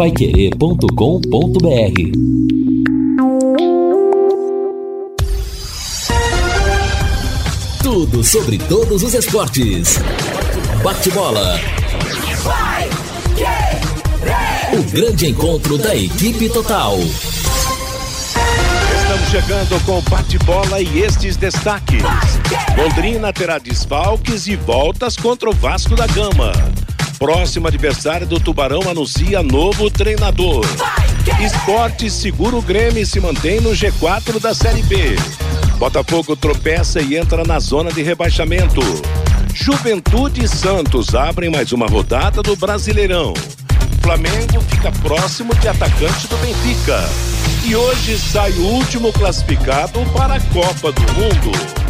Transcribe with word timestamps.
paiquerê.com.br 0.00 0.88
Tudo 7.82 8.24
sobre 8.24 8.56
todos 8.56 9.02
os 9.02 9.12
esportes. 9.12 9.98
Bate-bola. 10.82 11.60
O 14.72 14.82
grande 14.90 15.26
encontro 15.26 15.76
da 15.76 15.94
equipe 15.94 16.48
total. 16.48 16.96
Estamos 19.02 19.28
chegando 19.30 19.84
com 19.84 20.00
bate-bola 20.08 20.80
e 20.80 21.00
estes 21.00 21.36
destaques. 21.36 22.02
Londrina 22.74 23.34
terá 23.34 23.58
desfalques 23.58 24.46
e 24.46 24.56
voltas 24.56 25.14
contra 25.14 25.50
o 25.50 25.52
Vasco 25.52 25.94
da 25.94 26.06
Gama. 26.06 26.52
Próximo 27.20 27.68
adversário 27.68 28.26
do 28.26 28.40
Tubarão 28.40 28.80
anuncia 28.88 29.42
novo 29.42 29.90
treinador. 29.90 30.64
Esporte 31.44 32.08
segura 32.10 32.56
o 32.56 32.62
Grêmio 32.62 33.04
se 33.04 33.20
mantém 33.20 33.60
no 33.60 33.72
G4 33.72 34.40
da 34.40 34.54
Série 34.54 34.82
B. 34.84 35.16
Botafogo 35.76 36.34
tropeça 36.34 37.02
e 37.02 37.18
entra 37.18 37.44
na 37.44 37.60
zona 37.60 37.92
de 37.92 38.02
rebaixamento. 38.02 38.80
Juventude 39.52 40.44
e 40.44 40.48
Santos 40.48 41.14
abrem 41.14 41.50
mais 41.50 41.72
uma 41.72 41.86
rodada 41.86 42.40
do 42.42 42.56
Brasileirão. 42.56 43.34
Flamengo 44.00 44.58
fica 44.70 44.90
próximo 44.90 45.54
de 45.56 45.68
atacante 45.68 46.26
do 46.26 46.38
Benfica. 46.38 47.06
E 47.66 47.76
hoje 47.76 48.18
sai 48.18 48.52
o 48.52 48.64
último 48.64 49.12
classificado 49.12 50.00
para 50.16 50.36
a 50.36 50.40
Copa 50.40 50.90
do 50.90 51.02
Mundo. 51.12 51.89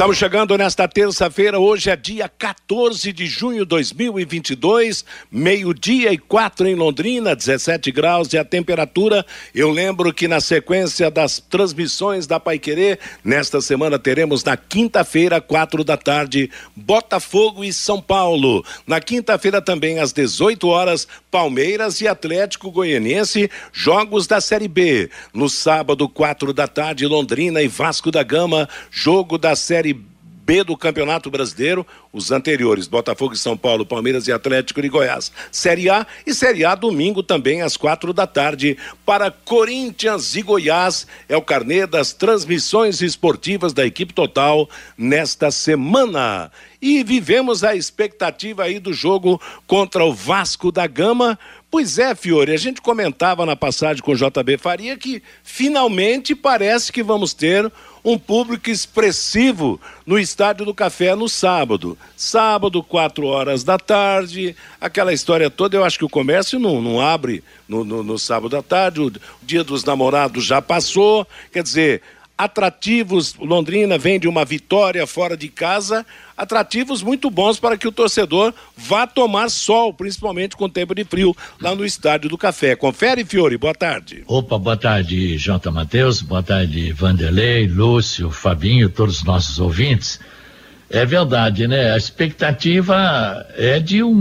Estamos 0.00 0.16
chegando 0.16 0.56
nesta 0.56 0.88
terça-feira, 0.88 1.58
hoje 1.58 1.90
é 1.90 1.94
dia 1.94 2.26
14 2.26 3.12
de 3.12 3.26
junho 3.26 3.64
de 3.64 3.68
2022, 3.68 5.04
meio-dia 5.30 6.10
e 6.10 6.16
quatro 6.16 6.66
em 6.66 6.74
Londrina, 6.74 7.36
17 7.36 7.92
graus 7.92 8.32
e 8.32 8.38
a 8.38 8.42
temperatura. 8.42 9.26
Eu 9.54 9.70
lembro 9.70 10.10
que 10.10 10.26
na 10.26 10.40
sequência 10.40 11.10
das 11.10 11.38
transmissões 11.38 12.26
da 12.26 12.40
Pai 12.40 12.58
Querer, 12.58 12.98
nesta 13.22 13.60
semana 13.60 13.98
teremos 13.98 14.42
na 14.42 14.56
quinta-feira, 14.56 15.38
quatro 15.38 15.84
da 15.84 15.98
tarde, 15.98 16.50
Botafogo 16.74 17.62
e 17.62 17.70
São 17.70 18.00
Paulo. 18.00 18.64
Na 18.86 19.02
quinta-feira 19.02 19.60
também 19.60 19.98
às 19.98 20.14
18 20.14 20.66
horas, 20.66 21.06
Palmeiras 21.30 22.00
e 22.00 22.08
Atlético 22.08 22.70
Goianiense, 22.70 23.50
jogos 23.70 24.26
da 24.26 24.40
Série 24.40 24.66
B. 24.66 25.10
No 25.34 25.50
sábado, 25.50 26.08
quatro 26.08 26.54
da 26.54 26.66
tarde, 26.66 27.06
Londrina 27.06 27.60
e 27.60 27.68
Vasco 27.68 28.10
da 28.10 28.22
Gama, 28.22 28.66
jogo 28.90 29.36
da 29.36 29.54
Série 29.54 29.89
B 29.92 30.64
do 30.64 30.76
Campeonato 30.76 31.30
Brasileiro, 31.30 31.86
os 32.12 32.32
anteriores, 32.32 32.88
Botafogo 32.88 33.34
e 33.34 33.38
São 33.38 33.56
Paulo, 33.56 33.86
Palmeiras 33.86 34.26
e 34.26 34.32
Atlético 34.32 34.82
de 34.82 34.88
Goiás. 34.88 35.30
Série 35.52 35.88
A 35.88 36.04
e 36.26 36.34
Série 36.34 36.64
A 36.64 36.74
domingo 36.74 37.22
também 37.22 37.62
às 37.62 37.76
quatro 37.76 38.12
da 38.12 38.26
tarde 38.26 38.76
para 39.06 39.30
Corinthians 39.30 40.34
e 40.34 40.42
Goiás. 40.42 41.06
É 41.28 41.36
o 41.36 41.42
carnê 41.42 41.86
das 41.86 42.12
transmissões 42.12 43.00
esportivas 43.00 43.72
da 43.72 43.86
equipe 43.86 44.12
total 44.12 44.68
nesta 44.98 45.52
semana. 45.52 46.50
E 46.82 47.04
vivemos 47.04 47.62
a 47.62 47.76
expectativa 47.76 48.64
aí 48.64 48.80
do 48.80 48.92
jogo 48.92 49.40
contra 49.68 50.04
o 50.04 50.12
Vasco 50.12 50.72
da 50.72 50.86
Gama. 50.88 51.38
Pois 51.70 51.96
é, 51.96 52.12
Fiore, 52.16 52.52
a 52.52 52.56
gente 52.56 52.80
comentava 52.80 53.46
na 53.46 53.54
passagem 53.54 54.02
com 54.02 54.10
o 54.10 54.16
JB 54.16 54.58
Faria 54.58 54.96
que 54.96 55.22
finalmente 55.44 56.34
parece 56.34 56.90
que 56.90 57.04
vamos 57.04 57.32
ter 57.32 57.70
um 58.04 58.18
público 58.18 58.70
expressivo 58.70 59.80
no 60.06 60.18
Estádio 60.18 60.64
do 60.64 60.74
Café 60.74 61.14
no 61.14 61.28
sábado. 61.28 61.96
Sábado, 62.16 62.82
quatro 62.82 63.26
horas 63.26 63.62
da 63.62 63.78
tarde, 63.78 64.56
aquela 64.80 65.12
história 65.12 65.50
toda. 65.50 65.76
Eu 65.76 65.84
acho 65.84 65.98
que 65.98 66.04
o 66.04 66.08
comércio 66.08 66.58
não, 66.58 66.80
não 66.80 67.00
abre 67.00 67.44
no, 67.68 67.84
no, 67.84 68.02
no 68.02 68.18
sábado 68.18 68.56
à 68.56 68.62
tarde, 68.62 69.00
o 69.00 69.12
dia 69.42 69.62
dos 69.62 69.84
namorados 69.84 70.44
já 70.44 70.60
passou. 70.60 71.26
Quer 71.52 71.62
dizer, 71.62 72.02
atrativos. 72.40 73.34
Londrina 73.38 73.98
vem 73.98 74.18
de 74.18 74.26
uma 74.26 74.46
vitória 74.46 75.06
fora 75.06 75.36
de 75.36 75.48
casa, 75.48 76.06
atrativos 76.34 77.02
muito 77.02 77.30
bons 77.30 77.60
para 77.60 77.76
que 77.76 77.86
o 77.86 77.92
torcedor 77.92 78.54
vá 78.74 79.06
tomar 79.06 79.50
sol, 79.50 79.92
principalmente 79.92 80.56
com 80.56 80.66
tempo 80.66 80.94
de 80.94 81.04
frio, 81.04 81.36
lá 81.60 81.74
no 81.74 81.84
Estádio 81.84 82.30
do 82.30 82.38
Café. 82.38 82.74
Confere, 82.74 83.26
Fiore, 83.26 83.58
boa 83.58 83.74
tarde. 83.74 84.24
Opa, 84.26 84.58
boa 84.58 84.76
tarde, 84.76 85.36
Jota 85.36 85.70
Matheus, 85.70 86.22
boa 86.22 86.42
tarde, 86.42 86.92
Vanderlei, 86.92 87.66
Lúcio, 87.66 88.30
Fabinho, 88.30 88.88
todos 88.88 89.18
os 89.18 89.24
nossos 89.24 89.60
ouvintes. 89.60 90.18
É 90.88 91.04
verdade, 91.04 91.68
né? 91.68 91.92
A 91.92 91.96
expectativa 91.98 93.46
é 93.54 93.78
de 93.78 94.02
um 94.02 94.16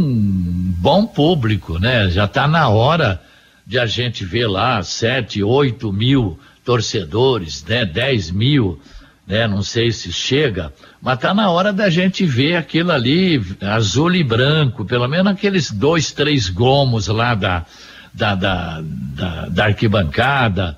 bom 0.78 1.08
público, 1.08 1.80
né? 1.80 2.10
Já 2.10 2.26
está 2.26 2.50
na 2.50 2.68
hora 2.68 3.22
de 3.66 3.80
a 3.80 3.86
gente 3.86 4.26
ver 4.26 4.48
lá 4.48 4.84
sete, 4.84 5.42
oito 5.42 5.94
mil 5.94 6.38
torcedores, 6.64 7.64
né? 7.66 7.86
10 7.86 8.32
mil, 8.32 8.80
né? 9.28 9.48
Não 9.48 9.62
sei 9.62 9.92
se 9.92 10.12
chega, 10.12 10.74
mas 11.02 11.20
tá 11.20 11.34
na 11.34 11.50
hora 11.50 11.72
da 11.72 11.90
gente 11.90 12.26
ver 12.26 12.56
aquilo 12.56 12.92
ali, 12.92 13.42
azul 13.62 14.14
e 14.16 14.24
branco, 14.24 14.86
pelo 14.86 15.08
menos 15.08 15.32
aqueles 15.32 15.72
dois, 15.72 16.12
três 16.12 16.50
gomos 16.50 17.08
lá 17.08 17.36
da, 17.36 17.66
da, 18.14 18.36
da, 18.36 18.82
da, 18.82 19.46
da 19.48 19.66
arquibancada. 19.66 20.78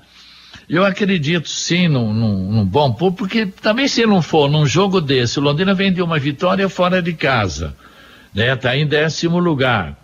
Eu 0.68 0.84
acredito 0.84 1.48
sim 1.48 1.88
num, 1.88 2.12
num, 2.12 2.52
num, 2.52 2.64
bom 2.64 2.92
público, 2.92 3.18
porque 3.18 3.46
também 3.46 3.88
se 3.88 4.06
não 4.06 4.22
for 4.22 4.50
num 4.50 4.66
jogo 4.66 5.00
desse, 5.00 5.38
o 5.38 5.42
Londrina 5.42 5.74
vem 5.74 5.92
de 5.92 6.00
uma 6.00 6.18
vitória 6.18 6.68
fora 6.68 7.02
de 7.02 7.12
casa, 7.12 7.74
né? 8.34 8.54
Tá 8.56 8.76
em 8.76 8.86
décimo 8.86 9.38
lugar 9.38 10.01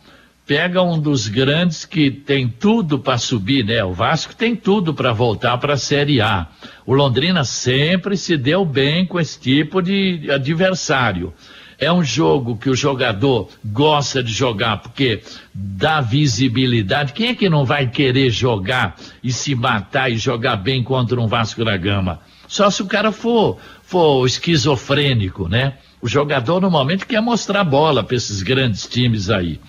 pega 0.49 0.83
um 0.83 0.99
dos 0.99 1.29
grandes 1.29 1.85
que 1.85 2.11
tem 2.11 2.49
tudo 2.49 2.99
para 2.99 3.19
subir, 3.19 3.63
né? 3.63 3.85
O 3.85 3.93
Vasco 3.93 4.35
tem 4.35 4.57
tudo 4.57 4.95
para 4.95 5.13
voltar 5.13 5.59
para 5.59 5.75
a 5.75 5.77
Série 5.77 6.23
A. 6.23 6.47
O 6.87 6.95
Londrina 6.95 7.45
sempre 7.45 8.17
se 8.17 8.35
deu 8.35 8.65
bem 8.65 9.05
com 9.05 9.21
esse 9.21 9.39
tipo 9.39 9.83
de 9.83 10.31
adversário. 10.31 11.35
É 11.79 11.93
um 11.93 12.03
jogo 12.03 12.57
que 12.57 12.71
o 12.71 12.75
jogador 12.75 13.51
gosta 13.63 14.23
de 14.23 14.33
jogar 14.33 14.79
porque 14.79 15.21
dá 15.53 16.01
visibilidade. 16.01 17.13
Quem 17.13 17.29
é 17.29 17.35
que 17.35 17.51
não 17.51 17.67
vai 17.67 17.87
querer 17.87 18.31
jogar 18.31 18.97
e 19.23 19.31
se 19.31 19.55
matar 19.55 20.11
e 20.11 20.17
jogar 20.17 20.57
bem 20.57 20.83
contra 20.83 21.21
um 21.21 21.27
Vasco 21.27 21.63
da 21.63 21.77
Gama? 21.77 22.21
Só 22.49 22.71
se 22.71 22.83
o 22.83 22.87
cara 22.87 23.13
for, 23.13 23.59
for 23.83 24.27
esquizofrênico, 24.27 25.47
né? 25.47 25.75
O 26.01 26.09
jogador 26.09 26.61
normalmente 26.61 27.07
quer 27.07 27.21
mostrar 27.21 27.65
bola 27.65 28.05
para 28.05 28.17
esses 28.17 28.43
grandes 28.43 28.87
times 28.87 29.31
aí. 29.31 29.61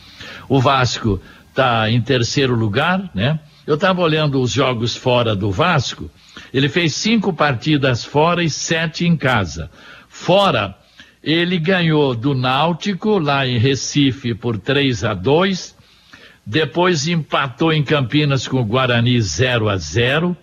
O 0.47 0.59
Vasco 0.59 1.22
está 1.50 1.90
em 1.90 2.01
terceiro 2.01 2.56
lugar, 2.56 3.09
né? 3.13 3.40
Eu 3.66 3.75
estava 3.75 4.01
olhando 4.01 4.41
os 4.41 4.51
jogos 4.51 4.95
fora 4.95 5.35
do 5.35 5.51
Vasco. 5.51 6.09
Ele 6.53 6.69
fez 6.69 6.95
cinco 6.95 7.31
partidas 7.31 8.03
fora 8.03 8.44
e 8.44 8.50
sete 8.50 9.06
em 9.06 9.16
casa. 9.16 9.69
Fora, 10.07 10.75
ele 11.23 11.59
ganhou 11.59 12.16
do 12.16 12.34
Náutico 12.34 13.19
lá 13.19 13.46
em 13.46 13.57
Recife 13.57 14.34
por 14.34 14.57
3 14.57 15.03
a 15.03 15.13
2. 15.13 15.75
Depois 16.46 17.07
empatou 17.07 17.72
em 17.72 17.84
Campinas 17.84 18.47
com 18.47 18.59
o 18.59 18.66
Guarani 18.66 19.22
0 19.22 19.69
a 19.69 19.78
0. 19.78 20.35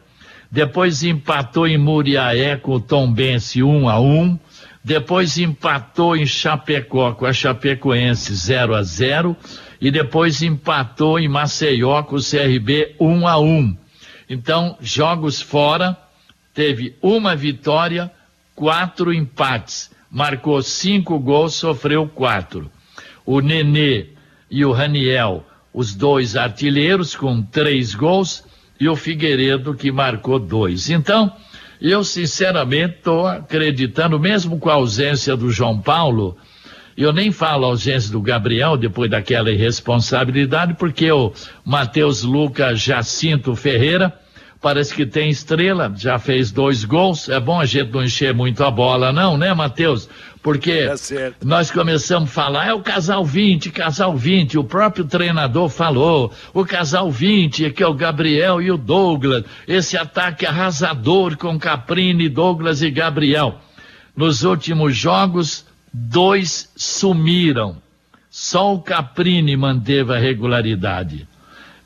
Depois 0.50 1.02
empatou 1.02 1.66
em 1.66 1.78
Muriaé 1.78 2.56
com 2.56 2.72
o 2.74 2.80
Tombense 2.80 3.62
1 3.62 3.88
a 3.88 3.98
1. 3.98 4.38
Depois 4.86 5.36
empatou 5.36 6.16
em 6.16 6.24
Chapecó 6.24 7.12
com 7.12 7.26
a 7.26 7.32
Chapecoense 7.32 8.32
0 8.32 8.72
a 8.72 8.84
0 8.84 9.36
e 9.80 9.90
depois 9.90 10.42
empatou 10.42 11.18
em 11.18 11.26
Maceió 11.26 12.04
com 12.04 12.14
o 12.14 12.22
CRB 12.22 12.94
1 13.00 13.26
a 13.26 13.36
1. 13.36 13.76
Então, 14.30 14.78
jogos 14.80 15.42
fora, 15.42 15.96
teve 16.54 16.94
uma 17.02 17.34
vitória, 17.34 18.12
quatro 18.54 19.12
empates, 19.12 19.90
marcou 20.08 20.62
cinco 20.62 21.18
gols, 21.18 21.54
sofreu 21.54 22.06
quatro. 22.06 22.70
O 23.24 23.40
Nenê 23.40 24.10
e 24.48 24.64
o 24.64 24.70
Raniel, 24.70 25.44
os 25.74 25.96
dois 25.96 26.36
artilheiros 26.36 27.16
com 27.16 27.42
três 27.42 27.92
gols, 27.92 28.44
e 28.78 28.88
o 28.88 28.94
Figueiredo 28.94 29.74
que 29.74 29.90
marcou 29.90 30.38
dois. 30.38 30.90
Então, 30.90 31.34
eu 31.80 32.02
sinceramente 32.04 32.96
estou 32.98 33.26
acreditando, 33.26 34.18
mesmo 34.18 34.58
com 34.58 34.70
a 34.70 34.74
ausência 34.74 35.36
do 35.36 35.50
João 35.50 35.80
Paulo, 35.80 36.36
eu 36.96 37.12
nem 37.12 37.30
falo 37.30 37.64
a 37.64 37.68
ausência 37.68 38.10
do 38.10 38.20
Gabriel 38.20 38.76
depois 38.76 39.10
daquela 39.10 39.50
irresponsabilidade, 39.50 40.74
porque 40.74 41.10
o 41.10 41.32
Matheus 41.64 42.22
Lucas 42.22 42.80
Jacinto 42.80 43.54
Ferreira 43.54 44.18
parece 44.60 44.94
que 44.94 45.06
tem 45.06 45.30
estrela, 45.30 45.92
já 45.96 46.18
fez 46.18 46.50
dois 46.50 46.84
gols. 46.84 47.28
É 47.28 47.38
bom 47.38 47.60
a 47.60 47.64
gente 47.64 47.92
não 47.92 48.02
encher 48.02 48.34
muito 48.34 48.64
a 48.64 48.70
bola, 48.70 49.12
não, 49.12 49.36
né, 49.36 49.52
Matheus? 49.54 50.08
Porque 50.42 50.88
é 51.10 51.32
nós 51.44 51.72
começamos 51.72 52.30
a 52.30 52.32
falar, 52.32 52.68
é 52.68 52.72
o 52.72 52.80
casal 52.80 53.24
20, 53.24 53.70
casal 53.70 54.16
20, 54.16 54.58
o 54.58 54.64
próprio 54.64 55.04
treinador 55.04 55.68
falou, 55.68 56.32
o 56.54 56.64
casal 56.64 57.10
20, 57.10 57.70
que 57.72 57.82
é 57.82 57.86
o 57.86 57.94
Gabriel 57.94 58.62
e 58.62 58.70
o 58.70 58.76
Douglas, 58.76 59.44
esse 59.66 59.96
ataque 59.96 60.46
arrasador 60.46 61.36
com 61.36 61.58
Caprini, 61.58 62.28
Douglas 62.28 62.80
e 62.80 62.90
Gabriel. 62.90 63.56
Nos 64.16 64.44
últimos 64.44 64.96
jogos, 64.96 65.66
dois 65.92 66.70
sumiram. 66.76 67.76
Só 68.30 68.74
o 68.74 68.80
Caprini 68.80 69.56
manteve 69.56 70.14
a 70.14 70.18
regularidade. 70.18 71.26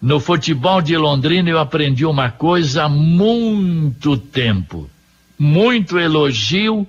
No 0.00 0.18
futebol 0.18 0.80
de 0.80 0.96
Londrina 0.96 1.50
eu 1.50 1.58
aprendi 1.58 2.06
uma 2.06 2.30
coisa 2.30 2.84
há 2.84 2.88
muito 2.88 4.16
tempo. 4.16 4.88
Muito 5.38 5.98
elogio 5.98 6.86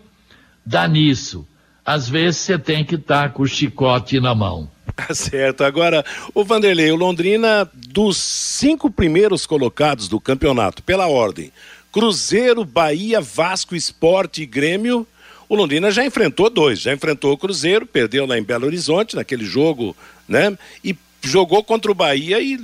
dá 0.65 0.87
nisso. 0.87 1.45
Às 1.85 2.07
vezes 2.07 2.39
você 2.39 2.57
tem 2.57 2.85
que 2.85 2.95
estar 2.95 3.23
tá 3.23 3.29
com 3.29 3.43
o 3.43 3.47
chicote 3.47 4.19
na 4.19 4.33
mão. 4.33 4.69
Tá 4.93 5.13
certo. 5.15 5.63
Agora, 5.63 6.03
o 6.33 6.43
Vanderlei, 6.43 6.91
o 6.91 6.95
Londrina, 6.95 7.67
dos 7.73 8.17
cinco 8.17 8.91
primeiros 8.91 9.45
colocados 9.45 10.07
do 10.07 10.19
campeonato, 10.19 10.83
pela 10.83 11.07
ordem, 11.07 11.51
Cruzeiro, 11.91 12.65
Bahia, 12.65 13.21
Vasco, 13.21 13.75
Esporte 13.75 14.43
e 14.43 14.45
Grêmio, 14.45 15.07
o 15.47 15.55
Londrina 15.55 15.91
já 15.91 16.05
enfrentou 16.05 16.49
dois. 16.49 16.79
Já 16.79 16.93
enfrentou 16.93 17.33
o 17.33 17.37
Cruzeiro, 17.37 17.85
perdeu 17.85 18.25
lá 18.25 18.37
em 18.37 18.43
Belo 18.43 18.65
Horizonte, 18.65 19.15
naquele 19.15 19.45
jogo, 19.45 19.95
né? 20.27 20.57
E 20.83 20.95
jogou 21.29 21.63
contra 21.63 21.91
o 21.91 21.95
Bahia 21.95 22.39
e 22.39 22.57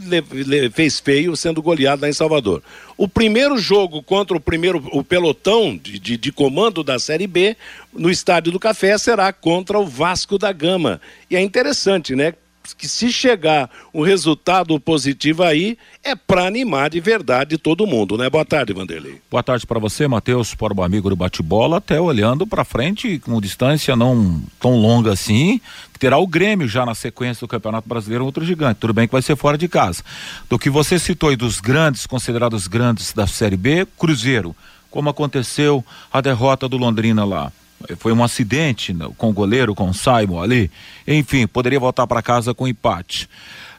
fez 0.72 1.00
feio 1.00 1.36
sendo 1.36 1.62
goleado 1.62 2.02
lá 2.02 2.10
em 2.10 2.14
Salvador. 2.14 2.64
O 2.98 3.08
primeiro 3.08 3.58
jogo 3.58 4.02
contra 4.02 4.36
o 4.36 4.40
primeiro 4.40 4.84
o 4.92 5.04
pelotão 5.04 5.78
de, 5.78 6.00
de, 6.00 6.18
de, 6.18 6.32
comando 6.32 6.84
da 6.84 6.98
Série 6.98 7.28
B 7.28 7.56
no 7.94 8.10
Estádio 8.10 8.52
do 8.52 8.60
Café 8.60 8.98
será 8.98 9.32
contra 9.32 9.78
o 9.78 9.86
Vasco 9.86 10.38
da 10.38 10.52
Gama. 10.52 11.00
E 11.30 11.36
é 11.36 11.42
interessante, 11.42 12.16
né? 12.16 12.34
Que 12.74 12.88
se 12.88 13.12
chegar 13.12 13.70
um 13.94 14.02
resultado 14.02 14.80
positivo 14.80 15.44
aí, 15.44 15.78
é 16.04 16.16
para 16.16 16.46
animar 16.46 16.90
de 16.90 17.00
verdade 17.00 17.58
todo 17.58 17.88
mundo, 17.88 18.18
né? 18.18 18.30
Boa 18.30 18.46
tarde, 18.46 18.74
Vanderlei. 18.74 19.22
Boa 19.30 19.44
tarde 19.44 19.66
para 19.66 19.80
você, 19.80 20.08
Matheus, 20.08 20.56
para 20.56 20.74
o 20.74 20.84
amigo 20.84 21.10
do 21.10 21.16
bate-bola, 21.16 21.78
até 21.78 22.00
olhando 22.00 22.46
para 22.46 22.64
frente, 22.64 23.20
com 23.20 23.40
distância 23.42 23.96
não 23.96 24.42
tão 24.60 24.76
longa 24.76 25.12
assim, 25.12 25.60
que 25.94 26.00
terá 26.00 26.18
o 26.18 26.28
Grêmio 26.28 26.68
já 26.68 26.86
na 26.86 26.96
sequência 26.96 27.46
do 27.46 27.50
Campeonato 27.50 27.88
Brasileiro, 27.88 28.26
outro 28.26 28.46
gigante. 28.46 28.80
Tudo 28.80 28.94
bem 28.94 29.08
que 29.08 29.14
vai 29.14 29.22
ser 29.22 29.36
fora 29.36 29.58
de 29.58 29.68
casa. 29.68 30.04
Do 30.50 30.60
que 30.60 30.70
você 30.70 31.00
citou 31.00 31.30
aí 31.30 31.36
dos 31.36 31.60
grandes, 31.60 32.06
considerados 32.06 32.68
grandes 32.68 33.14
da 33.14 33.28
Série 33.28 33.58
B, 33.58 33.88
Cruzeiro, 33.98 34.56
como 34.90 35.10
aconteceu 35.10 35.84
a 36.12 36.22
derrota 36.22 36.68
do 36.68 36.78
Londrina 36.78 37.26
lá 37.26 37.52
foi 37.98 38.12
um 38.12 38.24
acidente 38.24 38.96
com 39.18 39.30
o 39.30 39.34
goleiro, 39.34 39.76
com 39.76 39.90
o 39.90 39.94
Simon 39.94 40.42
ali. 40.42 40.72
Enfim, 41.08 41.48
poderia 41.48 41.80
voltar 41.80 42.08
para 42.08 42.22
casa 42.22 42.54
com 42.54 42.68
empate. 42.68 43.30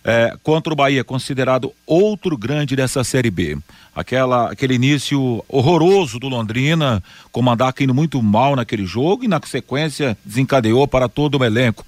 É, 0.05 0.37
contra 0.43 0.73
o 0.73 0.77
Bahia, 0.77 1.03
considerado 1.05 1.73
outro 1.87 2.37
grande 2.37 2.77
dessa 2.77 3.03
Série 3.03 3.31
B. 3.31 3.59
Aquela, 3.95 4.53
aquele 4.53 4.75
início 4.75 5.45
horroroso 5.49 6.19
do 6.19 6.29
Londrina, 6.29 7.03
com 7.33 7.41
o 7.41 7.43
Mandaca 7.43 7.83
indo 7.83 7.93
muito 7.93 8.23
mal 8.23 8.55
naquele 8.55 8.87
jogo 8.87 9.25
e 9.25 9.29
na 9.29 9.41
sequência 9.45 10.17
desencadeou 10.25 10.87
para 10.87 11.09
todo 11.09 11.39
o 11.39 11.44
elenco 11.44 11.85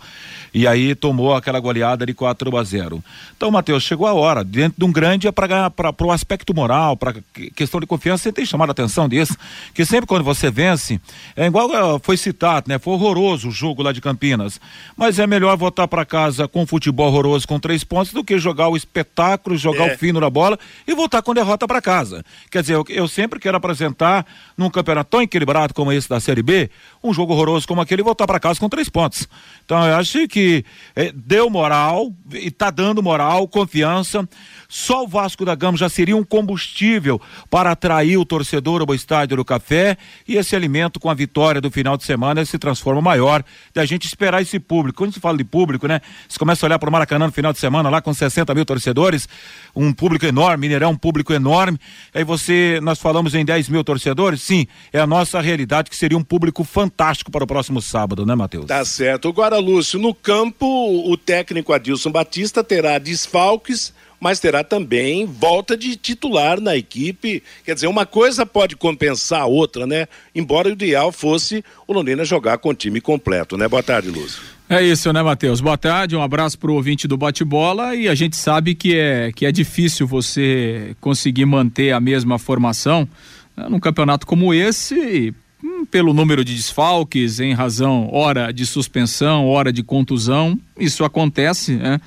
e 0.52 0.66
aí 0.66 0.94
tomou 0.94 1.34
aquela 1.34 1.60
goleada 1.60 2.04
de 2.04 2.12
4 2.12 2.56
a 2.56 2.64
0. 2.64 3.02
Então, 3.36 3.50
Matheus, 3.50 3.82
chegou 3.82 4.06
a 4.06 4.12
hora, 4.12 4.44
dentro 4.44 4.78
de 4.78 4.84
um 4.84 4.92
grande 4.92 5.28
é 5.28 5.32
para 5.32 5.94
o 6.00 6.10
aspecto 6.10 6.54
moral, 6.54 6.96
para 6.96 7.14
questão 7.54 7.80
de 7.80 7.86
confiança, 7.86 8.24
você 8.24 8.32
tem 8.32 8.44
chamado 8.44 8.70
a 8.70 8.72
atenção 8.72 9.08
disso, 9.08 9.36
que 9.74 9.84
sempre 9.84 10.06
quando 10.06 10.24
você 10.24 10.50
vence, 10.50 11.00
é 11.36 11.46
igual 11.46 11.70
ah, 11.72 12.00
foi 12.00 12.16
citado, 12.16 12.68
né? 12.68 12.78
Foi 12.78 12.94
horroroso 12.94 13.48
o 13.48 13.50
jogo 13.50 13.82
lá 13.82 13.92
de 13.92 14.00
Campinas, 14.00 14.60
mas 14.96 15.18
é 15.18 15.26
melhor 15.26 15.56
voltar 15.56 15.86
para 15.86 16.04
casa 16.04 16.48
com 16.48 16.66
futebol 16.66 17.08
horroroso 17.08 17.46
com 17.46 17.58
três 17.58 17.84
pontos 17.84 18.12
do 18.12 18.24
que 18.24 18.38
jogar 18.38 18.68
o 18.68 18.76
espetáculo, 18.76 19.56
jogar 19.56 19.88
é. 19.88 19.94
o 19.94 19.98
fino 19.98 20.20
na 20.20 20.30
bola 20.30 20.58
e 20.86 20.94
voltar 20.94 21.22
com 21.22 21.32
derrota 21.32 21.66
para 21.66 21.80
casa. 21.80 22.24
Quer 22.50 22.62
dizer, 22.62 22.74
eu, 22.74 22.84
eu 22.88 23.08
sempre 23.08 23.38
quero 23.38 23.56
apresentar 23.56 24.26
num 24.56 24.70
campeonato 24.70 25.10
tão 25.10 25.22
equilibrado 25.22 25.72
como 25.74 25.92
esse 25.92 26.08
da 26.08 26.20
Série 26.20 26.42
B, 26.42 26.70
um 27.02 27.12
jogo 27.12 27.32
horroroso 27.32 27.66
como 27.66 27.80
aquele 27.80 28.02
e 28.02 28.04
voltar 28.04 28.26
para 28.26 28.40
casa 28.40 28.58
com 28.58 28.68
três 28.68 28.88
pontos. 28.88 29.28
Então 29.64 29.86
eu 29.86 29.96
acho 29.96 30.26
que 30.26 30.39
que 30.40 30.64
eh, 30.96 31.12
deu 31.14 31.50
moral 31.50 32.10
e 32.32 32.48
está 32.48 32.70
dando 32.70 33.02
moral, 33.02 33.46
confiança. 33.46 34.26
Só 34.68 35.04
o 35.04 35.08
Vasco 35.08 35.44
da 35.44 35.54
Gama 35.54 35.76
já 35.76 35.88
seria 35.88 36.16
um 36.16 36.24
combustível 36.24 37.20
para 37.50 37.72
atrair 37.72 38.16
o 38.16 38.24
torcedor 38.24 38.80
ao 38.80 38.94
estádio 38.94 39.36
do 39.36 39.44
Café 39.44 39.98
e 40.26 40.36
esse 40.36 40.56
alimento 40.56 40.98
com 40.98 41.10
a 41.10 41.14
vitória 41.14 41.60
do 41.60 41.70
final 41.70 41.96
de 41.96 42.04
semana 42.04 42.42
se 42.44 42.58
transforma 42.58 43.02
maior 43.02 43.44
da 43.74 43.84
gente 43.84 44.06
esperar 44.06 44.40
esse 44.40 44.58
público. 44.58 44.98
Quando 44.98 45.12
se 45.12 45.20
fala 45.20 45.36
de 45.36 45.44
público, 45.44 45.86
né? 45.86 46.00
Você 46.26 46.38
começa 46.38 46.64
a 46.64 46.68
olhar 46.68 46.78
para 46.78 46.88
o 46.88 46.92
Maracanã 46.92 47.26
no 47.26 47.32
final 47.32 47.52
de 47.52 47.58
semana 47.58 47.90
lá 47.90 48.00
com 48.00 48.14
60 48.14 48.54
mil 48.54 48.64
torcedores, 48.64 49.28
um 49.74 49.92
público 49.92 50.26
enorme, 50.26 50.62
Mineirão, 50.62 50.90
um 50.92 50.96
público 50.96 51.32
enorme. 51.32 51.78
Aí 52.14 52.24
você, 52.24 52.80
nós 52.82 52.98
falamos 52.98 53.34
em 53.34 53.44
10 53.44 53.68
mil 53.68 53.84
torcedores, 53.84 54.42
sim, 54.42 54.66
é 54.92 55.00
a 55.00 55.06
nossa 55.06 55.40
realidade 55.40 55.90
que 55.90 55.96
seria 55.96 56.18
um 56.18 56.22
público 56.22 56.64
fantástico 56.64 57.30
para 57.30 57.44
o 57.44 57.46
próximo 57.46 57.80
sábado, 57.80 58.26
né, 58.26 58.34
Matheus? 58.34 58.66
Tá 58.66 58.84
certo. 58.84 59.28
Agora, 59.28 59.58
Lúcio, 59.58 59.98
no 59.98 60.14
campo, 60.14 60.66
o 60.66 61.16
técnico 61.16 61.72
Adilson 61.72 62.10
Batista 62.10 62.62
terá 62.62 62.98
desfalques 62.98 63.92
mas 64.20 64.38
terá 64.38 64.62
também 64.62 65.24
volta 65.24 65.76
de 65.76 65.96
titular 65.96 66.60
na 66.60 66.76
equipe. 66.76 67.42
Quer 67.64 67.74
dizer, 67.74 67.86
uma 67.86 68.04
coisa 68.04 68.44
pode 68.44 68.76
compensar 68.76 69.40
a 69.40 69.46
outra, 69.46 69.86
né? 69.86 70.06
Embora 70.34 70.68
o 70.68 70.72
ideal 70.72 71.10
fosse 71.10 71.64
o 71.88 71.92
Londrina 71.92 72.24
jogar 72.24 72.58
com 72.58 72.68
o 72.68 72.74
time 72.74 73.00
completo, 73.00 73.56
né? 73.56 73.66
Boa 73.66 73.82
tarde, 73.82 74.10
Lúcio. 74.10 74.42
É 74.68 74.80
isso, 74.82 75.12
né, 75.12 75.20
Matheus? 75.20 75.60
Boa 75.60 75.76
tarde, 75.76 76.14
um 76.14 76.22
abraço 76.22 76.56
pro 76.56 76.74
ouvinte 76.74 77.08
do 77.08 77.16
bate-bola 77.16 77.96
e 77.96 78.06
a 78.06 78.14
gente 78.14 78.36
sabe 78.36 78.74
que 78.74 78.96
é, 78.96 79.32
que 79.32 79.44
é 79.44 79.50
difícil 79.50 80.06
você 80.06 80.94
conseguir 81.00 81.44
manter 81.44 81.90
a 81.90 81.98
mesma 81.98 82.38
formação 82.38 83.08
né, 83.56 83.66
num 83.68 83.80
campeonato 83.80 84.24
como 84.24 84.54
esse, 84.54 85.34
hum, 85.64 85.84
pelo 85.84 86.14
número 86.14 86.44
de 86.44 86.54
desfalques, 86.54 87.40
em 87.40 87.52
razão 87.52 88.08
hora 88.12 88.52
de 88.52 88.64
suspensão, 88.64 89.48
hora 89.48 89.72
de 89.72 89.82
contusão, 89.82 90.56
isso 90.78 91.04
acontece, 91.04 91.74
né? 91.74 92.00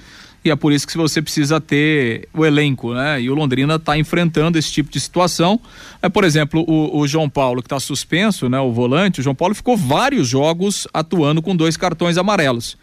E 0.46 0.52
é 0.52 0.56
por 0.56 0.74
isso 0.74 0.86
que 0.86 0.98
você 0.98 1.22
precisa 1.22 1.62
ter 1.62 2.28
o 2.34 2.46
elenco, 2.46 2.94
né? 2.94 3.22
E 3.22 3.30
o 3.30 3.34
Londrina 3.34 3.76
está 3.76 3.98
enfrentando 3.98 4.58
esse 4.58 4.72
tipo 4.72 4.92
de 4.92 5.00
situação. 5.00 5.60
É, 6.02 6.10
por 6.10 6.26
exemplo, 6.26 6.66
o, 6.68 7.00
o 7.00 7.08
João 7.08 7.30
Paulo, 7.30 7.62
que 7.62 7.68
está 7.68 7.80
suspenso, 7.80 8.50
né? 8.50 8.60
O 8.60 8.72
volante, 8.72 9.22
o 9.22 9.24
João 9.24 9.36
Paulo 9.36 9.56
ficou 9.56 9.78
vários 9.78 10.28
jogos 10.28 10.86
atuando 10.94 11.42
com 11.42 11.56
dois 11.56 11.78
cartões 11.78 12.18
amarelos. 12.18 12.78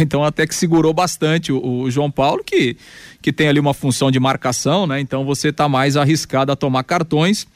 Então 0.00 0.24
até 0.24 0.46
que 0.46 0.54
segurou 0.54 0.94
bastante 0.94 1.52
o, 1.52 1.62
o, 1.62 1.90
João 1.90 2.10
Paulo, 2.10 2.42
que, 2.42 2.74
que 3.20 3.30
tem 3.30 3.48
ali 3.48 3.60
uma 3.60 3.74
função 3.74 4.10
de 4.10 4.18
marcação, 4.18 4.86
né? 4.86 4.98
Então 4.98 5.26
você 5.26 5.48
está 5.48 5.68
mais 5.68 5.94
arriscado 5.94 6.50
a 6.50 6.56
tomar 6.56 6.84
cartões. 6.84 7.46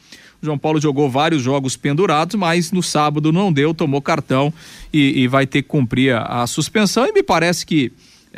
O 0.41 0.45
João 0.45 0.59
Paulo 0.59 0.81
jogou 0.81 1.11
vários 1.11 1.43
jogos 1.43 1.75
pendurados, 1.75 2.37
mas 2.37 2.71
no 2.71 2.83
sábado 2.83 3.33
não 3.33 3.53
deu, 3.53 3.75
tomou 3.75 4.01
cartão 4.01 4.53
e, 4.93 5.23
e 5.23 5.27
vai 5.27 5.47
ter 5.47 5.63
que 5.63 5.69
cumprir 5.69 6.15
a, 6.15 6.43
a 6.43 6.47
suspensão. 6.47 7.07
E 7.07 7.13
me 7.13 7.23
parece 7.23 7.65
que 7.65 7.91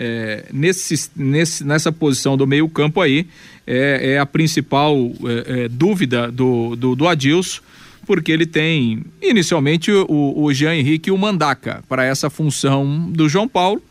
é, 0.02 0.47
nesse, 0.50 1.11
nesse, 1.14 1.62
nessa 1.62 1.92
posição 1.92 2.35
do 2.35 2.47
meio 2.47 2.66
campo 2.71 3.02
aí 3.02 3.26
é, 3.66 4.12
é 4.12 4.19
a 4.19 4.25
principal 4.25 4.97
é, 4.97 5.64
é, 5.64 5.69
dúvida 5.69 6.33
do, 6.33 6.75
do, 6.75 6.97
do 6.97 7.07
Adilson, 7.07 7.61
porque 8.07 8.33
ele 8.33 8.47
tem 8.47 9.04
inicialmente 9.21 9.92
o, 9.92 10.42
o 10.42 10.52
Jean 10.54 10.75
Henrique 10.75 11.11
e 11.11 11.12
o 11.12 11.19
Mandaca 11.19 11.85
para 11.87 12.02
essa 12.02 12.30
função 12.30 13.11
do 13.11 13.28
João 13.28 13.47
Paulo, 13.47 13.83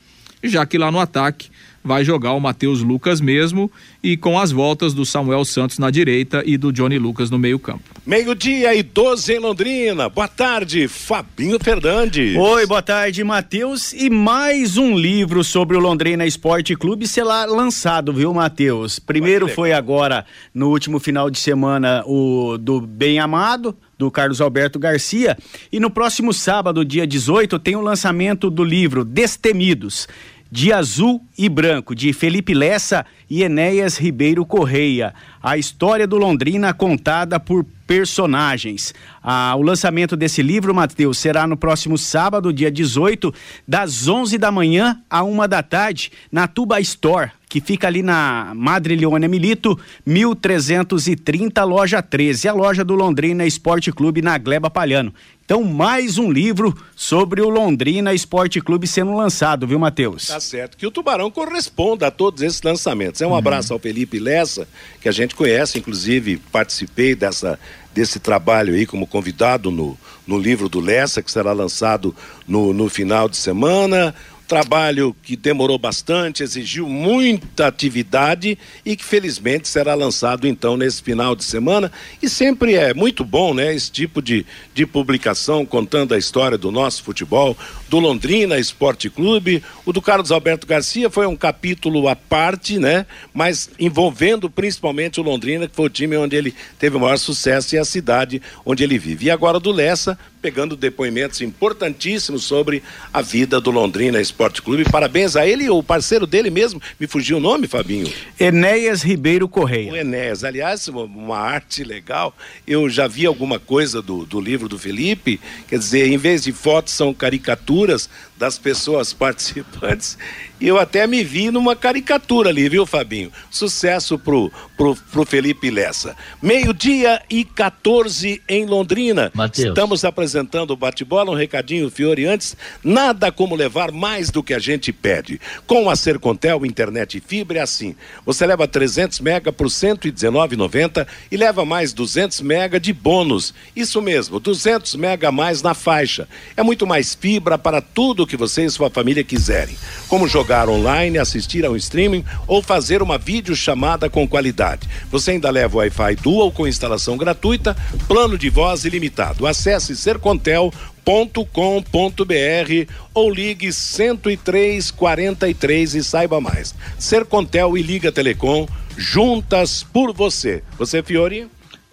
já 0.44 0.66
que 0.66 0.80
lá 0.80 0.92
no 0.92 1.00
ataque 1.00 1.52
vai 1.84 2.04
jogar 2.04 2.34
o 2.34 2.40
Matheus 2.40 2.82
Lucas 2.82 3.22
mesmo 3.22 3.72
e 4.04 4.18
com 4.18 4.40
as 4.40 4.52
voltas 4.52 4.94
do 4.94 5.06
Samuel 5.06 5.46
Santos 5.46 5.78
na 5.78 5.90
direita 5.90 6.44
e 6.46 6.58
do 6.58 6.72
Johnny 6.72 6.98
Lucas 6.98 7.30
no 7.30 7.40
meio-campo. 7.40 7.84
Meio-dia 8.06 8.74
e 8.76 8.82
12 8.82 9.34
em 9.34 9.40
Londrina. 9.40 10.10
Boa 10.10 10.28
tarde, 10.28 10.88
Fabinho 10.88 11.60
Fernandes. 11.62 12.36
Oi, 12.38 12.66
boa 12.66 12.82
tarde, 12.82 13.24
Matheus. 13.24 13.94
E 13.94 14.10
mais 14.10 14.78
um 14.78 14.98
livro 14.98 15.44
sobre 15.44 15.78
o 15.78 15.80
Londrina 15.80 16.26
Esporte 16.26 16.76
Clube 16.76 17.08
será 17.08 17.46
lançado, 17.46 18.12
viu, 18.12 18.34
Matheus? 18.34 19.00
Primeiro 19.00 19.48
foi 19.48 19.74
agora, 19.74 20.26
no 20.54 20.70
último 20.70 21.00
final 21.00 21.30
de 21.30 21.38
semana, 21.38 22.04
o 22.06 22.58
do 22.58 22.82
Bem 22.82 23.20
Amado, 23.20 23.76
do 23.98 24.10
Carlos 24.10 24.42
Alberto 24.42 24.80
Garcia. 24.80 25.38
E 25.72 25.80
no 25.80 25.90
próximo 25.90 26.34
sábado, 26.34 26.86
dia 26.86 27.06
18, 27.06 27.60
tem 27.60 27.76
o 27.76 27.82
lançamento 27.82 28.50
do 28.50 28.64
livro 28.64 29.04
Destemidos 29.04 30.08
de 30.52 30.74
Azul 30.74 31.22
e 31.38 31.48
Branco, 31.48 31.94
de 31.94 32.12
Felipe 32.12 32.54
Lessa 32.54 33.06
e 33.30 33.44
Enéas 33.44 33.98
Ribeiro 33.98 34.46
Correia. 34.46 35.14
A 35.42 35.58
história 35.58 36.08
do 36.08 36.18
Londrina 36.18 36.74
contada 36.74 37.40
por 37.40 37.66
personagens. 37.90 38.94
Ah, 39.24 39.56
o 39.58 39.64
lançamento 39.64 40.16
desse 40.16 40.44
livro, 40.44 40.76
Matheus, 40.76 41.18
será 41.18 41.48
no 41.48 41.58
próximo 41.58 41.98
sábado, 41.98 42.54
dia 42.54 42.70
18, 42.70 43.34
das 43.68 44.08
11 44.08 44.38
da 44.38 44.52
manhã 44.52 45.02
a 45.10 45.24
uma 45.24 45.48
da 45.48 45.64
tarde, 45.64 46.12
na 46.32 46.48
Tuba 46.48 46.80
Store, 46.82 47.32
que 47.50 47.60
fica 47.60 47.88
ali 47.88 48.04
na 48.04 48.54
Madre 48.56 48.96
Leônia 48.96 49.28
Milito, 49.28 49.78
1330, 50.06 51.64
loja 51.64 52.00
13, 52.00 52.48
a 52.48 52.54
loja 52.54 52.86
do 52.86 52.94
Londrina 52.94 53.44
Esporte 53.44 53.92
Clube 53.92 54.22
na 54.22 54.38
Gleba 54.38 54.70
Palhano. 54.70 55.12
Então, 55.50 55.64
mais 55.64 56.20
um 56.20 56.32
livro 56.32 56.78
sobre 56.96 57.42
o 57.42 57.50
Londrina 57.50 58.14
Esporte 58.14 58.62
Clube 58.62 58.86
sendo 58.86 59.14
lançado, 59.14 59.66
viu, 59.66 59.80
Matheus? 59.80 60.28
Tá 60.28 60.40
certo. 60.40 60.78
Que 60.78 60.86
o 60.86 60.92
Tubarão 60.92 61.32
corresponda 61.32 62.06
a 62.06 62.12
todos 62.12 62.44
esses 62.44 62.62
lançamentos. 62.62 63.20
É 63.20 63.26
um 63.26 63.32
uhum. 63.32 63.38
abraço 63.38 63.74
ao 63.74 63.80
Felipe 63.80 64.20
Lessa, 64.20 64.68
que 65.02 65.10
a 65.10 65.12
gente 65.12 65.34
conhece, 65.34 65.80
inclusive 65.80 66.38
participei 66.52 67.16
dessa, 67.16 67.60
desse 67.94 68.20
trabalho 68.20 68.74
aí 68.74 68.86
como 68.86 69.08
convidado 69.08 69.72
no, 69.72 69.98
no 70.26 70.38
livro 70.38 70.70
do 70.70 70.80
Lessa, 70.80 71.22
que 71.22 71.32
será 71.32 71.52
lançado 71.52 72.16
no, 72.48 72.74
no 72.74 72.90
final 72.90 73.28
de 73.28 73.38
semana 73.38 74.14
trabalho 74.50 75.16
que 75.22 75.36
demorou 75.36 75.78
bastante, 75.78 76.42
exigiu 76.42 76.90
muita 76.90 77.68
atividade 77.68 78.58
e 78.84 78.96
que 78.96 79.06
felizmente 79.06 79.68
será 79.68 79.94
lançado 79.94 80.48
então 80.48 80.76
nesse 80.76 81.04
final 81.04 81.36
de 81.36 81.44
semana. 81.44 81.92
E 82.20 82.28
sempre 82.28 82.74
é 82.74 82.92
muito 82.92 83.24
bom, 83.24 83.54
né, 83.54 83.74
esse 83.74 83.92
tipo 83.92 84.24
de, 84.24 84.44
de 84.74 84.88
publicação 84.88 85.64
contando 85.64 86.16
a 86.16 86.18
história 86.18 86.58
do 86.58 86.72
nosso 86.72 87.04
futebol, 87.04 87.56
do 87.88 88.00
Londrina 88.00 88.58
Esporte 88.58 89.08
Clube. 89.08 89.64
O 89.86 89.94
do 89.94 90.02
Carlos 90.02 90.32
Alberto 90.32 90.66
Garcia 90.66 91.12
foi 91.12 91.28
um 91.28 91.36
capítulo 91.36 92.08
à 92.08 92.16
parte, 92.16 92.80
né, 92.80 93.06
mas 93.32 93.70
envolvendo 93.80 94.50
principalmente 94.50 95.20
o 95.20 95.24
Londrina, 95.24 95.68
que 95.68 95.76
foi 95.76 95.86
o 95.86 95.90
time 95.90 96.18
onde 96.18 96.36
ele 96.36 96.56
teve 96.80 96.98
o 96.98 97.00
maior 97.00 97.18
sucesso 97.18 97.76
e 97.76 97.78
a 97.78 97.86
cidade 97.86 98.42
onde 98.66 98.84
ele 98.84 98.98
vive. 98.98 99.28
E 99.28 99.32
agora 99.32 99.60
do 99.60 99.72
Lessa, 99.72 100.18
pegando 100.42 100.76
depoimentos 100.76 101.42
importantíssimos 101.42 102.44
sobre 102.44 102.82
a 103.14 103.22
vida 103.22 103.60
do 103.60 103.72
Londrina 103.72 104.22
Esporte 104.22 104.62
Clube. 104.62 104.86
Parabéns 104.90 105.36
a 105.36 105.46
ele, 105.46 105.70
o 105.70 105.84
parceiro 105.84 106.26
dele 106.26 106.50
mesmo, 106.50 106.82
me 107.00 107.08
fugiu 107.08 107.38
o 107.38 107.40
nome, 107.40 107.68
Fabinho? 107.68 108.12
Enéas 108.40 109.04
Ribeiro 109.04 109.48
Correia. 109.48 109.92
O 109.92 109.96
Enéas, 109.96 110.44
aliás, 110.44 110.88
uma, 110.88 111.04
uma, 111.04 111.38
arte 111.38 111.84
legal. 111.84 112.36
Eu 112.66 112.90
já 112.90 113.08
vi 113.08 113.26
alguma 113.26 113.60
coisa 113.60 114.02
do, 114.02 114.26
do 114.26 114.40
livro 114.40 114.70
do 114.70 114.80
Felipe, 114.80 115.40
quer 115.68 115.78
dizer, 115.78 116.08
em 116.08 116.18
vez 116.18 116.44
de 116.44 116.52
fotos, 116.52 116.94
são 116.94 117.14
caricaturas 117.14 118.10
das 118.38 118.58
pessoas 118.58 119.12
participantes. 119.14 120.18
E 120.60 120.68
eu 120.68 120.78
até 120.78 121.08
me 121.08 121.24
vi 121.24 121.52
numa 121.52 121.76
caricatura 121.76 122.50
ali, 122.50 122.68
viu, 122.68 122.86
Fabinho? 122.86 123.32
Sucesso 123.50 124.20
pro, 124.20 124.52
pro, 124.76 124.96
pro 125.12 125.26
Felipe 125.26 125.70
Lessa. 125.70 126.16
Meio-dia 126.42 127.22
e 127.30 127.46
14 127.46 128.42
em 128.48 128.66
Londrina. 128.66 129.32
Mateus. 129.34 129.70
Estamos 129.70 130.04
apresentando 130.04 130.29
o 130.70 130.76
bate-bola, 130.76 131.32
um 131.32 131.36
recadinho, 131.36 131.90
Fiore, 131.90 132.26
antes. 132.26 132.56
Nada 132.84 133.32
como 133.32 133.56
levar 133.56 133.92
mais 133.92 134.30
do 134.30 134.44
que 134.44 134.54
a 134.54 134.60
gente 134.60 134.92
pede. 134.92 135.40
Com 135.66 135.90
a 135.90 135.96
Sercontel, 135.96 136.66
internet 136.66 137.18
e 137.18 137.22
fibra 137.22 137.60
é 137.60 137.62
assim. 137.62 137.96
Você 138.26 138.46
leva 138.46 138.68
300 138.68 139.20
mega 139.20 139.52
por 139.52 139.68
119,90 139.68 141.08
e 141.32 141.38
leva 141.38 141.66
mais 141.66 141.94
200 141.94 142.42
mega 142.42 142.80
de 142.80 142.94
bônus. 142.94 143.54
Isso 143.76 144.02
mesmo, 144.02 144.40
200 144.40 144.96
mega 144.96 145.30
a 145.30 145.32
mais 145.32 145.62
na 145.62 145.74
faixa. 145.74 146.28
É 146.56 146.64
muito 146.64 146.86
mais 146.86 147.16
fibra 147.16 147.58
para 147.58 147.82
tudo 147.82 148.28
que 148.28 148.38
você 148.38 148.66
e 148.66 148.70
sua 148.70 148.90
família 148.90 149.24
quiserem. 149.24 149.78
Como 150.08 150.28
jogar 150.28 150.70
online, 150.70 151.18
assistir 151.18 151.66
ao 151.66 151.76
streaming 151.76 152.24
ou 152.48 152.62
fazer 152.62 153.02
uma 153.02 153.18
videochamada 153.18 154.10
com 154.10 154.28
qualidade. 154.28 154.88
Você 155.12 155.32
ainda 155.32 155.50
leva 155.50 155.78
Wi-Fi 155.78 156.16
Dual 156.16 156.52
com 156.52 156.68
instalação 156.68 157.18
gratuita, 157.18 157.76
plano 158.08 158.38
de 158.38 158.50
voz 158.50 158.86
ilimitado. 158.86 159.46
Acesse 159.46 159.96
sercontel.com.br 160.20 162.94
ou 163.14 163.32
ligue 163.32 163.72
10343 163.72 165.96
e 165.96 166.04
saiba 166.04 166.42
mais. 166.42 166.76
Sercontel 166.98 167.78
e 167.78 167.82
Liga 167.82 168.12
Telecom 168.12 168.68
juntas 168.98 169.82
por 169.82 170.14
você. 170.14 170.62
Você, 170.78 171.02
Fiori? 171.02 171.48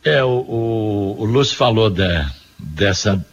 É, 0.04 0.25
o, 0.25 0.28
o, 0.28 1.16
o 1.21 1.25
Lúcio 1.25 1.56
falou 1.56 1.88
de, 1.88 2.26
dessa 2.59 3.25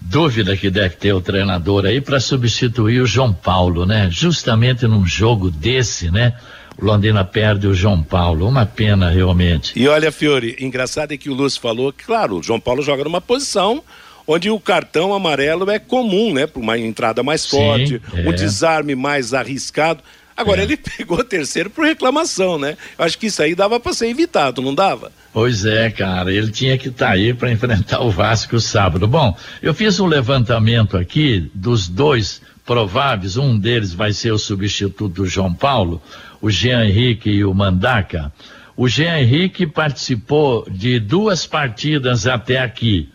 dúvida 0.00 0.56
que 0.56 0.70
deve 0.70 0.96
ter 0.96 1.12
o 1.12 1.20
treinador 1.20 1.84
aí 1.86 2.00
para 2.00 2.20
substituir 2.20 3.00
o 3.00 3.06
João 3.06 3.32
Paulo, 3.32 3.86
né? 3.86 4.08
Justamente 4.10 4.86
num 4.86 5.06
jogo 5.06 5.50
desse, 5.50 6.10
né? 6.10 6.34
O 6.78 6.84
Londrina 6.84 7.24
perde 7.24 7.66
o 7.66 7.74
João 7.74 8.02
Paulo, 8.02 8.46
uma 8.46 8.66
pena 8.66 9.08
realmente. 9.08 9.72
E 9.74 9.88
olha, 9.88 10.12
Fiore, 10.12 10.56
engraçado 10.60 11.12
é 11.12 11.16
que 11.16 11.30
o 11.30 11.34
Lúcio 11.34 11.60
falou 11.60 11.92
que, 11.92 12.04
claro, 12.04 12.38
o 12.38 12.42
João 12.42 12.60
Paulo 12.60 12.82
joga 12.82 13.02
numa 13.02 13.20
posição 13.20 13.82
onde 14.26 14.50
o 14.50 14.58
cartão 14.58 15.14
amarelo 15.14 15.70
é 15.70 15.78
comum, 15.78 16.32
né? 16.32 16.46
Para 16.46 16.60
uma 16.60 16.78
entrada 16.78 17.22
mais 17.22 17.46
forte, 17.46 18.00
Sim, 18.10 18.20
é. 18.20 18.28
um 18.28 18.32
desarme 18.32 18.94
mais 18.94 19.32
arriscado. 19.32 20.02
Agora, 20.36 20.60
é. 20.60 20.64
ele 20.64 20.76
pegou 20.96 21.22
terceiro 21.24 21.70
por 21.70 21.84
reclamação, 21.84 22.58
né? 22.58 22.76
Eu 22.98 23.04
acho 23.04 23.18
que 23.18 23.26
isso 23.26 23.42
aí 23.42 23.54
dava 23.54 23.80
para 23.80 23.92
ser 23.92 24.08
evitado, 24.08 24.60
não 24.60 24.74
dava? 24.74 25.10
Pois 25.32 25.64
é, 25.64 25.90
cara, 25.90 26.32
ele 26.32 26.50
tinha 26.50 26.76
que 26.76 26.88
estar 26.88 27.06
tá 27.06 27.12
aí 27.12 27.32
para 27.32 27.50
enfrentar 27.50 28.00
o 28.00 28.10
Vasco 28.10 28.58
sábado. 28.60 29.06
Bom, 29.06 29.36
eu 29.62 29.72
fiz 29.72 29.98
um 30.00 30.06
levantamento 30.06 30.96
aqui 30.96 31.50
dos 31.54 31.88
dois 31.88 32.42
prováveis, 32.64 33.36
um 33.36 33.56
deles 33.56 33.94
vai 33.94 34.12
ser 34.12 34.32
o 34.32 34.38
substituto 34.38 35.08
do 35.08 35.26
João 35.26 35.54
Paulo, 35.54 36.02
o 36.42 36.50
Jean 36.50 36.84
Henrique 36.84 37.30
e 37.30 37.44
o 37.44 37.54
Mandaca. 37.54 38.32
O 38.76 38.88
Jean 38.88 39.18
Henrique 39.18 39.66
participou 39.66 40.66
de 40.68 40.98
duas 40.98 41.46
partidas 41.46 42.26
até 42.26 42.58
aqui. 42.58 43.08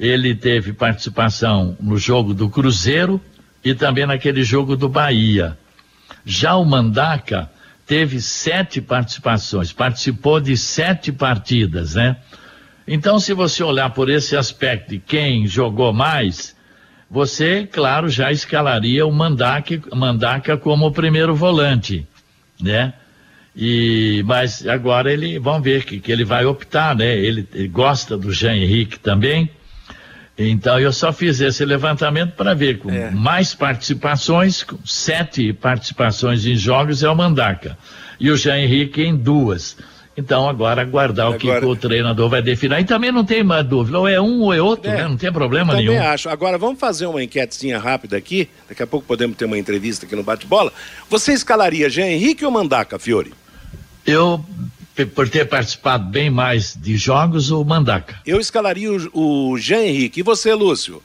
Ele 0.00 0.34
teve 0.34 0.72
participação 0.72 1.76
no 1.78 1.98
jogo 1.98 2.32
do 2.32 2.48
Cruzeiro 2.48 3.20
e 3.62 3.74
também 3.74 4.06
naquele 4.06 4.42
jogo 4.42 4.74
do 4.74 4.88
Bahia. 4.88 5.58
Já 6.24 6.56
o 6.56 6.64
Mandaca 6.64 7.50
teve 7.86 8.18
sete 8.18 8.80
participações, 8.80 9.74
participou 9.74 10.40
de 10.40 10.56
sete 10.56 11.12
partidas, 11.12 11.96
né? 11.96 12.16
Então, 12.88 13.20
se 13.20 13.34
você 13.34 13.62
olhar 13.62 13.90
por 13.90 14.08
esse 14.08 14.34
aspecto 14.34 14.88
de 14.88 14.98
quem 14.98 15.46
jogou 15.46 15.92
mais, 15.92 16.56
você, 17.10 17.68
claro, 17.70 18.08
já 18.08 18.32
escalaria 18.32 19.06
o 19.06 19.12
Mandaca, 19.12 19.82
Mandaca 19.94 20.56
como 20.56 20.90
primeiro 20.92 21.34
volante, 21.34 22.06
né? 22.58 22.94
E, 23.54 24.22
mas 24.24 24.66
agora 24.66 25.12
ele, 25.12 25.38
vamos 25.38 25.62
ver 25.62 25.84
que, 25.84 26.00
que 26.00 26.10
ele 26.10 26.24
vai 26.24 26.46
optar, 26.46 26.96
né? 26.96 27.14
Ele, 27.16 27.46
ele 27.52 27.68
gosta 27.68 28.16
do 28.16 28.32
Jean 28.32 28.54
Henrique 28.54 28.98
também, 28.98 29.50
então 30.48 30.78
eu 30.78 30.92
só 30.92 31.12
fiz 31.12 31.40
esse 31.40 31.64
levantamento 31.64 32.32
para 32.32 32.54
ver 32.54 32.78
com 32.78 32.90
é. 32.90 33.10
mais 33.10 33.54
participações, 33.54 34.62
com 34.62 34.78
sete 34.84 35.52
participações 35.52 36.46
em 36.46 36.54
jogos 36.54 37.02
é 37.02 37.10
o 37.10 37.14
Mandaca. 37.14 37.76
E 38.18 38.30
o 38.30 38.36
Jean 38.36 38.58
Henrique 38.58 39.02
em 39.02 39.16
duas. 39.16 39.76
Então 40.16 40.48
agora 40.48 40.82
aguardar 40.82 41.26
agora... 41.26 41.58
o 41.58 41.60
que, 41.60 41.66
o 41.66 41.76
treinador 41.76 42.28
vai 42.28 42.42
definir. 42.42 42.80
E 42.80 42.84
também 42.84 43.10
não 43.10 43.24
tem 43.24 43.42
mais 43.42 43.66
dúvida, 43.66 43.98
ou 43.98 44.08
é 44.08 44.20
um 44.20 44.40
ou 44.42 44.52
é 44.52 44.60
outro, 44.60 44.90
é. 44.90 44.96
né? 44.96 45.08
Não 45.08 45.16
tem 45.16 45.32
problema 45.32 45.72
Também 45.72 45.86
nenhum. 45.86 45.96
Também 45.96 46.12
acho. 46.12 46.28
Agora 46.28 46.58
vamos 46.58 46.78
fazer 46.78 47.06
uma 47.06 47.22
enquetezinha 47.22 47.78
rápida 47.78 48.16
aqui. 48.16 48.48
Daqui 48.68 48.82
a 48.82 48.86
pouco 48.86 49.06
podemos 49.06 49.36
ter 49.36 49.44
uma 49.44 49.58
entrevista 49.58 50.06
aqui 50.06 50.14
no 50.14 50.22
bate-bola. 50.22 50.72
Você 51.08 51.32
escalaria 51.32 51.88
Jean 51.88 52.06
Henrique 52.06 52.44
ou 52.44 52.50
Mandaca, 52.50 52.98
Fiore? 52.98 53.32
Eu 54.06 54.44
por 55.06 55.28
ter 55.28 55.46
participado 55.46 56.04
bem 56.10 56.30
mais 56.30 56.74
de 56.74 56.96
jogos, 56.96 57.50
o 57.50 57.64
Mandaca. 57.64 58.20
Eu 58.26 58.40
escalaria 58.40 58.90
o, 58.92 59.52
o 59.52 59.58
Jean 59.58 59.82
Henrique. 59.82 60.20
E 60.20 60.22
você, 60.22 60.54
Lúcio? 60.54 61.02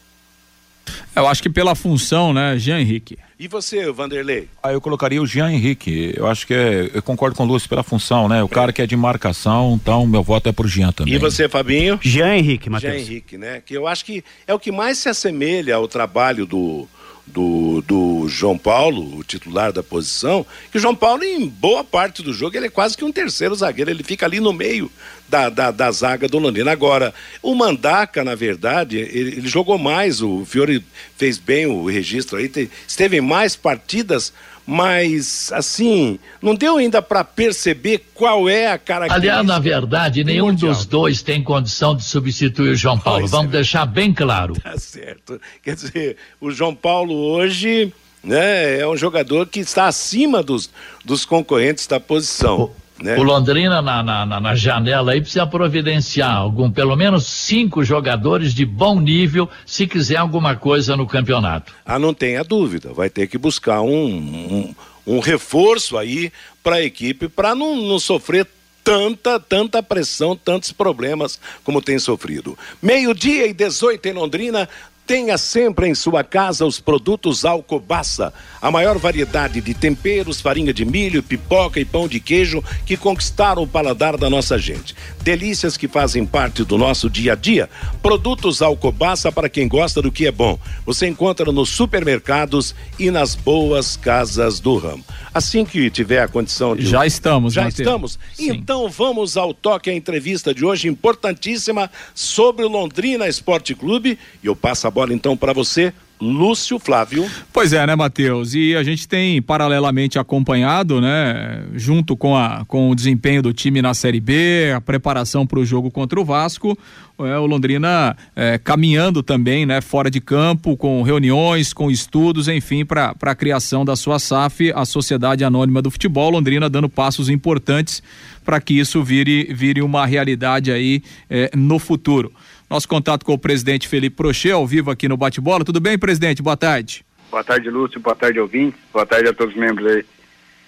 Eu 1.15 1.27
acho 1.27 1.41
que 1.41 1.49
pela 1.49 1.75
função, 1.75 2.33
né, 2.33 2.57
Jean 2.57 2.79
Henrique. 2.79 3.17
E 3.39 3.47
você, 3.47 3.91
Vanderlei? 3.91 4.47
Ah, 4.63 4.71
eu 4.71 4.79
colocaria 4.79 5.21
o 5.21 5.27
Jean 5.27 5.51
Henrique. 5.51 6.13
Eu 6.15 6.27
acho 6.27 6.47
que 6.47 6.53
é, 6.53 6.91
eu 6.93 7.01
concordo 7.01 7.35
com 7.35 7.43
o 7.43 7.45
Lúcio 7.45 7.67
pela 7.67 7.83
função, 7.83 8.29
né? 8.29 8.41
O 8.41 8.47
cara 8.47 8.71
que 8.71 8.81
é 8.81 8.87
de 8.87 8.95
marcação, 8.95 9.77
então 9.81 10.05
meu 10.07 10.23
voto 10.23 10.47
é 10.47 10.51
pro 10.51 10.67
Jean 10.67 10.91
também. 10.91 11.13
E 11.13 11.17
você, 11.17 11.49
Fabinho? 11.49 11.99
Jean 12.01 12.35
Henrique, 12.35 12.69
Matheus. 12.69 12.93
Jean 12.93 13.01
Henrique, 13.01 13.37
né? 13.37 13.61
Que 13.65 13.75
eu 13.75 13.87
acho 13.87 14.05
que 14.05 14.23
é 14.47 14.53
o 14.53 14.59
que 14.59 14.71
mais 14.71 14.99
se 14.99 15.09
assemelha 15.09 15.75
ao 15.75 15.87
trabalho 15.87 16.45
do 16.45 16.87
do, 17.27 17.81
do 17.81 18.27
João 18.27 18.57
Paulo, 18.57 19.17
o 19.17 19.23
titular 19.23 19.73
da 19.73 19.81
posição, 19.81 20.45
que 20.71 20.77
o 20.77 20.81
João 20.81 20.95
Paulo, 20.95 21.23
em 21.23 21.47
boa 21.47 21.83
parte 21.83 22.21
do 22.21 22.33
jogo, 22.33 22.55
ele 22.55 22.67
é 22.67 22.69
quase 22.69 22.95
que 22.95 23.03
um 23.03 23.11
terceiro 23.11 23.55
zagueiro, 23.55 23.89
ele 23.89 24.03
fica 24.03 24.25
ali 24.25 24.39
no 24.39 24.53
meio 24.53 24.91
da, 25.27 25.49
da, 25.49 25.71
da 25.71 25.91
zaga 25.91 26.27
do 26.27 26.39
Londrina. 26.39 26.71
Agora, 26.71 27.13
o 27.41 27.55
Mandaca, 27.55 28.23
na 28.23 28.35
verdade, 28.35 28.97
ele, 28.97 29.37
ele, 29.37 29.47
jogou 29.47 29.77
mais, 29.77 30.21
o 30.21 30.45
Fiore 30.45 30.83
fez 31.17 31.37
bem 31.37 31.65
o 31.65 31.85
registro 31.85 32.37
aí, 32.37 32.47
te, 32.47 32.69
esteve 32.87 33.17
em 33.17 33.21
mais 33.21 33.55
partidas 33.55 34.33
mas 34.67 35.51
assim, 35.53 36.17
não 36.41 36.55
deu 36.55 36.77
ainda 36.77 37.01
para 37.01 37.23
perceber 37.23 38.03
qual 38.15 38.49
é 38.49 38.71
a 38.71 38.77
característica. 38.79 39.33
Aliás, 39.33 39.45
na 39.45 39.59
verdade, 39.59 40.23
nenhum 40.23 40.47
mundial. 40.47 40.73
dos 40.73 40.85
dois 40.85 41.21
tem 41.21 41.43
condição 41.43 41.95
de 41.95 42.03
substituir 42.03 42.71
o 42.71 42.75
João 42.75 42.97
Paulo. 42.97 43.19
Pois 43.19 43.31
Vamos 43.31 43.49
é. 43.49 43.57
deixar 43.57 43.85
bem 43.85 44.11
claro. 44.11 44.55
Tá 44.65 44.77
certo. 44.79 45.39
Quer 45.61 45.75
dizer, 45.75 46.17
o 46.41 46.49
João 46.49 46.73
Paulo 46.73 47.13
hoje 47.13 47.93
né, 48.23 48.79
é 48.79 48.87
um 48.87 48.97
jogador 48.97 49.45
que 49.45 49.59
está 49.59 49.85
acima 49.85 50.41
dos, 50.41 50.69
dos 51.03 51.23
concorrentes 51.23 51.85
da 51.85 51.99
posição. 51.99 52.71
Né? 53.01 53.17
O 53.17 53.23
Londrina 53.23 53.81
na, 53.81 54.01
na, 54.01 54.25
na, 54.25 54.55
janela 54.55 55.11
aí 55.11 55.19
precisa 55.19 55.45
providenciar 55.45 56.33
algum, 56.33 56.71
pelo 56.71 56.95
menos 56.95 57.25
cinco 57.25 57.83
jogadores 57.83 58.53
de 58.53 58.65
bom 58.65 58.99
nível, 58.99 59.49
se 59.65 59.85
quiser 59.85 60.15
alguma 60.15 60.55
coisa 60.55 60.95
no 60.95 61.05
campeonato. 61.05 61.73
Ah, 61.85 61.99
não 61.99 62.13
tenha 62.13 62.43
dúvida, 62.43 62.93
vai 62.93 63.09
ter 63.09 63.27
que 63.27 63.37
buscar 63.37 63.81
um, 63.81 64.07
um, 64.07 64.75
um 65.05 65.19
reforço 65.19 65.97
aí 65.97 66.31
para 66.63 66.77
a 66.77 66.83
equipe 66.83 67.27
para 67.27 67.53
não, 67.53 67.75
não 67.75 67.99
sofrer 67.99 68.47
tanta, 68.81 69.39
tanta 69.39 69.83
pressão, 69.83 70.35
tantos 70.35 70.71
problemas 70.71 71.39
como 71.63 71.81
tem 71.81 71.99
sofrido. 71.99 72.57
Meio-dia 72.81 73.47
e 73.47 73.53
18 73.53 74.05
em 74.05 74.13
Londrina, 74.13 74.69
Tenha 75.05 75.37
sempre 75.37 75.87
em 75.87 75.93
sua 75.93 76.23
casa 76.23 76.65
os 76.65 76.79
produtos 76.79 77.45
Alcobaça, 77.45 78.33
a 78.59 78.71
maior 78.71 78.97
variedade 78.97 79.61
de 79.61 79.75
temperos, 79.75 80.41
farinha 80.41 80.73
de 80.73 80.83
milho, 80.83 81.21
pipoca 81.21 81.79
e 81.79 81.85
pão 81.85 82.07
de 82.07 82.19
queijo 82.19 82.63
que 82.87 82.97
conquistaram 82.97 83.61
o 83.61 83.67
paladar 83.67 84.17
da 84.17 84.31
nossa 84.31 84.57
gente. 84.57 84.95
Delícias 85.21 85.77
que 85.77 85.87
fazem 85.87 86.25
parte 86.25 86.63
do 86.63 86.75
nosso 86.75 87.07
dia 87.07 87.33
a 87.33 87.35
dia. 87.35 87.69
Produtos 88.01 88.63
Alcobaça 88.63 89.31
para 89.31 89.47
quem 89.47 89.67
gosta 89.67 90.01
do 90.01 90.11
que 90.11 90.25
é 90.25 90.31
bom. 90.31 90.57
Você 90.87 91.05
encontra 91.05 91.51
nos 91.51 91.69
supermercados 91.69 92.73
e 92.97 93.11
nas 93.11 93.35
boas 93.35 93.95
casas 93.95 94.59
do 94.59 94.75
ramo. 94.75 95.05
Assim 95.31 95.65
que 95.65 95.87
tiver 95.91 96.21
a 96.21 96.27
condição 96.27 96.75
de. 96.75 96.85
Já 96.85 97.05
estamos, 97.05 97.53
Já 97.53 97.65
Mateus. 97.65 97.79
estamos? 97.79 98.19
Sim. 98.33 98.51
Então 98.51 98.89
vamos 98.89 99.37
ao 99.37 99.53
toque, 99.53 99.91
a 99.91 99.93
entrevista 99.93 100.51
de 100.51 100.65
hoje, 100.65 100.87
importantíssima, 100.87 101.91
sobre 102.15 102.65
o 102.65 102.69
Londrina 102.69 103.27
Esporte 103.27 103.75
Clube. 103.75 104.17
E 104.41 104.47
eu 104.47 104.55
passo 104.55 104.87
a 104.87 104.94
bola 104.95 105.13
então 105.13 105.35
para 105.35 105.51
você, 105.51 105.91
Lúcio 106.21 106.79
Flávio. 106.79 107.29
Pois 107.51 107.73
é, 107.73 107.85
né, 107.85 107.93
Matheus? 107.97 108.53
E 108.53 108.73
a 108.77 108.81
gente 108.81 109.05
tem 109.05 109.41
paralelamente 109.41 110.17
acompanhado, 110.17 111.01
né, 111.01 111.65
junto 111.73 112.15
com, 112.15 112.33
a, 112.33 112.63
com 112.65 112.89
o 112.89 112.95
desempenho 112.95 113.41
do 113.41 113.51
time 113.51 113.81
na 113.81 113.93
Série 113.93 114.21
B, 114.21 114.71
a 114.73 114.79
preparação 114.79 115.45
para 115.45 115.59
o 115.59 115.65
jogo 115.65 115.91
contra 115.91 116.17
o 116.17 116.23
Vasco, 116.23 116.77
é, 117.19 117.37
o 117.37 117.45
Londrina 117.45 118.15
é, 118.33 118.57
caminhando 118.57 119.21
também, 119.21 119.65
né, 119.65 119.81
fora 119.81 120.09
de 120.09 120.21
campo, 120.21 120.77
com 120.77 121.01
reuniões, 121.01 121.73
com 121.73 121.91
estudos, 121.91 122.47
enfim, 122.47 122.85
para 122.85 123.13
a 123.21 123.35
criação 123.35 123.83
da 123.83 123.97
sua 123.97 124.17
SAF, 124.17 124.71
a 124.73 124.85
Sociedade 124.85 125.43
Anônima 125.43 125.81
do 125.81 125.91
Futebol. 125.91 126.29
Londrina 126.29 126.69
dando 126.69 126.87
passos 126.87 127.27
importantes 127.27 128.01
para 128.45 128.61
que 128.61 128.79
isso 128.79 129.03
vire, 129.03 129.53
vire 129.53 129.81
uma 129.81 130.05
realidade 130.05 130.71
aí 130.71 131.03
é, 131.29 131.51
no 131.53 131.79
futuro. 131.79 132.31
Nosso 132.75 132.89
contato 132.89 133.23
com 133.23 133.31
o 133.31 133.37
presidente 133.37 133.87
Felipe 133.87 134.17
Prochê, 134.17 134.51
ao 134.51 134.67
vivo 134.67 134.91
aqui 134.91 135.07
no 135.07 135.15
Bate-Bola. 135.15 135.63
Tudo 135.63 135.79
bem, 135.79 135.97
presidente? 135.97 136.41
Boa 136.41 136.57
tarde. 136.57 137.05
Boa 137.31 137.41
tarde, 137.41 137.69
Lúcio. 137.69 138.01
Boa 138.01 138.13
tarde, 138.17 138.37
ouvintes. 138.37 138.77
Boa 138.91 139.05
tarde 139.05 139.29
a 139.29 139.33
todos 139.33 139.53
os 139.53 139.57
membros 139.57 139.89
aí 139.89 140.05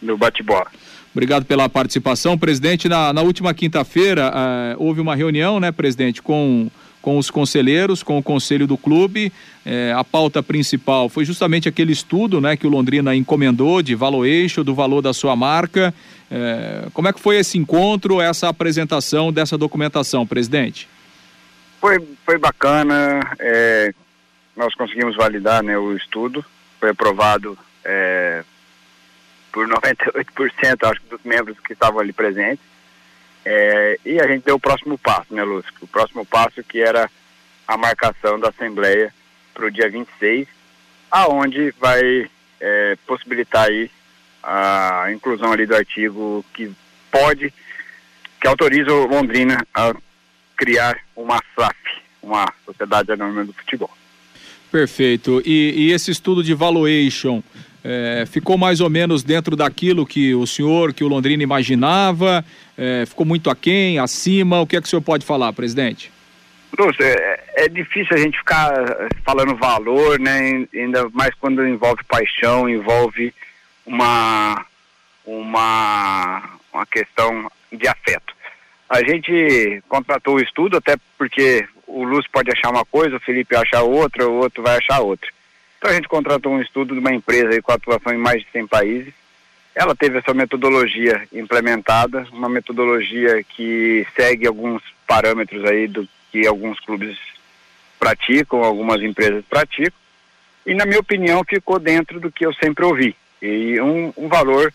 do 0.01 0.15
Bate-Bola. 0.15 0.67
Obrigado 1.11 1.43
pela 1.43 1.67
participação. 1.67 2.37
Presidente, 2.37 2.87
na, 2.87 3.11
na 3.11 3.21
última 3.21 3.53
quinta-feira 3.53 4.31
uh, 4.31 4.81
houve 4.81 5.01
uma 5.01 5.17
reunião, 5.17 5.59
né, 5.59 5.69
presidente, 5.69 6.21
com, 6.21 6.71
com 7.01 7.17
os 7.17 7.29
conselheiros, 7.29 8.03
com 8.03 8.17
o 8.17 8.23
conselho 8.23 8.65
do 8.65 8.77
clube. 8.77 9.29
Uh, 9.65 9.97
a 9.97 10.03
pauta 10.05 10.41
principal 10.41 11.09
foi 11.09 11.25
justamente 11.25 11.67
aquele 11.67 11.91
estudo 11.91 12.39
né, 12.39 12.55
que 12.55 12.65
o 12.65 12.69
Londrina 12.69 13.13
encomendou 13.17 13.81
de 13.81 13.95
valuation, 13.95 14.63
do 14.63 14.73
valor 14.73 15.01
da 15.01 15.11
sua 15.11 15.35
marca. 15.35 15.93
Uh, 16.31 16.89
como 16.91 17.09
é 17.09 17.11
que 17.11 17.19
foi 17.19 17.35
esse 17.35 17.57
encontro, 17.57 18.21
essa 18.21 18.47
apresentação 18.47 19.29
dessa 19.29 19.57
documentação, 19.57 20.25
presidente? 20.25 20.87
Foi, 21.79 21.99
foi 22.25 22.37
bacana, 22.37 23.19
é, 23.39 23.93
nós 24.55 24.73
conseguimos 24.73 25.15
validar 25.15 25.61
né, 25.63 25.77
o 25.77 25.95
estudo, 25.95 26.43
foi 26.79 26.89
aprovado 26.89 27.57
é, 27.85 28.43
por 29.51 29.67
98% 29.67 30.89
acho 30.89 31.01
dos 31.09 31.23
membros 31.23 31.59
que 31.59 31.73
estavam 31.73 31.99
ali 31.99 32.11
presentes. 32.11 32.65
É, 33.45 33.97
e 34.05 34.19
a 34.19 34.27
gente 34.27 34.43
deu 34.43 34.55
o 34.55 34.59
próximo 34.59 34.97
passo, 34.97 35.33
né, 35.33 35.43
Lúcio? 35.43 35.71
O 35.81 35.87
próximo 35.87 36.25
passo 36.25 36.63
que 36.63 36.81
era 36.81 37.09
a 37.67 37.77
marcação 37.77 38.39
da 38.39 38.49
Assembleia 38.49 39.13
para 39.53 39.65
o 39.65 39.71
dia 39.71 39.89
26, 39.89 40.47
aonde 41.09 41.71
vai 41.79 42.29
é, 42.59 42.97
possibilitar 43.05 43.67
aí 43.67 43.89
a 44.43 45.11
inclusão 45.11 45.51
ali 45.51 45.65
do 45.65 45.75
artigo 45.75 46.43
que 46.53 46.71
pode, 47.11 47.53
que 48.39 48.47
autoriza 48.47 48.91
o 48.91 49.07
Londrina 49.07 49.65
a 49.73 49.93
criar 50.57 50.97
uma 51.15 51.39
SAF, 51.55 51.77
uma 52.21 52.51
Sociedade 52.65 53.11
Anônima 53.11 53.45
do 53.45 53.53
Futebol. 53.53 53.91
Perfeito. 54.71 55.41
E, 55.45 55.73
e 55.77 55.91
esse 55.91 56.11
estudo 56.11 56.43
de 56.43 56.53
valuation 56.53 57.41
é, 57.83 58.25
ficou 58.25 58.57
mais 58.57 58.81
ou 58.81 58.89
menos 58.89 59.23
dentro 59.23 59.55
daquilo 59.55 60.05
que 60.05 60.35
o 60.35 60.45
senhor, 60.45 60.93
que 60.93 61.03
o 61.03 61.07
Londrina 61.07 61.41
imaginava? 61.41 62.43
É, 62.77 63.05
ficou 63.05 63.25
muito 63.25 63.49
aquém, 63.49 63.97
acima? 63.97 64.59
O 64.59 64.67
que 64.67 64.75
é 64.75 64.81
que 64.81 64.87
o 64.87 64.89
senhor 64.89 65.01
pode 65.01 65.25
falar, 65.25 65.53
presidente? 65.53 66.11
Lúcio, 66.77 67.01
é, 67.01 67.43
é, 67.55 67.69
difícil 67.69 68.15
a 68.15 68.19
gente 68.19 68.37
ficar 68.37 68.73
falando 69.23 69.55
valor, 69.55 70.19
né? 70.19 70.67
Ainda 70.75 71.09
mais 71.13 71.33
quando 71.35 71.65
envolve 71.65 72.03
paixão, 72.03 72.67
envolve 72.67 73.33
uma, 73.85 74.65
uma, 75.25 76.43
uma 76.73 76.85
questão 76.85 77.49
de 77.71 77.87
afeto. 77.87 78.35
A 78.89 78.99
gente 78.99 79.83
contratou 79.89 80.35
o 80.35 80.41
estudo, 80.41 80.77
até 80.77 80.95
porque 81.17 81.67
o 81.85 82.03
Lúcio 82.03 82.29
pode 82.31 82.51
achar 82.51 82.69
uma 82.69 82.85
coisa, 82.85 83.17
o 83.17 83.19
Felipe 83.19 83.55
acha 83.55 83.81
outra, 83.81 84.27
o 84.27 84.35
outro 84.35 84.63
vai 84.63 84.77
achar 84.77 84.99
outra. 85.01 85.29
Então 85.77 85.91
a 85.91 85.93
gente 85.93 86.07
contratou 86.07 86.53
um 86.53 86.61
estudo 86.61 86.93
de 86.93 86.99
uma 86.99 87.13
empresa 87.13 87.49
aí, 87.49 87.61
com 87.61 87.71
atuação 87.71 88.13
em 88.13 88.17
mais 88.17 88.41
de 88.41 88.47
100 88.51 88.67
países. 88.67 89.13
Ela 89.75 89.95
teve 89.95 90.17
essa 90.17 90.33
metodologia 90.33 91.27
implementada, 91.31 92.25
uma 92.31 92.49
metodologia 92.49 93.43
que 93.43 94.07
segue 94.15 94.47
alguns 94.47 94.81
parâmetros 95.05 95.63
aí 95.65 95.87
do 95.87 96.07
que 96.31 96.47
alguns 96.47 96.79
clubes 96.79 97.17
praticam, 97.99 98.63
algumas 98.63 99.01
empresas 99.01 99.43
praticam. 99.47 99.99
E 100.65 100.73
na 100.73 100.85
minha 100.85 100.99
opinião 100.99 101.43
ficou 101.47 101.77
dentro 101.77 102.19
do 102.19 102.31
que 102.31 102.45
eu 102.45 102.53
sempre 102.55 102.85
ouvi. 102.85 103.15
E 103.41 103.79
um, 103.79 104.11
um 104.17 104.27
valor 104.27 104.73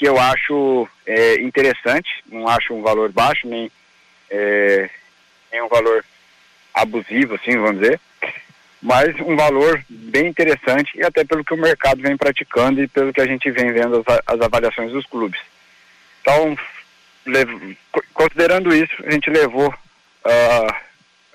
que 0.00 0.08
eu 0.08 0.18
acho 0.18 0.88
é, 1.04 1.42
interessante, 1.42 2.08
não 2.24 2.48
acho 2.48 2.72
um 2.72 2.80
valor 2.80 3.12
baixo, 3.12 3.46
nem, 3.46 3.70
é, 4.30 4.88
nem 5.52 5.60
um 5.60 5.68
valor 5.68 6.02
abusivo, 6.72 7.34
assim, 7.34 7.58
vamos 7.58 7.82
dizer, 7.82 8.00
mas 8.80 9.14
um 9.20 9.36
valor 9.36 9.84
bem 9.90 10.28
interessante 10.28 10.96
e 10.96 11.04
até 11.04 11.22
pelo 11.22 11.44
que 11.44 11.52
o 11.52 11.58
mercado 11.58 12.00
vem 12.00 12.16
praticando 12.16 12.82
e 12.82 12.88
pelo 12.88 13.12
que 13.12 13.20
a 13.20 13.26
gente 13.26 13.50
vem 13.50 13.72
vendo 13.72 14.02
as, 14.06 14.20
as 14.26 14.40
avaliações 14.40 14.90
dos 14.90 15.04
clubes. 15.04 15.38
Então, 16.22 16.56
considerando 18.14 18.74
isso, 18.74 18.94
a 19.04 19.10
gente 19.10 19.28
levou, 19.28 19.68
uh, 19.68 20.74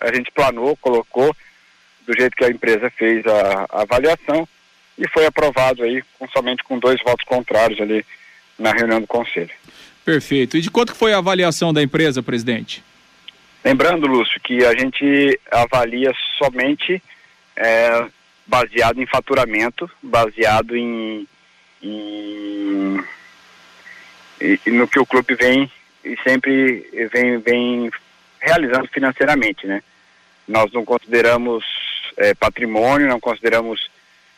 a 0.02 0.12
gente 0.12 0.32
planou, 0.32 0.76
colocou 0.78 1.36
do 2.08 2.18
jeito 2.18 2.36
que 2.36 2.46
a 2.46 2.50
empresa 2.50 2.90
fez 2.90 3.24
a, 3.28 3.68
a 3.70 3.82
avaliação 3.84 4.50
e 4.98 5.08
foi 5.10 5.28
aprovado 5.28 5.84
aí 5.84 6.02
com, 6.18 6.28
somente 6.30 6.64
com 6.64 6.80
dois 6.80 7.00
votos 7.04 7.26
contrários 7.26 7.80
ali 7.80 8.04
na 8.58 8.72
reunião 8.72 9.02
do 9.02 9.08
conselho. 9.08 9.52
Perfeito. 10.04 10.58
E 10.58 10.62
de 10.62 10.70
quanto 10.70 10.96
foi 10.96 11.14
a 11.14 11.18
avaliação 11.18 11.74
da 11.74 11.82
empresa, 11.82 12.22
presidente? 12.22 12.84
Lembrando, 13.64 14.06
Lúcio, 14.06 14.40
que 14.42 14.64
a 14.64 14.78
gente 14.78 15.40
avalia 15.52 16.14
somente 16.38 17.02
é, 17.56 18.06
baseado 18.46 19.02
em 19.02 19.08
faturamento, 19.08 19.90
baseado 20.04 20.78
em, 20.78 21.28
em, 21.82 23.04
em, 24.40 24.72
no 24.72 24.88
que 24.88 25.00
o 25.00 25.06
clube 25.06 25.34
vem 25.34 25.72
e 26.04 26.16
sempre 26.24 27.10
vem, 27.12 27.40
vem 27.40 27.92
realizando 28.40 28.88
financeiramente, 28.90 29.66
né? 29.66 29.82
Nós 30.48 30.72
não 30.72 30.86
consideramos 30.86 31.66
é, 32.18 32.36
patrimônio, 32.36 33.08
não 33.08 33.20
consideramos 33.20 33.90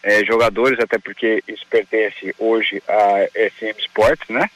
é, 0.04 0.24
jogadores, 0.26 0.80
até 0.80 0.98
porque 0.98 1.44
isso 1.48 1.66
pertence 1.70 2.34
hoje 2.38 2.82
a 2.88 3.28
SM 3.34 3.80
Sports, 3.80 4.30
né? 4.30 4.50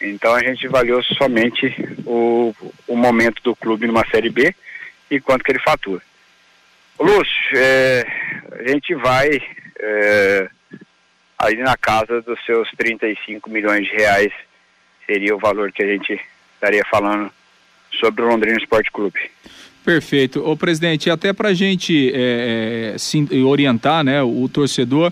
Então 0.00 0.34
a 0.34 0.40
gente 0.40 0.66
avaliou 0.66 1.02
somente 1.02 1.74
o, 2.06 2.54
o 2.86 2.96
momento 2.96 3.42
do 3.42 3.56
clube 3.56 3.86
numa 3.86 4.06
Série 4.08 4.30
B 4.30 4.54
e 5.10 5.20
quanto 5.20 5.42
que 5.44 5.50
ele 5.50 5.58
fatura. 5.58 6.02
Lúcio, 6.98 7.56
é, 7.56 8.06
a 8.52 8.68
gente 8.68 8.94
vai 8.94 9.40
é, 9.80 10.48
aí 11.38 11.56
na 11.56 11.76
casa 11.76 12.20
dos 12.22 12.44
seus 12.44 12.70
35 12.72 13.48
milhões 13.50 13.86
de 13.86 13.96
reais 13.96 14.32
seria 15.06 15.34
o 15.34 15.38
valor 15.38 15.72
que 15.72 15.82
a 15.82 15.86
gente 15.86 16.20
estaria 16.54 16.84
falando 16.84 17.30
sobre 17.98 18.22
o 18.22 18.28
Londrina 18.28 18.58
Esporte 18.58 18.90
Clube. 18.90 19.30
Perfeito. 19.88 20.46
Ô 20.46 20.54
presidente, 20.54 21.08
até 21.08 21.32
para 21.32 21.48
a 21.48 21.54
gente 21.54 22.12
é, 22.14 22.94
é, 22.94 23.36
orientar 23.38 24.04
né, 24.04 24.22
o, 24.22 24.42
o 24.42 24.46
torcedor, 24.46 25.10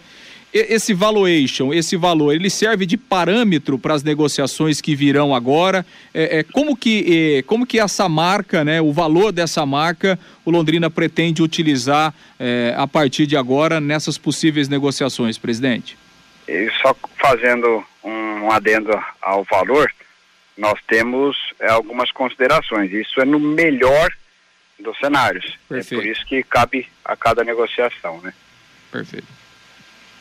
esse 0.52 0.92
valuation, 0.92 1.72
esse 1.72 1.96
valor, 1.96 2.34
ele 2.34 2.50
serve 2.50 2.84
de 2.84 2.98
parâmetro 2.98 3.78
para 3.78 3.94
as 3.94 4.02
negociações 4.02 4.82
que 4.82 4.94
virão 4.94 5.34
agora? 5.34 5.84
É, 6.12 6.40
é, 6.40 6.42
como, 6.42 6.76
que, 6.76 7.38
é, 7.38 7.42
como 7.44 7.66
que 7.66 7.80
essa 7.80 8.06
marca, 8.06 8.66
né, 8.66 8.78
o 8.78 8.92
valor 8.92 9.32
dessa 9.32 9.64
marca, 9.64 10.18
o 10.44 10.50
Londrina 10.50 10.90
pretende 10.90 11.42
utilizar 11.42 12.12
é, 12.38 12.74
a 12.76 12.86
partir 12.86 13.26
de 13.26 13.34
agora 13.34 13.80
nessas 13.80 14.18
possíveis 14.18 14.68
negociações, 14.68 15.38
presidente? 15.38 15.96
E 16.46 16.70
só 16.82 16.94
fazendo 17.18 17.82
um 18.04 18.50
adendo 18.50 18.92
ao 19.22 19.42
valor, 19.44 19.90
nós 20.54 20.78
temos 20.86 21.34
é, 21.60 21.70
algumas 21.70 22.12
considerações. 22.12 22.92
Isso 22.92 23.22
é 23.22 23.24
no 23.24 23.40
melhor 23.40 24.12
dos 24.78 24.96
cenários. 24.98 25.56
Perfeito. 25.68 25.94
É 25.94 25.96
por 26.04 26.06
isso 26.10 26.26
que 26.26 26.42
cabe 26.42 26.86
a 27.04 27.16
cada 27.16 27.42
negociação, 27.44 28.20
né? 28.22 28.32
Perfeito. 28.92 29.26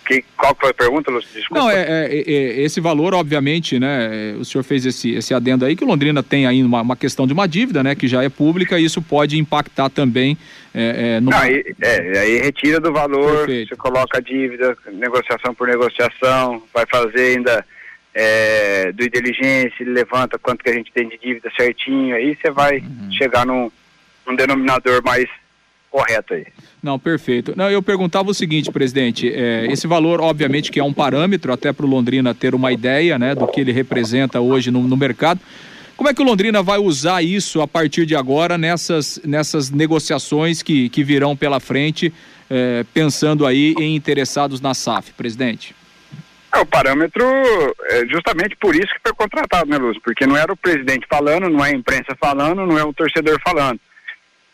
Que, 0.08 0.24
qual 0.38 0.54
que 0.54 0.62
foi 0.62 0.70
a 0.70 0.74
pergunta, 0.74 1.10
Lúcio? 1.10 1.32
Desculpa. 1.34 1.64
Não, 1.64 1.70
é, 1.72 1.82
é- 1.82 2.16
é- 2.32 2.62
esse 2.62 2.80
valor, 2.80 3.16
obviamente, 3.16 3.80
né? 3.80 4.34
é, 4.34 4.36
O 4.36 4.46
senhor 4.46 4.64
fez 4.64 4.86
esse, 4.86 5.16
esse 5.16 5.34
adendo 5.34 5.66
aí 5.66 5.76
que 5.76 5.84
o 5.84 5.88
Londrina 5.88 6.22
tem 6.22 6.46
aí 6.46 6.62
uma, 6.64 6.82
uma 6.82 6.96
questão 6.96 7.26
de 7.26 7.34
uma 7.34 7.48
dívida, 7.48 7.82
né? 7.82 7.96
Que 7.96 8.08
já 8.08 8.24
é 8.24 8.30
pública 8.30 8.80
e 8.80 8.86
isso 8.86 9.02
pode 9.02 9.36
impactar 9.40 9.90
também 9.90 10.38
é, 10.76 11.16
é, 11.16 11.20
no. 11.20 11.32
Não, 11.32 11.38
aí, 11.40 11.76
é, 11.82 12.20
aí 12.20 12.38
retira 12.38 12.80
do 12.80 12.94
valor, 12.94 13.48
Perfeito. 13.48 13.70
você 13.70 13.76
coloca 13.76 14.20
a 14.20 14.22
dívida, 14.22 14.78
negociação 14.94 15.56
por 15.56 15.68
negociação, 15.68 16.62
vai 16.72 16.86
fazer 16.86 17.38
ainda 17.38 17.66
é, 18.14 18.92
do 18.92 19.04
ele 19.04 19.92
levanta 19.92 20.38
quanto 20.38 20.64
que 20.64 20.70
a 20.70 20.74
gente 20.74 20.92
tem 20.92 21.10
de 21.10 21.18
dívida 21.18 21.52
certinho, 21.58 22.16
aí 22.16 22.38
você 22.40 22.52
vai 22.52 22.78
Uhum. 22.78 23.12
chegar 23.12 23.44
num, 23.46 23.72
num 24.26 24.36
denominador 24.36 25.04
mais 25.04 25.26
correto 25.90 26.34
aí. 26.34 26.46
Não, 26.84 27.00
perfeito. 27.00 27.54
Não, 27.56 27.70
eu 27.72 27.82
perguntava 27.82 28.30
o 28.30 28.34
seguinte, 28.34 28.72
presidente, 28.72 29.32
é, 29.32 29.66
esse 29.72 29.88
valor, 29.88 30.20
obviamente, 30.20 30.70
que 30.70 30.80
é 30.80 30.84
um 30.84 30.94
parâmetro 30.94 31.54
até 31.54 31.72
para 31.72 31.86
o 31.86 31.90
Londrina 31.90 32.36
ter 32.36 32.54
uma 32.54 32.72
ideia, 32.72 33.18
né, 33.18 33.34
do 33.34 33.48
que 33.48 33.62
ele 33.62 33.72
representa 33.72 34.42
hoje 34.42 34.70
no, 34.70 34.82
no 34.82 34.98
mercado. 34.98 35.40
Como 35.96 36.10
é 36.10 36.14
que 36.14 36.22
o 36.22 36.26
Londrina 36.26 36.62
vai 36.62 36.78
usar 36.78 37.24
isso 37.24 37.62
a 37.62 37.68
partir 37.68 38.06
de 38.06 38.16
agora 38.16 38.58
nessas, 38.58 39.22
nessas 39.24 39.72
negociações 39.72 40.62
que, 40.62 40.90
que 40.90 41.04
virão 41.04 41.38
pela 41.38 41.62
frente, 41.62 42.14
é, 42.50 42.84
pensando 42.94 43.46
aí 43.46 43.74
em 43.80 43.96
interessados 43.96 44.60
na 44.60 44.74
SAF, 44.74 45.14
presidente? 45.14 45.74
É, 46.54 46.60
o 46.60 46.66
parâmetro 46.66 47.24
é 47.90 48.06
justamente 48.08 48.58
por 48.58 48.76
isso 48.76 48.94
que 48.94 49.00
foi 49.02 49.14
contratado, 49.14 49.70
né, 49.70 49.78
Lúcio? 49.78 50.02
Porque 50.04 50.28
não 50.28 50.36
era 50.36 50.52
o 50.52 50.58
presidente 50.58 51.08
falando, 51.10 51.50
não 51.50 51.64
é 51.64 51.70
a 51.70 51.76
imprensa 51.76 52.16
falando, 52.20 52.66
não 52.66 52.78
é 52.78 52.84
o 52.84 52.94
torcedor 52.94 53.40
falando. 53.42 53.80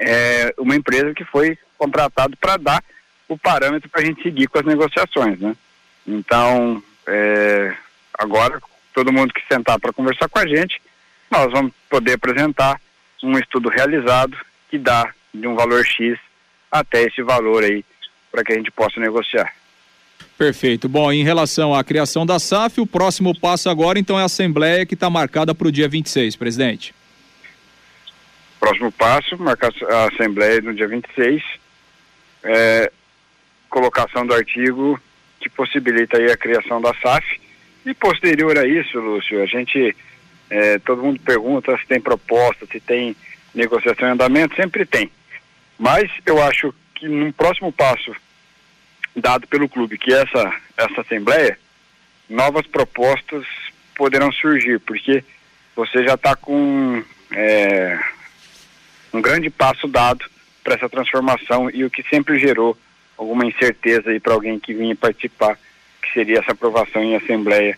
É 0.04 0.54
uma 0.58 0.76
empresa 0.76 1.14
que 1.14 1.24
foi 1.24 1.58
contratado 1.78 2.36
para 2.38 2.58
dar 2.58 2.84
o 3.30 3.38
parâmetro 3.38 3.90
para 3.90 4.02
a 4.02 4.06
gente 4.06 4.22
seguir 4.24 4.48
com 4.48 4.60
as 4.60 4.66
negociações, 4.66 5.40
né? 5.40 5.56
Então, 6.08 6.82
é, 7.08 7.74
agora, 8.18 8.60
todo 8.94 9.14
mundo 9.14 9.34
que 9.34 9.42
sentar 9.48 9.80
para 9.80 9.94
conversar 9.94 10.28
com 10.28 10.40
a 10.40 10.48
gente, 10.48 10.82
nós 11.30 11.52
vamos 11.52 11.72
poder 11.90 12.14
apresentar 12.14 12.82
um 13.24 13.38
estudo 13.38 13.70
realizado 13.70 14.36
que 14.70 14.78
dá 14.78 15.14
de 15.34 15.48
um 15.48 15.56
valor 15.56 15.86
X 15.86 16.18
até 16.72 17.04
esse 17.04 17.22
valor 17.22 17.64
aí, 17.64 17.86
para 18.32 18.44
que 18.44 18.54
a 18.54 18.56
gente 18.56 18.72
possa 18.72 19.00
negociar. 19.00 19.54
Perfeito. 20.38 20.90
Bom, 20.90 21.12
em 21.12 21.24
relação 21.24 21.74
à 21.74 21.84
criação 21.84 22.26
da 22.26 22.40
SAF, 22.40 22.82
o 22.82 22.88
próximo 22.88 23.38
passo 23.40 23.70
agora, 23.70 24.00
então, 24.00 24.18
é 24.18 24.24
a 24.24 24.26
Assembleia 24.26 24.86
que 24.86 24.96
está 24.96 25.10
marcada 25.10 25.54
para 25.54 25.68
o 25.68 25.72
dia 25.72 25.88
26, 25.88 26.36
presidente. 26.36 26.96
Próximo 28.62 28.92
passo, 28.92 29.36
marcar 29.42 29.74
a 29.90 30.06
Assembleia 30.06 30.62
no 30.62 30.72
dia 30.72 30.88
26, 30.88 31.44
é, 32.44 32.92
colocação 33.68 34.24
do 34.24 34.36
artigo 34.36 35.02
que 35.40 35.50
possibilita 35.50 36.20
aí 36.20 36.32
a 36.32 36.38
criação 36.38 36.80
da 36.80 36.94
SAF. 37.02 37.42
E 37.84 37.92
posterior 37.96 38.56
a 38.60 38.68
isso, 38.68 39.00
Lúcio, 39.00 39.42
a 39.42 39.48
gente, 39.48 39.96
é, 40.48 40.78
todo 40.78 41.02
mundo 41.02 41.20
pergunta 41.22 41.76
se 41.76 41.88
tem 41.88 42.00
proposta, 42.00 42.68
se 42.68 42.80
tem 42.80 43.16
negociação 43.56 44.08
em 44.08 44.12
andamento, 44.12 44.56
sempre 44.56 44.86
tem. 44.86 45.12
Mas 45.80 46.12
eu 46.24 46.40
acho 46.44 46.72
que 46.94 47.08
num 47.08 47.32
próximo 47.32 47.74
passo 47.74 48.16
dado 49.16 49.48
pelo 49.48 49.68
clube, 49.68 49.98
que 49.98 50.14
é 50.14 50.22
essa, 50.22 50.54
essa 50.78 51.02
Assembleia, 51.02 51.58
novas 52.30 52.68
propostas 52.68 53.44
poderão 53.96 54.32
surgir, 54.32 54.80
porque 54.82 55.24
você 55.76 56.04
já 56.04 56.14
está 56.14 56.36
com 56.36 57.04
é, 57.32 58.00
um 59.14 59.22
grande 59.22 59.50
passo 59.50 59.88
dado 59.88 60.26
para 60.64 60.76
essa 60.76 60.90
transformação 60.90 61.70
e 61.70 61.84
o 61.84 61.90
que 61.90 62.04
sempre 62.04 62.40
gerou 62.40 62.78
alguma 63.18 63.46
incerteza 63.46 64.10
aí 64.10 64.20
para 64.20 64.34
alguém 64.34 64.60
que 64.60 64.74
vinha 64.74 64.96
participar, 64.96 65.58
que 66.02 66.12
seria 66.14 66.40
essa 66.40 66.52
aprovação 66.52 67.04
em 67.04 67.16
assembleia 67.16 67.78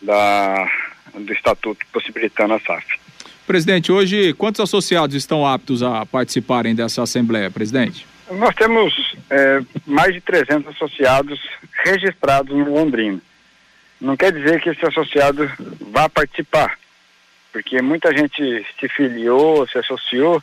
da, 0.00 0.70
do 1.14 1.32
estatuto 1.32 1.84
possibilitando 1.92 2.54
a 2.54 2.60
SAF. 2.60 2.98
Presidente, 3.46 3.92
hoje 3.92 4.32
quantos 4.34 4.60
associados 4.60 5.14
estão 5.14 5.46
aptos 5.46 5.82
a 5.82 6.06
participarem 6.06 6.74
dessa 6.74 7.02
Assembleia, 7.02 7.50
presidente? 7.50 8.06
Nós 8.30 8.54
temos 8.54 9.14
é, 9.28 9.60
mais 9.86 10.14
de 10.14 10.20
300 10.20 10.74
associados 10.74 11.38
registrados 11.84 12.56
no 12.56 12.72
Londrina. 12.72 13.20
Não 14.00 14.16
quer 14.16 14.32
dizer 14.32 14.60
que 14.60 14.70
esse 14.70 14.84
associado 14.84 15.50
vá 15.92 16.08
participar, 16.08 16.78
porque 17.52 17.80
muita 17.82 18.16
gente 18.16 18.66
se 18.78 18.88
filiou, 18.88 19.66
se 19.68 19.78
associou 19.78 20.42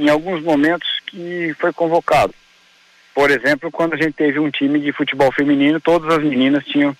em 0.00 0.08
alguns 0.08 0.42
momentos 0.42 0.88
que 1.06 1.54
foi 1.58 1.72
convocado. 1.74 2.34
Por 3.14 3.30
exemplo, 3.30 3.70
quando 3.70 3.92
a 3.94 3.96
gente 3.98 4.14
teve 4.14 4.38
um 4.38 4.50
time 4.50 4.80
de 4.80 4.92
futebol 4.92 5.30
feminino, 5.30 5.78
todas 5.78 6.16
as 6.16 6.24
meninas 6.24 6.64
tinham 6.64 6.96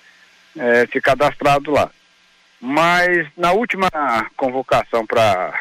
eh, 0.58 0.86
se 0.92 1.00
cadastrado 1.00 1.70
lá. 1.70 1.90
Mas 2.60 3.26
na 3.36 3.52
última 3.52 3.88
convocação 4.36 5.06
para 5.06 5.54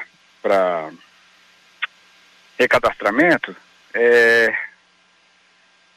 recadastramento, 2.59 3.55
eh, 3.93 4.53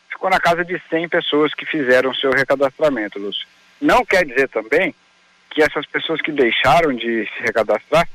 ficou 0.08 0.30
na 0.30 0.38
casa 0.38 0.64
de 0.64 0.80
100 0.88 1.08
pessoas 1.08 1.52
que 1.54 1.66
fizeram 1.66 2.14
seu 2.14 2.30
recadastramento, 2.30 3.18
Lúcio. 3.18 3.48
Não 3.80 4.04
quer 4.04 4.24
dizer 4.24 4.48
também 4.48 4.94
que 5.50 5.60
essas 5.60 5.84
pessoas 5.86 6.20
que 6.20 6.30
deixaram 6.30 6.94
de 6.94 7.26
se 7.26 7.42
recadastrar, 7.42 8.08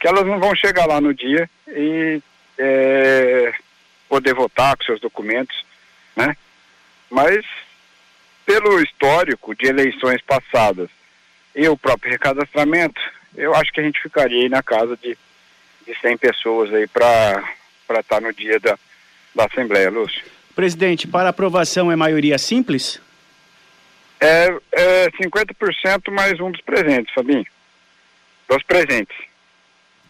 que 0.00 0.08
elas 0.08 0.26
não 0.26 0.40
vão 0.40 0.56
chegar 0.56 0.86
lá 0.86 1.00
no 1.00 1.14
dia 1.14 1.48
e 1.68 2.20
é, 2.58 3.52
poder 4.08 4.34
votar 4.34 4.76
com 4.76 4.84
seus 4.84 5.00
documentos, 5.00 5.64
né? 6.16 6.36
Mas 7.10 7.44
pelo 8.44 8.80
histórico 8.80 9.54
de 9.54 9.66
eleições 9.66 10.20
passadas 10.22 10.90
e 11.54 11.66
o 11.68 11.76
próprio 11.76 12.12
recadastramento, 12.12 13.00
eu 13.36 13.54
acho 13.54 13.72
que 13.72 13.80
a 13.80 13.84
gente 13.84 14.00
ficaria 14.00 14.42
aí 14.42 14.48
na 14.48 14.62
casa 14.62 14.96
de, 14.96 15.16
de 15.86 16.00
100 16.00 16.16
pessoas 16.18 16.72
aí 16.74 16.86
para 16.86 17.42
estar 18.00 18.20
no 18.20 18.32
dia 18.32 18.60
da, 18.60 18.78
da 19.34 19.46
Assembleia, 19.46 19.90
Lúcio. 19.90 20.22
Presidente, 20.54 21.08
para 21.08 21.30
aprovação 21.30 21.90
é 21.90 21.96
maioria 21.96 22.38
simples? 22.38 23.00
É, 24.20 24.56
é 24.72 25.10
50% 25.10 26.10
mais 26.12 26.38
um 26.40 26.50
dos 26.50 26.60
presentes, 26.60 27.12
Fabinho. 27.12 27.46
Dos 28.48 28.62
presentes. 28.62 29.16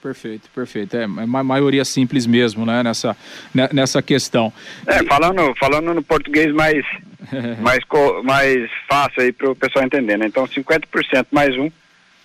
Perfeito, 0.04 0.50
perfeito. 0.54 0.94
É 0.98 1.06
ma 1.06 1.42
maioria 1.42 1.82
simples 1.82 2.26
mesmo, 2.26 2.66
né? 2.66 2.82
Nessa, 2.82 3.16
né, 3.54 3.70
nessa 3.72 4.02
questão. 4.02 4.52
É, 4.86 5.02
falando, 5.04 5.54
falando 5.58 5.94
no 5.94 6.02
português 6.02 6.52
mais, 6.54 6.84
mais, 7.62 7.80
mais 8.22 8.70
fácil 8.86 9.22
aí 9.22 9.32
para 9.32 9.50
o 9.50 9.56
pessoal 9.56 9.82
entender, 9.82 10.18
né? 10.18 10.26
Então 10.26 10.46
50% 10.46 11.26
mais 11.32 11.56
um 11.56 11.70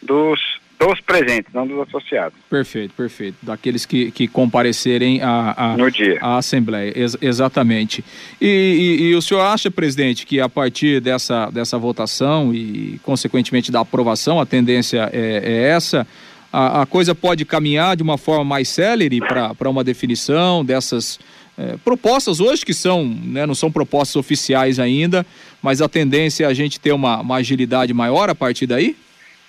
dos, 0.03 0.41
dos 0.77 0.99
presentes, 0.99 1.53
não 1.53 1.65
dos 1.65 1.79
associados. 1.87 2.37
Perfeito, 2.49 2.93
perfeito. 2.95 3.37
Daqueles 3.41 3.85
que, 3.85 4.11
que 4.11 4.27
comparecerem 4.27 5.21
à, 5.21 5.53
à, 5.71 5.77
No 5.77 5.89
dia. 5.89 6.17
à 6.21 6.35
Assembleia, 6.37 6.91
ex 6.93 7.15
exatamente. 7.21 8.03
E, 8.41 8.97
e- 8.99 9.03
e 9.11 9.15
o 9.15 9.21
senhor 9.21 9.39
acha, 9.39 9.71
presidente, 9.71 10.25
que 10.25 10.41
a 10.41 10.49
partir 10.49 10.99
dessa, 10.99 11.49
dessa 11.49 11.77
votação 11.77 12.53
e, 12.53 12.99
consequentemente, 13.03 13.71
da 13.71 13.79
aprovação, 13.79 14.37
a 14.37 14.45
tendência 14.45 15.09
é, 15.13 15.41
é 15.45 15.61
essa, 15.69 16.05
a, 16.51 16.81
a 16.81 16.85
coisa 16.85 17.13
pode 17.13 17.45
caminhar 17.45 17.95
de 17.95 18.03
uma 18.03 18.17
forma 18.17 18.43
mais 18.43 18.69
célere 18.69 19.19
para 19.19 19.69
uma 19.69 19.83
definição 19.83 20.63
dessas 20.65 21.19
eh, 21.57 21.75
propostas 21.83 22.39
hoje 22.39 22.65
que 22.65 22.73
são, 22.73 23.05
né, 23.05 23.45
não 23.45 23.53
são 23.53 23.71
propostas 23.71 24.15
oficiais 24.15 24.79
ainda, 24.79 25.25
mas 25.61 25.81
a 25.81 25.89
tendência 25.89 26.45
é 26.45 26.47
a 26.47 26.53
gente 26.53 26.79
ter 26.79 26.91
uma, 26.91 27.19
uma 27.19 27.35
agilidade 27.35 27.93
maior 27.93 28.29
a 28.29 28.35
partir 28.35 28.65
daí? 28.65 28.95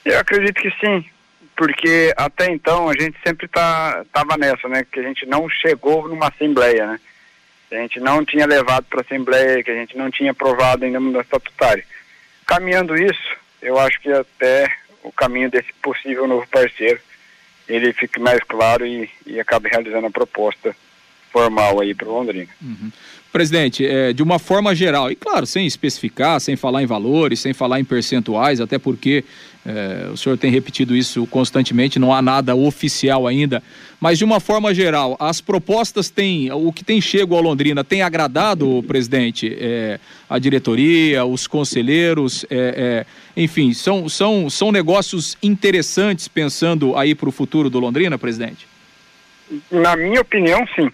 Eu 0.04 0.18
acredito 0.18 0.60
que 0.60 0.70
sim, 0.84 1.04
porque 1.56 2.12
até 2.16 2.50
então 2.50 2.88
a 2.88 2.94
gente 2.94 3.16
sempre 3.24 3.46
tá, 3.46 4.04
tava 4.12 4.36
nessa, 4.36 4.68
né? 4.68 4.84
Que 4.90 4.98
a 4.98 5.02
gente 5.02 5.24
não 5.26 5.48
chegou 5.48 6.08
numa 6.08 6.28
assembleia, 6.28 6.86
né? 6.86 7.00
A 7.70 7.76
gente 7.76 8.00
não 8.00 8.24
tinha 8.24 8.46
levado 8.46 8.86
para 8.90 9.02
assembleia, 9.02 9.62
que 9.62 9.70
a 9.70 9.74
gente 9.74 9.96
não 9.96 10.10
tinha 10.10 10.32
aprovado 10.32 10.84
ainda 10.84 10.98
no 10.98 11.20
estatutário. 11.20 11.84
Caminhando 12.44 12.96
isso, 12.96 13.36
eu 13.62 13.78
acho 13.78 14.00
que 14.00 14.10
até 14.10 14.68
o 15.02 15.12
caminho 15.12 15.50
desse 15.50 15.72
possível 15.82 16.26
novo 16.26 16.46
parceiro 16.48 17.00
ele 17.68 17.92
fique 17.92 18.18
mais 18.18 18.40
claro 18.40 18.84
e, 18.84 19.08
e 19.26 19.38
acabe 19.38 19.68
realizando 19.68 20.06
a 20.06 20.10
proposta 20.10 20.74
formal 21.30 21.80
aí 21.80 21.94
para 21.94 22.08
Londrina. 22.08 22.48
Uhum. 22.60 22.90
Presidente, 23.32 23.86
é, 23.86 24.12
de 24.12 24.24
uma 24.24 24.40
forma 24.40 24.74
geral, 24.74 25.08
e 25.08 25.14
claro, 25.14 25.46
sem 25.46 25.64
especificar, 25.64 26.40
sem 26.40 26.56
falar 26.56 26.82
em 26.82 26.86
valores, 26.86 27.38
sem 27.38 27.52
falar 27.52 27.78
em 27.78 27.84
percentuais, 27.84 28.60
até 28.60 28.76
porque 28.76 29.24
é, 29.70 30.08
o 30.10 30.16
senhor 30.16 30.36
tem 30.36 30.50
repetido 30.50 30.96
isso 30.96 31.26
constantemente, 31.26 31.98
não 31.98 32.12
há 32.12 32.20
nada 32.20 32.54
oficial 32.54 33.26
ainda, 33.26 33.62
mas 34.00 34.18
de 34.18 34.24
uma 34.24 34.40
forma 34.40 34.74
geral, 34.74 35.16
as 35.20 35.40
propostas 35.40 36.10
têm, 36.10 36.50
o 36.50 36.72
que 36.72 36.82
tem 36.82 37.00
chego 37.00 37.34
ao 37.34 37.42
Londrina 37.42 37.84
tem 37.84 38.02
agradado, 38.02 38.82
presidente, 38.86 39.56
é, 39.60 40.00
a 40.28 40.38
diretoria, 40.38 41.24
os 41.24 41.46
conselheiros, 41.46 42.44
é, 42.50 43.06
é, 43.36 43.40
enfim, 43.40 43.72
são, 43.72 44.08
são, 44.08 44.50
são 44.50 44.72
negócios 44.72 45.36
interessantes 45.42 46.28
pensando 46.28 46.96
aí 46.96 47.14
para 47.14 47.28
o 47.28 47.32
futuro 47.32 47.70
do 47.70 47.78
Londrina, 47.78 48.18
presidente? 48.18 48.66
Na 49.70 49.96
minha 49.96 50.20
opinião, 50.20 50.66
sim. 50.74 50.90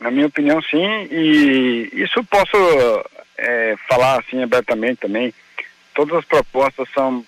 Na 0.00 0.10
minha 0.10 0.26
opinião, 0.26 0.60
sim, 0.62 1.08
e 1.10 1.90
isso 1.94 2.22
posso 2.24 2.56
é, 3.38 3.74
falar 3.88 4.20
assim 4.20 4.42
abertamente 4.42 5.00
também. 5.00 5.32
Todas 5.94 6.18
as 6.18 6.24
propostas 6.24 6.86
são, 6.94 7.24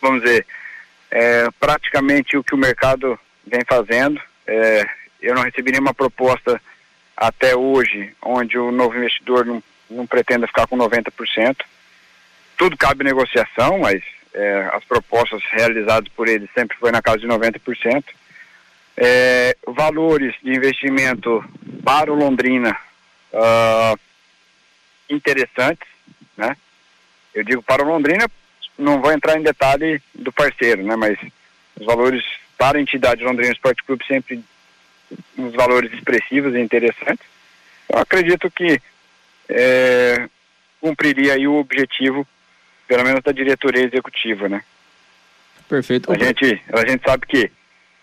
vamos 0.00 0.22
dizer, 0.22 0.46
é, 1.10 1.48
praticamente 1.58 2.36
o 2.36 2.44
que 2.44 2.54
o 2.54 2.58
mercado 2.58 3.18
vem 3.46 3.60
fazendo. 3.66 4.20
É, 4.46 4.88
eu 5.20 5.34
não 5.34 5.42
recebi 5.42 5.70
nenhuma 5.70 5.94
proposta 5.94 6.60
até 7.16 7.54
hoje 7.54 8.14
onde 8.22 8.58
o 8.58 8.70
novo 8.72 8.96
investidor 8.96 9.44
não, 9.44 9.62
não 9.90 10.06
pretenda 10.06 10.46
ficar 10.46 10.66
com 10.66 10.76
90%. 10.76 11.56
Tudo 12.56 12.76
cabe 12.76 13.04
negociação, 13.04 13.78
mas 13.78 14.02
é, 14.32 14.70
as 14.72 14.84
propostas 14.84 15.42
realizadas 15.50 16.08
por 16.14 16.28
ele 16.28 16.48
sempre 16.54 16.76
foi 16.78 16.90
na 16.90 17.02
casa 17.02 17.18
de 17.18 17.26
90% 17.26 18.04
é, 19.00 19.56
valores 19.66 20.34
de 20.42 20.50
investimento 20.50 21.42
para 21.82 22.12
o 22.12 22.14
Londrina 22.14 22.76
uh, 23.32 23.98
interessantes, 25.08 25.88
né? 26.36 26.54
Eu 27.32 27.42
digo 27.42 27.62
para 27.62 27.82
o 27.82 27.86
Londrina, 27.86 28.28
não 28.80 29.00
vou 29.00 29.12
entrar 29.12 29.38
em 29.38 29.42
detalhe 29.42 30.02
do 30.14 30.32
parceiro, 30.32 30.82
né? 30.82 30.96
Mas 30.96 31.18
os 31.78 31.86
valores 31.86 32.24
para 32.58 32.78
a 32.78 32.80
entidade 32.80 33.24
Londrina 33.24 33.52
Esporte 33.52 33.82
Clube 33.84 34.04
sempre 34.06 34.42
uns 35.36 35.54
valores 35.54 35.92
expressivos 35.92 36.54
e 36.54 36.60
interessantes. 36.60 37.26
Eu 37.88 37.98
acredito 37.98 38.50
que 38.50 38.80
é, 39.48 40.28
cumpriria 40.80 41.34
aí 41.34 41.46
o 41.46 41.56
objetivo, 41.56 42.26
pelo 42.86 43.04
menos 43.04 43.22
da 43.22 43.32
diretoria 43.32 43.84
executiva, 43.84 44.48
né? 44.48 44.62
Perfeito. 45.68 46.12
A 46.12 46.18
gente, 46.18 46.62
a 46.72 46.88
gente 46.88 47.02
sabe 47.04 47.26
que 47.26 47.50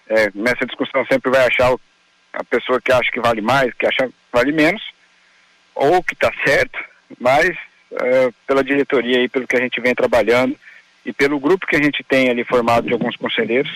é, 0.10 0.32
nessa 0.34 0.66
discussão 0.66 1.06
sempre 1.06 1.30
vai 1.30 1.46
achar 1.46 1.74
a 2.34 2.44
pessoa 2.44 2.82
que 2.82 2.92
acha 2.92 3.12
que 3.12 3.20
vale 3.20 3.42
mais, 3.42 3.74
que 3.74 3.86
acha 3.86 4.08
que 4.08 4.14
vale 4.32 4.52
menos, 4.52 4.84
ou 5.76 6.04
que 6.04 6.14
está 6.14 6.32
certo, 6.46 6.80
mas 7.20 7.56
é, 7.92 8.32
pela 8.46 8.64
diretoria 8.64 9.24
e 9.24 9.30
pelo 9.30 9.48
que 9.48 9.56
a 9.56 9.62
gente 9.62 9.80
vem 9.80 9.96
trabalhando 9.96 10.58
e 11.08 11.14
pelo 11.14 11.40
grupo 11.40 11.66
que 11.66 11.78
a 11.78 11.82
gente 11.82 12.04
tem 12.04 12.30
ali 12.30 12.44
formado 12.44 12.86
de 12.86 12.92
alguns 12.92 13.16
conselheiros, 13.16 13.72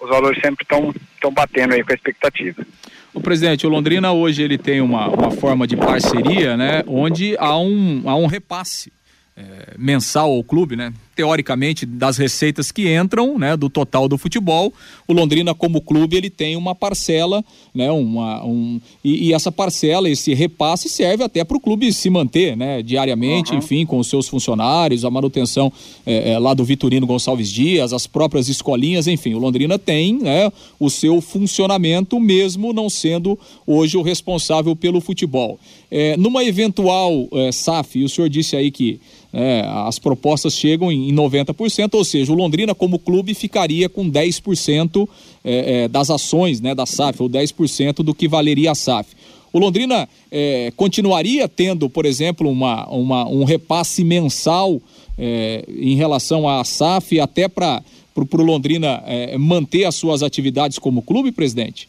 os 0.00 0.10
valores 0.10 0.40
sempre 0.42 0.64
estão 0.64 1.32
batendo 1.32 1.74
aí 1.74 1.84
com 1.84 1.92
a 1.92 1.94
expectativa. 1.94 2.66
O 3.14 3.20
presidente, 3.20 3.64
o 3.64 3.70
Londrina 3.70 4.12
hoje 4.12 4.42
ele 4.42 4.58
tem 4.58 4.80
uma, 4.80 5.08
uma 5.08 5.30
forma 5.30 5.64
de 5.64 5.76
parceria, 5.76 6.56
né, 6.56 6.82
onde 6.88 7.36
há 7.38 7.56
um, 7.56 8.02
há 8.04 8.16
um 8.16 8.26
repasse 8.26 8.92
é, 9.36 9.74
mensal 9.78 10.32
ao 10.32 10.42
clube, 10.42 10.76
né? 10.76 10.94
Teoricamente, 11.14 11.84
das 11.84 12.16
receitas 12.16 12.72
que 12.72 12.94
entram, 12.94 13.38
né, 13.38 13.56
do 13.56 13.70
total 13.70 14.08
do 14.08 14.18
futebol, 14.18 14.72
o 15.06 15.12
Londrina 15.12 15.54
como 15.54 15.80
clube 15.80 16.16
ele 16.16 16.28
tem 16.28 16.56
uma 16.56 16.74
parcela, 16.74 17.44
né, 17.74 17.90
uma, 17.90 18.44
um, 18.44 18.80
e, 19.02 19.28
e 19.28 19.32
essa 19.32 19.50
parcela, 19.50 20.10
esse 20.10 20.34
repasse 20.34 20.88
serve 20.88 21.24
até 21.24 21.42
para 21.42 21.56
o 21.56 21.60
clube 21.60 21.90
se 21.92 22.10
manter, 22.10 22.54
né, 22.56 22.82
diariamente, 22.82 23.52
uhum. 23.52 23.58
enfim, 23.58 23.86
com 23.86 23.98
os 23.98 24.08
seus 24.08 24.28
funcionários, 24.28 25.04
a 25.04 25.10
manutenção 25.10 25.72
é, 26.04 26.32
é, 26.32 26.38
lá 26.38 26.52
do 26.52 26.64
Vitorino 26.64 27.06
Gonçalves 27.06 27.50
Dias, 27.50 27.94
as 27.94 28.06
próprias 28.06 28.48
escolinhas, 28.48 29.06
enfim, 29.06 29.34
o 29.34 29.38
Londrina 29.38 29.78
tem, 29.78 30.18
né, 30.18 30.52
o 30.78 30.90
seu 30.90 31.20
funcionamento 31.22 32.20
mesmo 32.20 32.74
não 32.74 32.90
sendo 32.90 33.38
hoje 33.66 33.96
o 33.96 34.02
responsável 34.02 34.76
pelo 34.76 35.00
futebol. 35.00 35.58
É, 35.90 36.16
numa 36.16 36.44
eventual 36.44 37.28
é, 37.32 37.52
SAF, 37.52 38.02
o 38.02 38.08
senhor 38.08 38.28
disse 38.28 38.56
aí 38.56 38.70
que 38.70 39.00
é, 39.32 39.62
as 39.86 39.98
propostas 39.98 40.54
chegam 40.54 40.90
em 40.90 41.12
90%, 41.12 41.94
ou 41.94 42.04
seja, 42.04 42.32
o 42.32 42.34
Londrina 42.34 42.74
como 42.74 42.98
clube 42.98 43.34
ficaria 43.34 43.88
com 43.88 44.10
10% 44.10 45.08
é, 45.44 45.84
é, 45.84 45.88
das 45.88 46.10
ações 46.10 46.60
né, 46.60 46.74
da 46.74 46.86
SAF, 46.86 47.22
ou 47.22 47.28
10% 47.28 47.96
do 47.96 48.14
que 48.14 48.26
valeria 48.26 48.72
a 48.72 48.74
SAF. 48.74 49.14
O 49.52 49.58
Londrina 49.58 50.08
é, 50.30 50.72
continuaria 50.76 51.48
tendo, 51.48 51.88
por 51.88 52.04
exemplo, 52.04 52.50
uma, 52.50 52.86
uma 52.88 53.28
um 53.28 53.44
repasse 53.44 54.02
mensal 54.04 54.80
em 55.18 55.94
relação 55.94 56.46
à 56.46 56.62
SAF, 56.62 57.18
até 57.18 57.48
para 57.48 57.82
o 58.14 58.42
Londrina 58.42 59.02
manter 59.38 59.86
as 59.86 59.94
suas 59.94 60.22
atividades 60.22 60.78
como 60.78 61.00
clube, 61.00 61.32
presidente? 61.32 61.88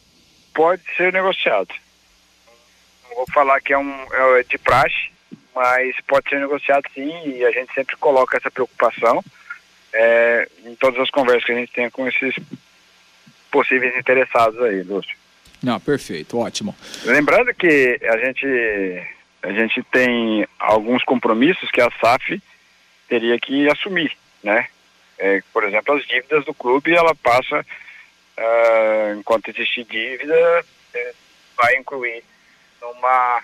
Pode 0.54 0.80
ser 0.96 1.12
negociado. 1.12 1.68
Vou 3.18 3.26
falar 3.34 3.60
que 3.60 3.72
é, 3.72 3.78
um, 3.78 4.06
é 4.14 4.44
de 4.44 4.56
praxe, 4.58 5.10
mas 5.52 5.92
pode 6.06 6.28
ser 6.28 6.38
negociado 6.38 6.84
sim 6.94 7.10
e 7.26 7.44
a 7.44 7.50
gente 7.50 7.74
sempre 7.74 7.96
coloca 7.96 8.36
essa 8.36 8.48
preocupação 8.48 9.24
é, 9.92 10.48
em 10.64 10.76
todas 10.76 11.00
as 11.00 11.10
conversas 11.10 11.44
que 11.44 11.50
a 11.50 11.56
gente 11.56 11.72
tem 11.72 11.90
com 11.90 12.06
esses 12.06 12.32
possíveis 13.50 13.96
interessados 13.96 14.62
aí, 14.62 14.84
Lúcio. 14.84 15.16
Não, 15.60 15.80
perfeito, 15.80 16.38
ótimo. 16.38 16.76
Lembrando 17.04 17.52
que 17.52 17.98
a 18.04 18.18
gente 18.18 18.46
a 19.42 19.50
gente 19.50 19.82
tem 19.90 20.46
alguns 20.56 21.02
compromissos 21.02 21.72
que 21.72 21.80
a 21.80 21.90
SAF 22.00 22.40
teria 23.08 23.36
que 23.40 23.68
assumir, 23.68 24.16
né? 24.44 24.68
É, 25.18 25.42
por 25.52 25.64
exemplo, 25.64 25.96
as 25.96 26.06
dívidas 26.06 26.44
do 26.44 26.54
clube, 26.54 26.94
ela 26.94 27.16
passa, 27.16 27.66
uh, 28.38 29.18
enquanto 29.18 29.48
existir 29.48 29.84
dívida, 29.86 30.64
é, 30.94 31.14
vai 31.56 31.74
incluir 31.78 32.22
uma, 32.82 33.42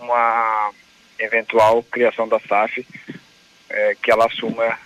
uma 0.00 0.72
eventual 1.18 1.82
criação 1.82 2.28
da 2.28 2.40
SAF, 2.40 2.86
é, 3.70 3.96
que 4.02 4.10
ela 4.10 4.26
assuma 4.26 4.78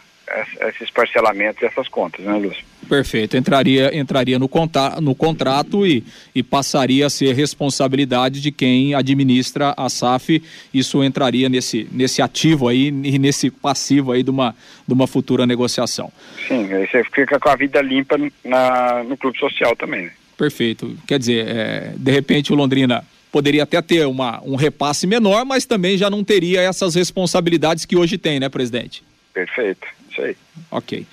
esses 0.68 0.90
parcelamentos 0.90 1.62
e 1.62 1.66
essas 1.66 1.88
contas, 1.88 2.24
né, 2.24 2.34
Lúcio? 2.34 2.64
Perfeito, 2.88 3.36
entraria, 3.36 3.96
entraria 3.96 4.38
no, 4.38 4.48
conta, 4.48 5.00
no 5.00 5.14
contrato 5.14 5.86
e, 5.86 6.04
e 6.34 6.42
passaria 6.42 7.06
a 7.06 7.10
ser 7.10 7.32
responsabilidade 7.34 8.40
de 8.40 8.52
quem 8.52 8.94
administra 8.94 9.74
a 9.76 9.88
SAF. 9.88 10.42
Isso 10.72 11.02
entraria 11.02 11.48
nesse, 11.48 11.88
nesse 11.90 12.22
ativo 12.22 12.68
aí 12.68 12.88
e 12.88 13.18
nesse 13.18 13.50
passivo 13.50 14.12
aí 14.12 14.22
de 14.22 14.30
uma, 14.30 14.54
de 14.86 14.94
uma 14.94 15.06
futura 15.06 15.46
negociação. 15.46 16.12
Sim, 16.46 16.72
aí 16.72 16.86
você 16.86 17.02
fica 17.04 17.40
com 17.40 17.48
a 17.48 17.56
vida 17.56 17.80
limpa 17.80 18.16
na, 18.44 19.02
no 19.04 19.16
clube 19.16 19.38
social 19.38 19.74
também. 19.74 20.06
Né? 20.06 20.12
Perfeito. 20.36 20.96
Quer 21.06 21.18
dizer, 21.18 21.48
é, 21.48 21.92
de 21.96 22.12
repente 22.12 22.52
o 22.52 22.56
Londrina 22.56 23.04
poderia 23.30 23.64
até 23.64 23.80
ter 23.82 24.06
uma, 24.06 24.42
um 24.44 24.56
repasse 24.56 25.06
menor, 25.06 25.44
mas 25.44 25.64
também 25.64 25.98
já 25.98 26.08
não 26.08 26.24
teria 26.24 26.60
essas 26.60 26.94
responsabilidades 26.94 27.84
que 27.84 27.96
hoje 27.96 28.18
tem, 28.18 28.40
né, 28.40 28.48
presidente? 28.48 29.02
Perfeito, 29.32 29.86
isso 30.10 30.22
aí. 30.22 30.36
Ok. 30.70 31.06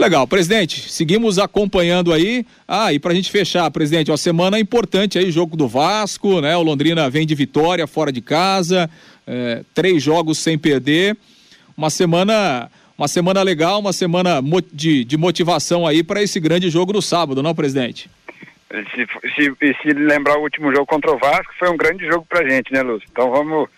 Legal, 0.00 0.26
presidente, 0.26 0.90
seguimos 0.90 1.38
acompanhando 1.38 2.10
aí. 2.10 2.46
Ah, 2.66 2.90
e 2.90 2.98
pra 2.98 3.12
gente 3.12 3.30
fechar, 3.30 3.70
presidente, 3.70 4.10
uma 4.10 4.16
semana 4.16 4.58
importante 4.58 5.18
aí, 5.18 5.30
jogo 5.30 5.58
do 5.58 5.68
Vasco, 5.68 6.40
né? 6.40 6.56
O 6.56 6.62
Londrina 6.62 7.10
vem 7.10 7.26
de 7.26 7.34
vitória 7.34 7.86
fora 7.86 8.10
de 8.10 8.22
casa, 8.22 8.88
é, 9.26 9.62
três 9.74 10.02
jogos 10.02 10.38
sem 10.38 10.56
perder. 10.56 11.14
Uma 11.76 11.90
semana, 11.90 12.70
uma 12.96 13.08
semana 13.08 13.42
legal, 13.42 13.78
uma 13.78 13.92
semana 13.92 14.42
de, 14.72 15.04
de 15.04 15.16
motivação 15.18 15.86
aí 15.86 16.02
para 16.02 16.22
esse 16.22 16.40
grande 16.40 16.70
jogo 16.70 16.94
do 16.94 17.02
sábado, 17.02 17.42
não, 17.42 17.54
presidente? 17.54 18.08
Se, 18.70 19.06
se, 19.34 19.74
se, 19.82 19.92
lembrar 19.92 20.38
o 20.38 20.42
último 20.42 20.70
jogo 20.72 20.86
contra 20.86 21.10
o 21.10 21.18
Vasco, 21.18 21.52
foi 21.58 21.68
um 21.68 21.76
grande 21.76 22.06
jogo 22.06 22.24
pra 22.24 22.48
gente, 22.48 22.72
né, 22.72 22.82
Lúcio? 22.82 23.08
Então 23.10 23.28
vamos 23.28 23.68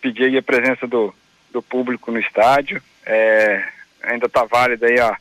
pedir 0.00 0.24
aí 0.24 0.38
a 0.38 0.42
presença 0.42 0.86
do, 0.86 1.14
do 1.52 1.60
público 1.60 2.10
no 2.10 2.18
estádio. 2.18 2.82
É, 3.04 3.62
ainda 4.02 4.30
tá 4.30 4.44
válida 4.44 4.86
aí 4.86 4.98
a, 4.98 5.14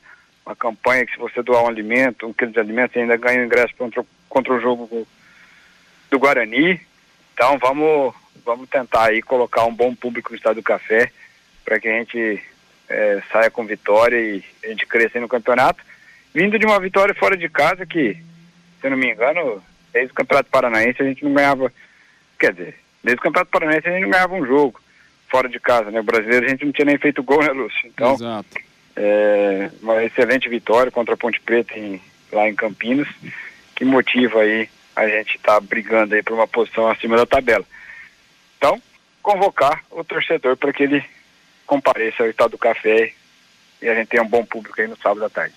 a 0.45 0.55
campanha 0.55 1.05
que 1.05 1.11
se 1.11 1.19
você 1.19 1.43
doar 1.43 1.63
um 1.63 1.67
alimento, 1.67 2.27
um 2.27 2.33
quilo 2.33 2.51
de 2.51 2.59
alimento, 2.59 2.97
ainda 2.97 3.17
ganha 3.17 3.41
o 3.41 3.45
ingresso 3.45 3.75
contra, 3.77 4.05
contra 4.29 4.53
o 4.53 4.61
jogo 4.61 5.05
do, 6.09 6.19
Guarani. 6.19 6.79
Então 7.33 7.57
vamos, 7.57 8.15
vamos 8.45 8.69
tentar 8.69 9.09
aí 9.09 9.21
colocar 9.21 9.65
um 9.65 9.75
bom 9.75 9.93
público 9.93 10.31
no 10.31 10.37
Estádio 10.37 10.61
do 10.61 10.65
Café 10.65 11.11
para 11.65 11.77
que 11.77 11.89
a 11.89 11.99
gente 11.99 12.41
é, 12.87 13.21
saia 13.31 13.51
com 13.51 13.65
vitória 13.65 14.17
e 14.17 14.43
a 14.63 14.67
gente 14.67 14.85
cresça 14.85 15.19
no 15.19 15.27
campeonato. 15.27 15.83
Vindo 16.33 16.57
de 16.57 16.65
uma 16.65 16.79
vitória 16.79 17.13
fora 17.13 17.35
de 17.35 17.49
casa 17.49 17.85
que 17.85 18.17
se 18.79 18.87
eu 18.87 18.91
não 18.91 18.97
me 18.97 19.11
engano, 19.11 19.61
desde 19.91 20.11
o 20.11 20.15
Campeonato 20.15 20.49
Paranaense 20.49 21.01
a 21.01 21.05
gente 21.05 21.23
não 21.23 21.33
ganhava, 21.33 21.71
quer 22.39 22.53
dizer, 22.53 22.75
desde 23.03 23.19
o 23.19 23.23
Campeonato 23.23 23.51
Paranaense 23.51 23.87
a 23.87 23.91
gente 23.91 24.03
não 24.03 24.11
ganhava 24.11 24.35
um 24.35 24.45
jogo 24.45 24.81
fora 25.29 25.47
de 25.47 25.59
casa, 25.59 25.91
né? 25.91 25.99
O 25.99 26.03
brasileiro 26.03 26.45
a 26.45 26.49
gente 26.49 26.65
não 26.65 26.71
tinha 26.71 26.85
nem 26.85 26.97
feito 26.97 27.23
gol, 27.23 27.43
né, 27.43 27.51
Lúcio? 27.51 27.87
Então, 27.87 28.15
Exato. 28.15 28.69
É, 28.95 29.69
uma 29.81 30.03
excelente 30.03 30.49
vitória 30.49 30.91
contra 30.91 31.13
a 31.13 31.17
Ponte 31.17 31.39
Preta 31.39 31.77
em, 31.77 32.01
lá 32.31 32.49
em 32.49 32.55
Campinas, 32.55 33.07
que 33.75 33.85
motiva 33.85 34.41
aí 34.41 34.67
a 34.95 35.07
gente 35.07 35.37
está 35.37 35.59
brigando 35.59 36.15
aí 36.15 36.23
por 36.23 36.33
uma 36.33 36.47
posição 36.47 36.87
acima 36.87 37.15
da 37.15 37.25
tabela. 37.25 37.63
Então, 38.57 38.81
convocar 39.21 39.83
o 39.91 40.03
torcedor 40.03 40.57
para 40.57 40.73
que 40.73 40.83
ele 40.83 41.05
compareça 41.65 42.23
ao 42.23 42.29
Estado 42.29 42.51
do 42.51 42.57
Café 42.57 43.13
e 43.81 43.87
a 43.87 43.95
gente 43.95 44.09
tenha 44.09 44.23
um 44.23 44.27
bom 44.27 44.43
público 44.43 44.81
aí 44.81 44.87
no 44.87 44.97
sábado 44.97 45.23
à 45.23 45.29
tarde. 45.29 45.55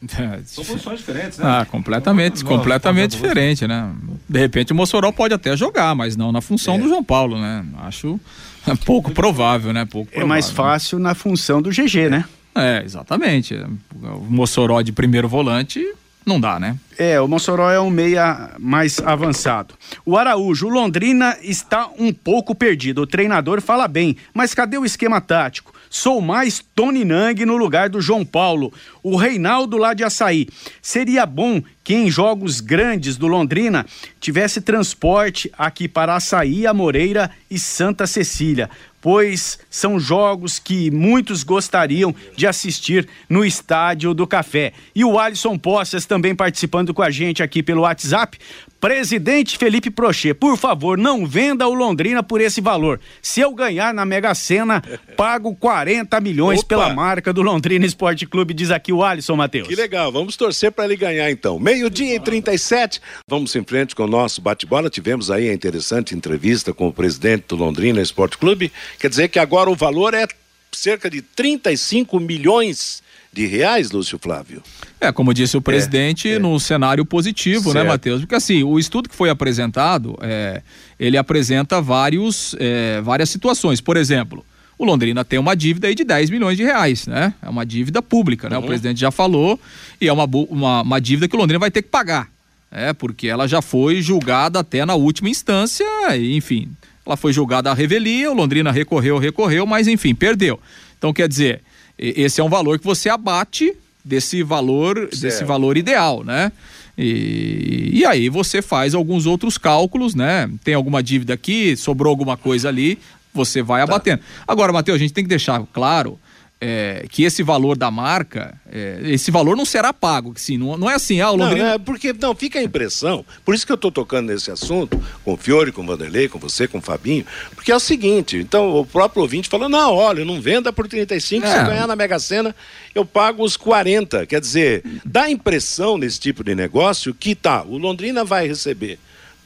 São 0.46 0.64
posições 0.64 1.00
diferentes, 1.00 1.38
né? 1.38 1.44
Ah, 1.46 1.66
completamente, 1.68 2.44
completamente 2.44 3.10
diferente, 3.10 3.66
né? 3.66 3.92
De 4.28 4.38
repente 4.38 4.72
o 4.72 4.76
Mossoró 4.76 5.10
pode 5.10 5.34
até 5.34 5.56
jogar, 5.56 5.94
mas 5.94 6.16
não 6.16 6.30
na 6.30 6.40
função 6.40 6.76
é. 6.76 6.78
do 6.78 6.88
João 6.88 7.02
Paulo, 7.02 7.38
né? 7.38 7.64
Acho 7.78 8.18
pouco 8.86 9.10
provável, 9.10 9.72
né? 9.72 9.84
Pouco 9.84 10.10
provável. 10.10 10.24
É 10.24 10.28
mais 10.28 10.50
fácil 10.50 10.98
na 10.98 11.14
função 11.14 11.60
do 11.60 11.70
GG, 11.70 12.08
né? 12.08 12.24
É, 12.54 12.82
exatamente. 12.84 13.54
O 14.02 14.26
Mossoró 14.28 14.82
de 14.82 14.92
primeiro 14.92 15.28
volante 15.28 15.84
não 16.28 16.38
dá, 16.38 16.60
né? 16.60 16.76
É, 16.98 17.18
o 17.18 17.26
Mossoró 17.26 17.70
é 17.70 17.80
um 17.80 17.88
meia 17.88 18.50
mais 18.58 19.00
avançado. 19.00 19.74
O 20.04 20.14
Araújo, 20.14 20.66
o 20.66 20.70
Londrina 20.70 21.34
está 21.40 21.88
um 21.98 22.12
pouco 22.12 22.54
perdido. 22.54 23.00
O 23.00 23.06
treinador 23.06 23.62
fala 23.62 23.88
bem, 23.88 24.14
mas 24.34 24.52
cadê 24.52 24.76
o 24.76 24.84
esquema 24.84 25.22
tático? 25.22 25.72
Sou 25.88 26.20
mais 26.20 26.62
Tony 26.74 27.02
Nang 27.02 27.46
no 27.46 27.56
lugar 27.56 27.88
do 27.88 27.98
João 27.98 28.26
Paulo. 28.26 28.70
O 29.02 29.16
Reinaldo 29.16 29.78
lá 29.78 29.94
de 29.94 30.04
Açaí. 30.04 30.46
Seria 30.82 31.24
bom 31.24 31.62
que 31.88 31.94
em 31.94 32.10
jogos 32.10 32.60
grandes 32.60 33.16
do 33.16 33.26
Londrina 33.26 33.86
tivesse 34.20 34.60
transporte 34.60 35.50
aqui 35.56 35.88
para 35.88 36.14
Açaí, 36.14 36.70
Moreira 36.74 37.30
e 37.50 37.58
Santa 37.58 38.06
Cecília 38.06 38.68
pois 39.00 39.58
são 39.70 39.98
jogos 39.98 40.58
que 40.58 40.90
muitos 40.90 41.42
gostariam 41.42 42.14
de 42.36 42.46
assistir 42.46 43.08
no 43.28 43.44
Estádio 43.44 44.12
do 44.12 44.26
Café. 44.26 44.72
E 44.94 45.04
o 45.04 45.18
Alisson 45.18 45.56
Poças 45.56 46.06
também 46.06 46.34
participando 46.34 46.92
com 46.92 47.02
a 47.02 47.10
gente 47.10 47.42
aqui 47.42 47.62
pelo 47.62 47.82
WhatsApp. 47.82 48.38
Presidente 48.80 49.58
Felipe 49.58 49.90
Prochê, 49.90 50.32
por 50.32 50.56
favor, 50.56 50.96
não 50.96 51.26
venda 51.26 51.66
o 51.66 51.74
Londrina 51.74 52.22
por 52.22 52.40
esse 52.40 52.60
valor. 52.60 53.00
Se 53.20 53.40
eu 53.40 53.52
ganhar 53.52 53.92
na 53.92 54.04
Mega 54.04 54.32
Sena, 54.36 54.82
pago 55.16 55.54
40 55.56 56.20
milhões 56.20 56.60
Opa. 56.60 56.68
pela 56.68 56.94
marca 56.94 57.32
do 57.32 57.42
Londrina 57.42 57.84
Esporte 57.84 58.24
Clube, 58.24 58.54
diz 58.54 58.70
aqui 58.70 58.92
o 58.92 59.02
Alisson 59.02 59.34
Matheus. 59.34 59.66
Que 59.66 59.74
legal, 59.74 60.12
vamos 60.12 60.36
torcer 60.36 60.70
para 60.70 60.84
ele 60.84 60.96
ganhar 60.96 61.28
então. 61.28 61.58
Meio-dia 61.78 62.16
e 62.16 62.18
37, 62.18 63.00
vamos 63.28 63.54
em 63.54 63.62
frente 63.62 63.94
com 63.94 64.02
o 64.02 64.08
nosso 64.08 64.40
bate-bola. 64.40 64.90
Tivemos 64.90 65.30
aí 65.30 65.48
a 65.48 65.54
interessante 65.54 66.12
entrevista 66.12 66.74
com 66.74 66.88
o 66.88 66.92
presidente 66.92 67.44
do 67.46 67.54
Londrina 67.54 68.02
Esporte 68.02 68.36
Clube. 68.36 68.72
Quer 68.98 69.08
dizer 69.08 69.28
que 69.28 69.38
agora 69.38 69.70
o 69.70 69.76
valor 69.76 70.12
é 70.12 70.26
cerca 70.72 71.08
de 71.08 71.22
35 71.22 72.18
milhões 72.18 73.00
de 73.32 73.46
reais, 73.46 73.92
Lúcio 73.92 74.18
Flávio. 74.18 74.60
É, 75.00 75.12
como 75.12 75.32
disse 75.32 75.56
o 75.56 75.60
presidente, 75.62 76.28
é, 76.28 76.32
é. 76.32 76.38
no 76.40 76.58
cenário 76.58 77.04
positivo, 77.04 77.68
né, 77.68 77.74
certo. 77.74 77.84
né, 77.84 77.92
Matheus? 77.92 78.20
Porque 78.22 78.34
assim, 78.34 78.64
o 78.64 78.76
estudo 78.76 79.08
que 79.08 79.14
foi 79.14 79.30
apresentado, 79.30 80.18
é, 80.20 80.62
ele 80.98 81.16
apresenta 81.16 81.80
vários, 81.80 82.56
é, 82.58 83.00
várias 83.02 83.30
situações. 83.30 83.80
Por 83.80 83.96
exemplo, 83.96 84.44
o 84.78 84.84
Londrina 84.84 85.24
tem 85.24 85.38
uma 85.38 85.56
dívida 85.56 85.88
aí 85.88 85.94
de 85.94 86.04
10 86.04 86.30
milhões 86.30 86.56
de 86.56 86.62
reais, 86.62 87.06
né? 87.06 87.34
É 87.42 87.48
uma 87.48 87.66
dívida 87.66 88.00
pública, 88.00 88.48
né? 88.48 88.56
Uhum. 88.56 88.64
O 88.64 88.66
presidente 88.66 89.00
já 89.00 89.10
falou, 89.10 89.58
e 90.00 90.06
é 90.06 90.12
uma, 90.12 90.24
uma, 90.24 90.82
uma 90.82 91.00
dívida 91.00 91.26
que 91.26 91.34
o 91.34 91.38
Londrina 91.38 91.58
vai 91.58 91.70
ter 91.70 91.82
que 91.82 91.88
pagar. 91.88 92.28
É, 92.70 92.92
porque 92.92 93.26
ela 93.26 93.48
já 93.48 93.62
foi 93.62 94.00
julgada 94.02 94.60
até 94.60 94.84
na 94.84 94.94
última 94.94 95.28
instância, 95.28 95.86
enfim, 96.16 96.68
ela 97.04 97.16
foi 97.16 97.32
julgada 97.32 97.70
a 97.70 97.74
revelia, 97.74 98.30
o 98.30 98.34
Londrina 98.34 98.70
recorreu, 98.70 99.16
recorreu, 99.16 99.64
mas 99.64 99.88
enfim, 99.88 100.14
perdeu. 100.14 100.60
Então, 100.98 101.12
quer 101.12 101.26
dizer, 101.26 101.62
esse 101.98 102.40
é 102.40 102.44
um 102.44 102.50
valor 102.50 102.78
que 102.78 102.84
você 102.84 103.08
abate 103.08 103.74
desse 104.04 104.42
valor, 104.42 104.96
certo. 104.96 105.20
desse 105.20 105.44
valor 105.44 105.78
ideal, 105.78 106.22
né? 106.22 106.52
E, 106.98 107.90
e 107.92 108.04
aí 108.04 108.28
você 108.28 108.60
faz 108.60 108.94
alguns 108.94 109.24
outros 109.24 109.56
cálculos, 109.56 110.14
né? 110.14 110.50
Tem 110.62 110.74
alguma 110.74 111.02
dívida 111.02 111.32
aqui, 111.32 111.76
sobrou 111.76 112.10
alguma 112.10 112.36
coisa 112.36 112.68
ali, 112.68 112.98
você 113.32 113.62
vai 113.62 113.80
tá. 113.80 113.84
abatendo. 113.84 114.22
Agora, 114.46 114.72
Matheus, 114.72 114.96
a 114.96 114.98
gente 114.98 115.12
tem 115.12 115.24
que 115.24 115.28
deixar 115.28 115.62
claro 115.72 116.18
é, 116.60 117.06
que 117.08 117.22
esse 117.22 117.42
valor 117.42 117.76
da 117.76 117.90
marca, 117.90 118.60
é, 118.70 119.00
esse 119.04 119.30
valor 119.30 119.56
não 119.56 119.64
será 119.64 119.92
pago, 119.92 120.32
sim, 120.36 120.56
não, 120.56 120.76
não 120.76 120.90
é 120.90 120.94
assim, 120.94 121.20
ah, 121.20 121.30
o 121.30 121.36
Londrina... 121.36 121.64
Não, 121.64 121.72
é 121.74 121.78
porque, 121.78 122.12
não, 122.12 122.34
fica 122.34 122.58
a 122.58 122.62
impressão, 122.62 123.24
por 123.44 123.54
isso 123.54 123.64
que 123.64 123.70
eu 123.70 123.76
estou 123.76 123.92
tocando 123.92 124.32
nesse 124.32 124.50
assunto, 124.50 125.00
com 125.24 125.34
o 125.34 125.36
Fiore, 125.36 125.70
com 125.70 125.82
o 125.82 125.86
Vanderlei, 125.86 126.28
com 126.28 126.38
você, 126.38 126.66
com 126.66 126.78
o 126.78 126.82
Fabinho, 126.82 127.24
porque 127.54 127.70
é 127.70 127.76
o 127.76 127.80
seguinte, 127.80 128.36
então 128.38 128.76
o 128.76 128.84
próprio 128.84 129.22
ouvinte 129.22 129.48
falou, 129.48 129.68
não, 129.68 129.94
olha, 129.94 130.24
não 130.24 130.40
venda 130.40 130.72
por 130.72 130.88
35, 130.88 131.46
é. 131.46 131.48
se 131.48 131.64
ganhar 131.64 131.86
na 131.86 131.94
Mega 131.94 132.18
Sena, 132.18 132.54
eu 132.92 133.04
pago 133.04 133.44
os 133.44 133.56
40, 133.56 134.26
quer 134.26 134.40
dizer, 134.40 134.82
dá 135.04 135.24
a 135.24 135.30
impressão 135.30 135.96
nesse 135.96 136.18
tipo 136.18 136.42
de 136.42 136.54
negócio 136.54 137.14
que 137.14 137.36
tá, 137.36 137.62
o 137.62 137.78
Londrina 137.78 138.24
vai 138.24 138.48
receber 138.48 138.98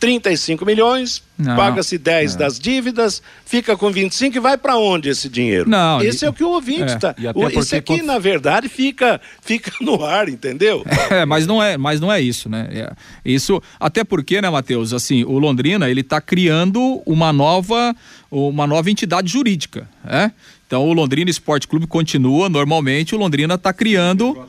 35 0.02 0.66
milhões, 0.66 1.22
paga-se 1.54 1.96
10 1.96 2.32
não. 2.32 2.38
das 2.40 2.58
dívidas, 2.58 3.22
fica 3.46 3.76
com 3.76 3.88
25 3.88 4.36
e 4.36 4.40
vai 4.40 4.58
para 4.58 4.76
onde 4.76 5.08
esse 5.08 5.28
dinheiro? 5.28 5.70
Não, 5.70 6.02
esse 6.02 6.24
e, 6.24 6.26
é 6.26 6.28
o 6.28 6.32
que 6.32 6.42
o 6.42 6.48
ouvinte 6.48 6.92
está. 6.92 7.14
É, 7.16 7.56
esse 7.56 7.76
aqui, 7.76 7.98
quando... 7.98 8.06
na 8.06 8.18
verdade, 8.18 8.68
fica, 8.68 9.20
fica 9.40 9.70
no 9.80 10.04
ar, 10.04 10.28
entendeu? 10.28 10.84
É, 11.08 11.24
mas 11.24 11.46
não 11.46 11.62
é, 11.62 11.76
mas 11.78 12.00
não 12.00 12.10
é 12.10 12.20
isso, 12.20 12.48
né? 12.48 12.68
É, 12.72 12.92
isso, 13.24 13.62
até 13.78 14.02
porque, 14.02 14.42
né, 14.42 14.50
Matheus, 14.50 14.92
assim, 14.92 15.22
o 15.22 15.38
Londrina, 15.38 15.88
ele 15.88 16.00
está 16.00 16.20
criando 16.20 17.00
uma 17.06 17.32
nova, 17.32 17.94
uma 18.28 18.66
nova 18.66 18.90
entidade 18.90 19.30
jurídica, 19.30 19.88
né? 20.02 20.32
Então 20.66 20.88
o 20.88 20.92
Londrina 20.92 21.30
Esporte 21.30 21.68
Clube 21.68 21.86
continua 21.86 22.48
normalmente, 22.48 23.14
o 23.14 23.18
Londrina 23.18 23.54
está 23.54 23.72
criando. 23.72 24.48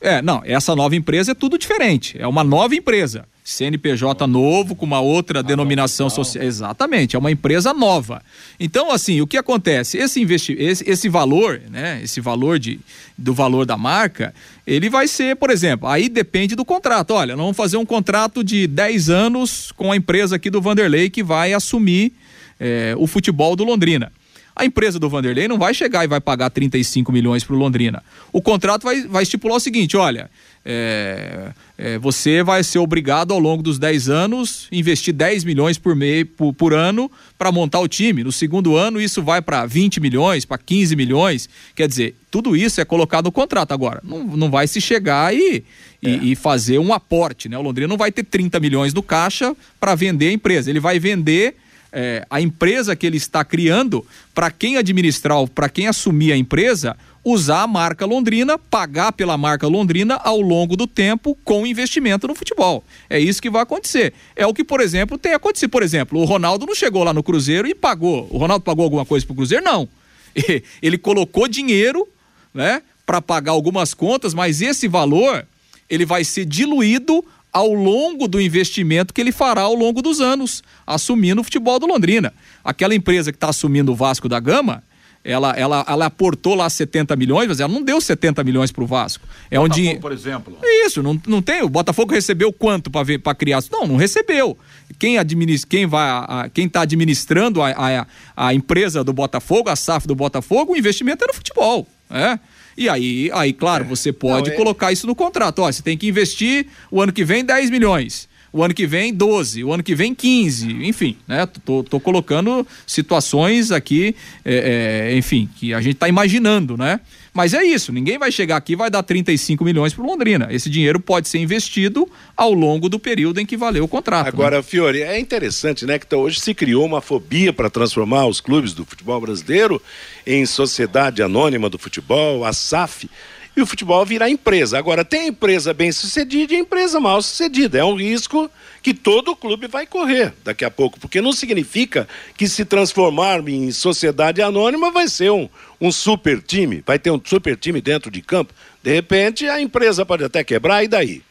É, 0.00 0.22
não, 0.22 0.40
essa 0.42 0.74
nova 0.74 0.96
empresa 0.96 1.32
é 1.32 1.34
tudo 1.34 1.58
diferente. 1.58 2.16
É 2.18 2.26
uma 2.26 2.42
nova 2.42 2.74
empresa. 2.74 3.26
CNPJ 3.44 4.26
novo, 4.26 4.74
com 4.74 4.86
uma 4.86 5.00
outra 5.00 5.42
denominação 5.42 6.08
social. 6.08 6.42
Exatamente, 6.42 7.14
é 7.14 7.18
uma 7.18 7.30
empresa 7.30 7.74
nova. 7.74 8.22
Então, 8.58 8.90
assim, 8.90 9.20
o 9.20 9.26
que 9.26 9.36
acontece? 9.36 9.98
Esse, 9.98 10.18
investi 10.18 10.56
esse, 10.58 10.88
esse 10.88 11.10
valor, 11.10 11.60
né? 11.70 12.00
Esse 12.02 12.22
valor 12.22 12.58
de, 12.58 12.80
do 13.18 13.34
valor 13.34 13.66
da 13.66 13.76
marca, 13.76 14.34
ele 14.66 14.88
vai 14.88 15.06
ser, 15.06 15.36
por 15.36 15.50
exemplo, 15.50 15.86
aí 15.86 16.08
depende 16.08 16.56
do 16.56 16.64
contrato. 16.64 17.10
Olha, 17.10 17.36
nós 17.36 17.44
vamos 17.44 17.56
fazer 17.56 17.76
um 17.76 17.84
contrato 17.84 18.42
de 18.42 18.66
10 18.66 19.10
anos 19.10 19.70
com 19.72 19.92
a 19.92 19.96
empresa 19.96 20.36
aqui 20.36 20.48
do 20.48 20.62
Vanderlei 20.62 21.10
que 21.10 21.22
vai 21.22 21.52
assumir 21.52 22.14
é, 22.58 22.94
o 22.96 23.06
futebol 23.06 23.54
do 23.54 23.62
Londrina. 23.62 24.10
A 24.56 24.64
empresa 24.64 24.98
do 24.98 25.08
Vanderlei 25.08 25.48
não 25.48 25.58
vai 25.58 25.74
chegar 25.74 26.04
e 26.04 26.08
vai 26.08 26.20
pagar 26.20 26.48
35 26.48 27.10
milhões 27.10 27.42
para 27.42 27.56
o 27.56 27.58
Londrina. 27.58 28.02
O 28.32 28.40
contrato 28.40 28.84
vai, 28.84 29.02
vai 29.02 29.24
estipular 29.24 29.56
o 29.56 29.60
seguinte: 29.60 29.96
olha, 29.96 30.30
é, 30.66 31.50
é, 31.76 31.98
você 31.98 32.42
vai 32.42 32.64
ser 32.64 32.78
obrigado 32.78 33.32
ao 33.32 33.38
longo 33.38 33.62
dos 33.62 33.78
10 33.78 34.08
anos 34.08 34.66
investir 34.72 35.12
10 35.12 35.44
milhões 35.44 35.76
por, 35.76 35.94
meio, 35.94 36.24
por, 36.24 36.54
por 36.54 36.72
ano 36.72 37.10
para 37.36 37.52
montar 37.52 37.80
o 37.80 37.88
time. 37.88 38.24
No 38.24 38.32
segundo 38.32 38.74
ano, 38.74 38.98
isso 38.98 39.22
vai 39.22 39.42
para 39.42 39.66
20 39.66 40.00
milhões, 40.00 40.46
para 40.46 40.56
15 40.56 40.96
milhões. 40.96 41.48
Quer 41.74 41.86
dizer, 41.86 42.14
tudo 42.30 42.56
isso 42.56 42.80
é 42.80 42.84
colocado 42.84 43.26
no 43.26 43.32
contrato. 43.32 43.72
Agora, 43.72 44.00
não, 44.02 44.24
não 44.24 44.50
vai 44.50 44.66
se 44.66 44.80
chegar 44.80 45.34
e, 45.34 45.64
é. 46.02 46.08
e, 46.08 46.32
e, 46.32 46.34
fazer 46.34 46.78
um 46.78 46.94
aporte. 46.94 47.46
Né? 47.46 47.58
O 47.58 47.62
Londrina 47.62 47.88
não 47.88 47.98
vai 47.98 48.10
ter 48.10 48.24
30 48.24 48.58
milhões 48.58 48.94
no 48.94 49.02
caixa 49.02 49.54
para 49.78 49.94
vender 49.94 50.28
a 50.28 50.32
empresa. 50.32 50.70
Ele 50.70 50.80
vai 50.80 50.98
vender. 50.98 51.56
É, 51.96 52.26
a 52.28 52.40
empresa 52.40 52.96
que 52.96 53.06
ele 53.06 53.18
está 53.18 53.44
criando, 53.44 54.04
para 54.34 54.50
quem 54.50 54.76
administrar, 54.76 55.46
para 55.46 55.68
quem 55.68 55.86
assumir 55.86 56.32
a 56.32 56.36
empresa, 56.36 56.96
usar 57.24 57.62
a 57.62 57.66
marca 57.66 58.04
Londrina, 58.04 58.58
pagar 58.58 59.12
pela 59.12 59.38
marca 59.38 59.66
Londrina 59.66 60.16
ao 60.16 60.40
longo 60.40 60.76
do 60.76 60.86
tempo 60.86 61.36
com 61.42 61.66
investimento 61.66 62.28
no 62.28 62.34
futebol. 62.34 62.84
É 63.08 63.18
isso 63.18 63.40
que 63.40 63.48
vai 63.48 63.62
acontecer. 63.62 64.12
É 64.36 64.46
o 64.46 64.52
que, 64.52 64.62
por 64.62 64.80
exemplo, 64.80 65.16
tem 65.16 65.32
acontecido. 65.32 65.70
Por 65.70 65.82
exemplo, 65.82 66.20
o 66.20 66.24
Ronaldo 66.24 66.66
não 66.66 66.74
chegou 66.74 67.02
lá 67.02 67.14
no 67.14 67.22
Cruzeiro 67.22 67.66
e 67.66 67.74
pagou. 67.74 68.28
O 68.30 68.36
Ronaldo 68.36 68.64
pagou 68.64 68.84
alguma 68.84 69.06
coisa 69.06 69.24
pro 69.24 69.34
Cruzeiro? 69.34 69.64
Não. 69.64 69.88
Ele 70.82 70.98
colocou 70.98 71.48
dinheiro, 71.48 72.06
né, 72.52 72.82
para 73.06 73.22
pagar 73.22 73.52
algumas 73.52 73.94
contas, 73.94 74.34
mas 74.34 74.60
esse 74.60 74.88
valor 74.88 75.46
ele 75.88 76.06
vai 76.06 76.24
ser 76.24 76.44
diluído 76.44 77.24
ao 77.52 77.72
longo 77.72 78.26
do 78.26 78.40
investimento 78.40 79.14
que 79.14 79.20
ele 79.20 79.30
fará 79.30 79.62
ao 79.62 79.74
longo 79.74 80.02
dos 80.02 80.20
anos, 80.20 80.62
assumindo 80.84 81.40
o 81.40 81.44
futebol 81.44 81.78
do 81.78 81.86
Londrina. 81.86 82.32
Aquela 82.64 82.94
empresa 82.94 83.30
que 83.30 83.36
está 83.36 83.50
assumindo 83.50 83.92
o 83.92 83.94
Vasco 83.94 84.28
da 84.28 84.40
Gama, 84.40 84.82
ela, 85.24 85.52
ela, 85.52 85.84
ela 85.88 86.06
aportou 86.06 86.54
lá 86.54 86.68
70 86.68 87.16
milhões, 87.16 87.48
mas 87.48 87.58
ela 87.58 87.72
não 87.72 87.82
deu 87.82 87.98
70 87.98 88.44
milhões 88.44 88.70
para 88.70 88.84
o 88.84 88.86
Vasco. 88.86 89.26
É 89.50 89.58
onde 89.58 89.76
dinheiro. 89.76 90.00
por 90.00 90.12
exemplo. 90.12 90.58
Isso, 90.62 91.02
não, 91.02 91.20
não 91.26 91.40
tem. 91.40 91.62
O 91.62 91.68
Botafogo 91.68 92.12
recebeu 92.12 92.52
quanto 92.52 92.90
para 92.90 93.34
criar? 93.34 93.62
Não, 93.72 93.86
não 93.86 93.96
recebeu. 93.96 94.56
Quem 94.98 95.16
administra, 95.16 95.68
quem 95.68 95.86
vai, 95.86 96.06
a, 96.06 96.50
quem 96.52 96.66
está 96.66 96.82
administrando 96.82 97.62
a, 97.62 97.70
a, 97.70 98.06
a, 98.36 98.54
empresa 98.54 99.02
do 99.02 99.14
Botafogo, 99.14 99.70
a 99.70 99.76
SAF 99.76 100.06
do 100.06 100.14
Botafogo, 100.14 100.74
o 100.74 100.76
investimento 100.76 101.24
é 101.24 101.26
no 101.26 101.32
futebol. 101.32 101.88
É. 102.10 102.38
E 102.76 102.88
aí, 102.88 103.30
aí, 103.32 103.52
claro, 103.54 103.86
você 103.86 104.12
pode 104.12 104.48
não, 104.50 104.54
é... 104.54 104.58
colocar 104.58 104.92
isso 104.92 105.06
no 105.06 105.14
contrato. 105.14 105.60
Ó, 105.60 105.72
você 105.72 105.82
tem 105.82 105.96
que 105.96 106.06
investir 106.06 106.66
o 106.90 107.00
ano 107.00 107.12
que 107.12 107.24
vem 107.24 107.42
10 107.42 107.70
milhões 107.70 108.28
o 108.54 108.62
ano 108.62 108.72
que 108.72 108.86
vem 108.86 109.12
12, 109.12 109.64
o 109.64 109.72
ano 109.72 109.82
que 109.82 109.96
vem 109.96 110.14
15, 110.14 110.86
enfim, 110.86 111.16
né? 111.26 111.44
Tô, 111.64 111.82
tô 111.82 111.98
colocando 111.98 112.64
situações 112.86 113.72
aqui, 113.72 114.14
é, 114.44 115.08
é, 115.10 115.16
enfim, 115.16 115.48
que 115.56 115.74
a 115.74 115.80
gente 115.80 115.94
está 115.94 116.08
imaginando, 116.08 116.76
né? 116.76 117.00
Mas 117.32 117.52
é 117.52 117.64
isso, 117.64 117.92
ninguém 117.92 118.16
vai 118.16 118.30
chegar 118.30 118.56
aqui 118.56 118.74
e 118.74 118.76
vai 118.76 118.88
dar 118.88 119.02
35 119.02 119.64
milhões 119.64 119.92
para 119.92 120.04
Londrina. 120.04 120.46
Esse 120.52 120.70
dinheiro 120.70 121.00
pode 121.00 121.28
ser 121.28 121.38
investido 121.38 122.08
ao 122.36 122.52
longo 122.52 122.88
do 122.88 122.96
período 122.96 123.40
em 123.40 123.44
que 123.44 123.56
valeu 123.56 123.82
o 123.82 123.88
contrato. 123.88 124.28
Agora, 124.28 124.58
né? 124.58 124.62
Fiore, 124.62 125.02
é 125.02 125.18
interessante, 125.18 125.84
né, 125.84 125.98
que 125.98 126.06
então 126.06 126.20
hoje 126.20 126.38
se 126.38 126.54
criou 126.54 126.86
uma 126.86 127.00
fobia 127.00 127.52
para 127.52 127.68
transformar 127.68 128.26
os 128.26 128.40
clubes 128.40 128.72
do 128.72 128.84
futebol 128.84 129.20
brasileiro 129.20 129.82
em 130.24 130.46
sociedade 130.46 131.24
anônima 131.24 131.68
do 131.68 131.76
futebol, 131.76 132.44
a 132.44 132.52
SAF 132.52 133.10
e 133.56 133.62
o 133.62 133.66
futebol 133.66 134.04
virar 134.04 134.28
empresa. 134.28 134.78
Agora, 134.78 135.04
tem 135.04 135.28
empresa 135.28 135.72
bem 135.72 135.92
sucedida 135.92 136.54
e 136.54 136.58
empresa 136.58 136.98
mal 136.98 137.22
sucedida. 137.22 137.78
É 137.78 137.84
um 137.84 137.94
risco 137.94 138.50
que 138.82 138.92
todo 138.92 139.36
clube 139.36 139.66
vai 139.66 139.86
correr 139.86 140.34
daqui 140.44 140.64
a 140.64 140.70
pouco, 140.70 140.98
porque 140.98 141.20
não 141.20 141.32
significa 141.32 142.06
que 142.36 142.48
se 142.48 142.64
transformar 142.64 143.46
em 143.48 143.70
sociedade 143.70 144.42
anônima 144.42 144.90
vai 144.90 145.08
ser 145.08 145.30
um, 145.30 145.48
um 145.80 145.90
super 145.92 146.42
time, 146.42 146.82
vai 146.86 146.98
ter 146.98 147.10
um 147.10 147.20
super 147.24 147.56
time 147.56 147.80
dentro 147.80 148.10
de 148.10 148.20
campo. 148.20 148.52
De 148.82 148.92
repente, 148.92 149.48
a 149.48 149.60
empresa 149.60 150.04
pode 150.04 150.24
até 150.24 150.44
quebrar, 150.44 150.84
e 150.84 150.88
daí? 150.88 151.22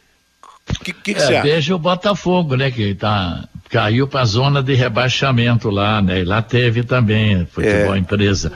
O 0.70 0.84
que, 0.84 0.94
que, 0.94 1.14
que 1.14 1.20
é, 1.20 1.26
você 1.26 1.36
acha? 1.36 1.44
Veja 1.44 1.76
o 1.76 1.80
Botafogo, 1.80 2.56
né, 2.56 2.72
que 2.72 2.96
tá, 2.96 3.48
caiu 3.74 4.08
para 4.08 4.22
a 4.22 4.26
zona 4.26 4.62
de 4.62 4.76
rebaixamento 4.76 5.72
lá, 5.72 6.00
né, 6.00 6.20
e 6.20 6.24
lá 6.24 6.44
teve 6.44 6.84
também 6.84 7.48
futebol 7.48 7.96
é. 7.96 7.98
empresa. 7.98 8.52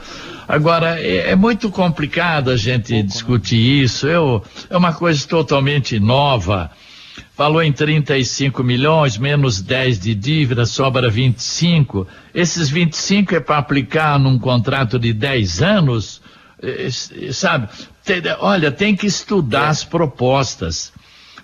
Agora, 0.46 1.00
é, 1.00 1.30
é 1.30 1.34
muito 1.34 1.70
complicado 1.70 2.52
a 2.52 2.56
gente 2.56 3.02
discutir 3.02 3.82
isso. 3.82 4.06
Eu, 4.06 4.44
é 4.70 4.76
uma 4.76 4.92
coisa 4.92 5.26
totalmente 5.26 5.98
nova. 5.98 6.70
Falou 7.34 7.60
em 7.60 7.72
35 7.72 8.62
milhões, 8.62 9.18
menos 9.18 9.60
10 9.60 9.98
de 9.98 10.14
dívida, 10.14 10.64
sobra 10.64 11.10
25. 11.10 12.06
Esses 12.32 12.68
25 12.68 13.34
é 13.34 13.40
para 13.40 13.58
aplicar 13.58 14.20
num 14.20 14.38
contrato 14.38 15.00
de 15.00 15.12
10 15.12 15.62
anos? 15.62 16.22
É, 16.62 16.86
é, 16.86 17.32
sabe? 17.32 17.68
Olha, 18.38 18.70
tem 18.70 18.94
que 18.94 19.06
estudar 19.06 19.66
é. 19.66 19.70
as 19.70 19.82
propostas. 19.82 20.92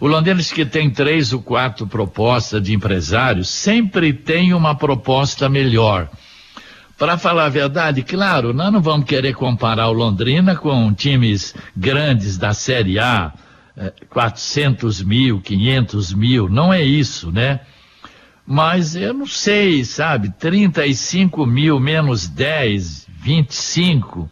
O 0.04 0.06
Londrina 0.06 0.42
que 0.42 0.66
tem 0.66 0.90
três 0.90 1.32
ou 1.32 1.40
quatro 1.40 1.86
propostas 1.86 2.62
de 2.62 2.74
empresários, 2.74 3.48
sempre 3.48 4.12
tem 4.12 4.52
uma 4.52 4.74
proposta 4.74 5.48
melhor. 5.48 6.10
Para 6.98 7.16
falar 7.16 7.46
a 7.46 7.48
verdade, 7.48 8.02
claro, 8.02 8.52
nós 8.52 8.70
não 8.70 8.82
vamos 8.82 9.06
querer 9.06 9.32
comparar 9.32 9.88
o 9.88 9.94
Londrina 9.94 10.56
com 10.56 10.92
times 10.92 11.54
grandes 11.74 12.36
da 12.36 12.52
Série 12.52 12.98
A, 12.98 13.32
400 14.10 15.00
eh, 15.00 15.04
mil, 15.04 15.40
500 15.40 16.12
mil, 16.12 16.50
não 16.50 16.70
é 16.70 16.82
isso, 16.82 17.32
né? 17.32 17.60
Mas 18.46 18.94
eu 18.94 19.14
não 19.14 19.26
sei, 19.26 19.86
sabe? 19.86 20.30
35 20.38 21.46
mil 21.46 21.80
menos 21.80 22.28
10, 22.28 23.06
25. 23.08 24.30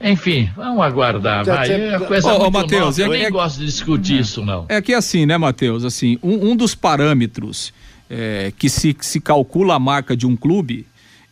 Enfim, 0.00 0.50
vamos 0.56 0.82
aguardar, 0.82 1.44
vai. 1.44 1.70
É 1.70 1.98
coisa 1.98 2.32
ô, 2.32 2.46
ô, 2.46 2.50
Mateus, 2.50 2.98
eu 2.98 3.06
é, 3.06 3.08
nem 3.16 3.24
é, 3.24 3.30
gosto 3.30 3.60
de 3.60 3.66
discutir 3.66 4.16
é, 4.16 4.20
isso, 4.20 4.44
não. 4.44 4.66
É 4.68 4.82
que 4.82 4.92
assim, 4.92 5.24
né, 5.24 5.38
Matheus? 5.38 5.84
Assim, 5.84 6.18
um, 6.22 6.50
um 6.50 6.56
dos 6.56 6.74
parâmetros 6.74 7.72
é, 8.10 8.52
que 8.58 8.68
se, 8.68 8.96
se 9.00 9.20
calcula 9.20 9.74
a 9.74 9.78
marca 9.78 10.16
de 10.16 10.26
um 10.26 10.36
clube 10.36 10.86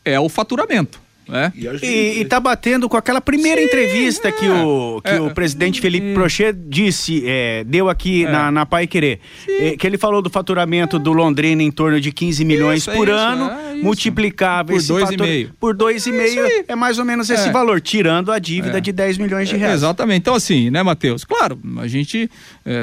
é 0.04 0.18
o 0.18 0.28
faturamento. 0.28 1.00
Né? 1.28 1.52
E, 1.54 1.66
e, 1.86 2.20
e 2.20 2.24
tá 2.24 2.40
batendo 2.40 2.88
com 2.88 2.96
aquela 2.96 3.20
primeira 3.20 3.60
Sim, 3.60 3.66
entrevista 3.66 4.28
é. 4.28 4.32
que, 4.32 4.48
o, 4.48 5.00
que 5.02 5.10
é. 5.10 5.20
o 5.20 5.30
presidente 5.30 5.80
Felipe 5.80 6.12
Prochet 6.14 6.56
disse, 6.66 7.22
é, 7.26 7.64
deu 7.64 7.88
aqui 7.88 8.24
é. 8.24 8.30
na, 8.30 8.50
na 8.50 8.66
Pai 8.66 8.86
Querer. 8.86 9.20
É, 9.48 9.76
que 9.76 9.86
ele 9.86 9.96
falou 9.96 10.20
do 10.20 10.28
faturamento 10.28 10.98
do 10.98 11.12
Londrina 11.12 11.62
em 11.62 11.70
torno 11.70 12.00
de 12.00 12.10
15 12.12 12.44
milhões 12.44 12.80
isso, 12.82 12.92
por 12.92 13.08
é 13.08 13.12
ano, 13.12 13.50
isso, 13.74 13.84
multiplicava 13.84 14.72
por 14.72 14.82
dois 14.82 15.04
fator, 15.04 15.26
e 15.26 15.30
meio. 15.30 15.50
Por 15.58 15.74
dois 15.74 16.06
e 16.06 16.12
meio 16.12 16.64
é 16.66 16.74
mais 16.74 16.98
ou 16.98 17.04
menos 17.04 17.30
esse 17.30 17.50
valor, 17.50 17.80
tirando 17.80 18.32
a 18.32 18.38
dívida 18.38 18.80
de 18.80 18.92
10 18.92 19.18
milhões 19.18 19.48
de 19.48 19.56
reais. 19.56 19.74
exatamente. 19.76 20.18
Então, 20.18 20.34
assim, 20.34 20.70
né, 20.70 20.82
Matheus? 20.82 21.24
Claro, 21.24 21.58
a 21.78 21.86
gente, 21.86 22.30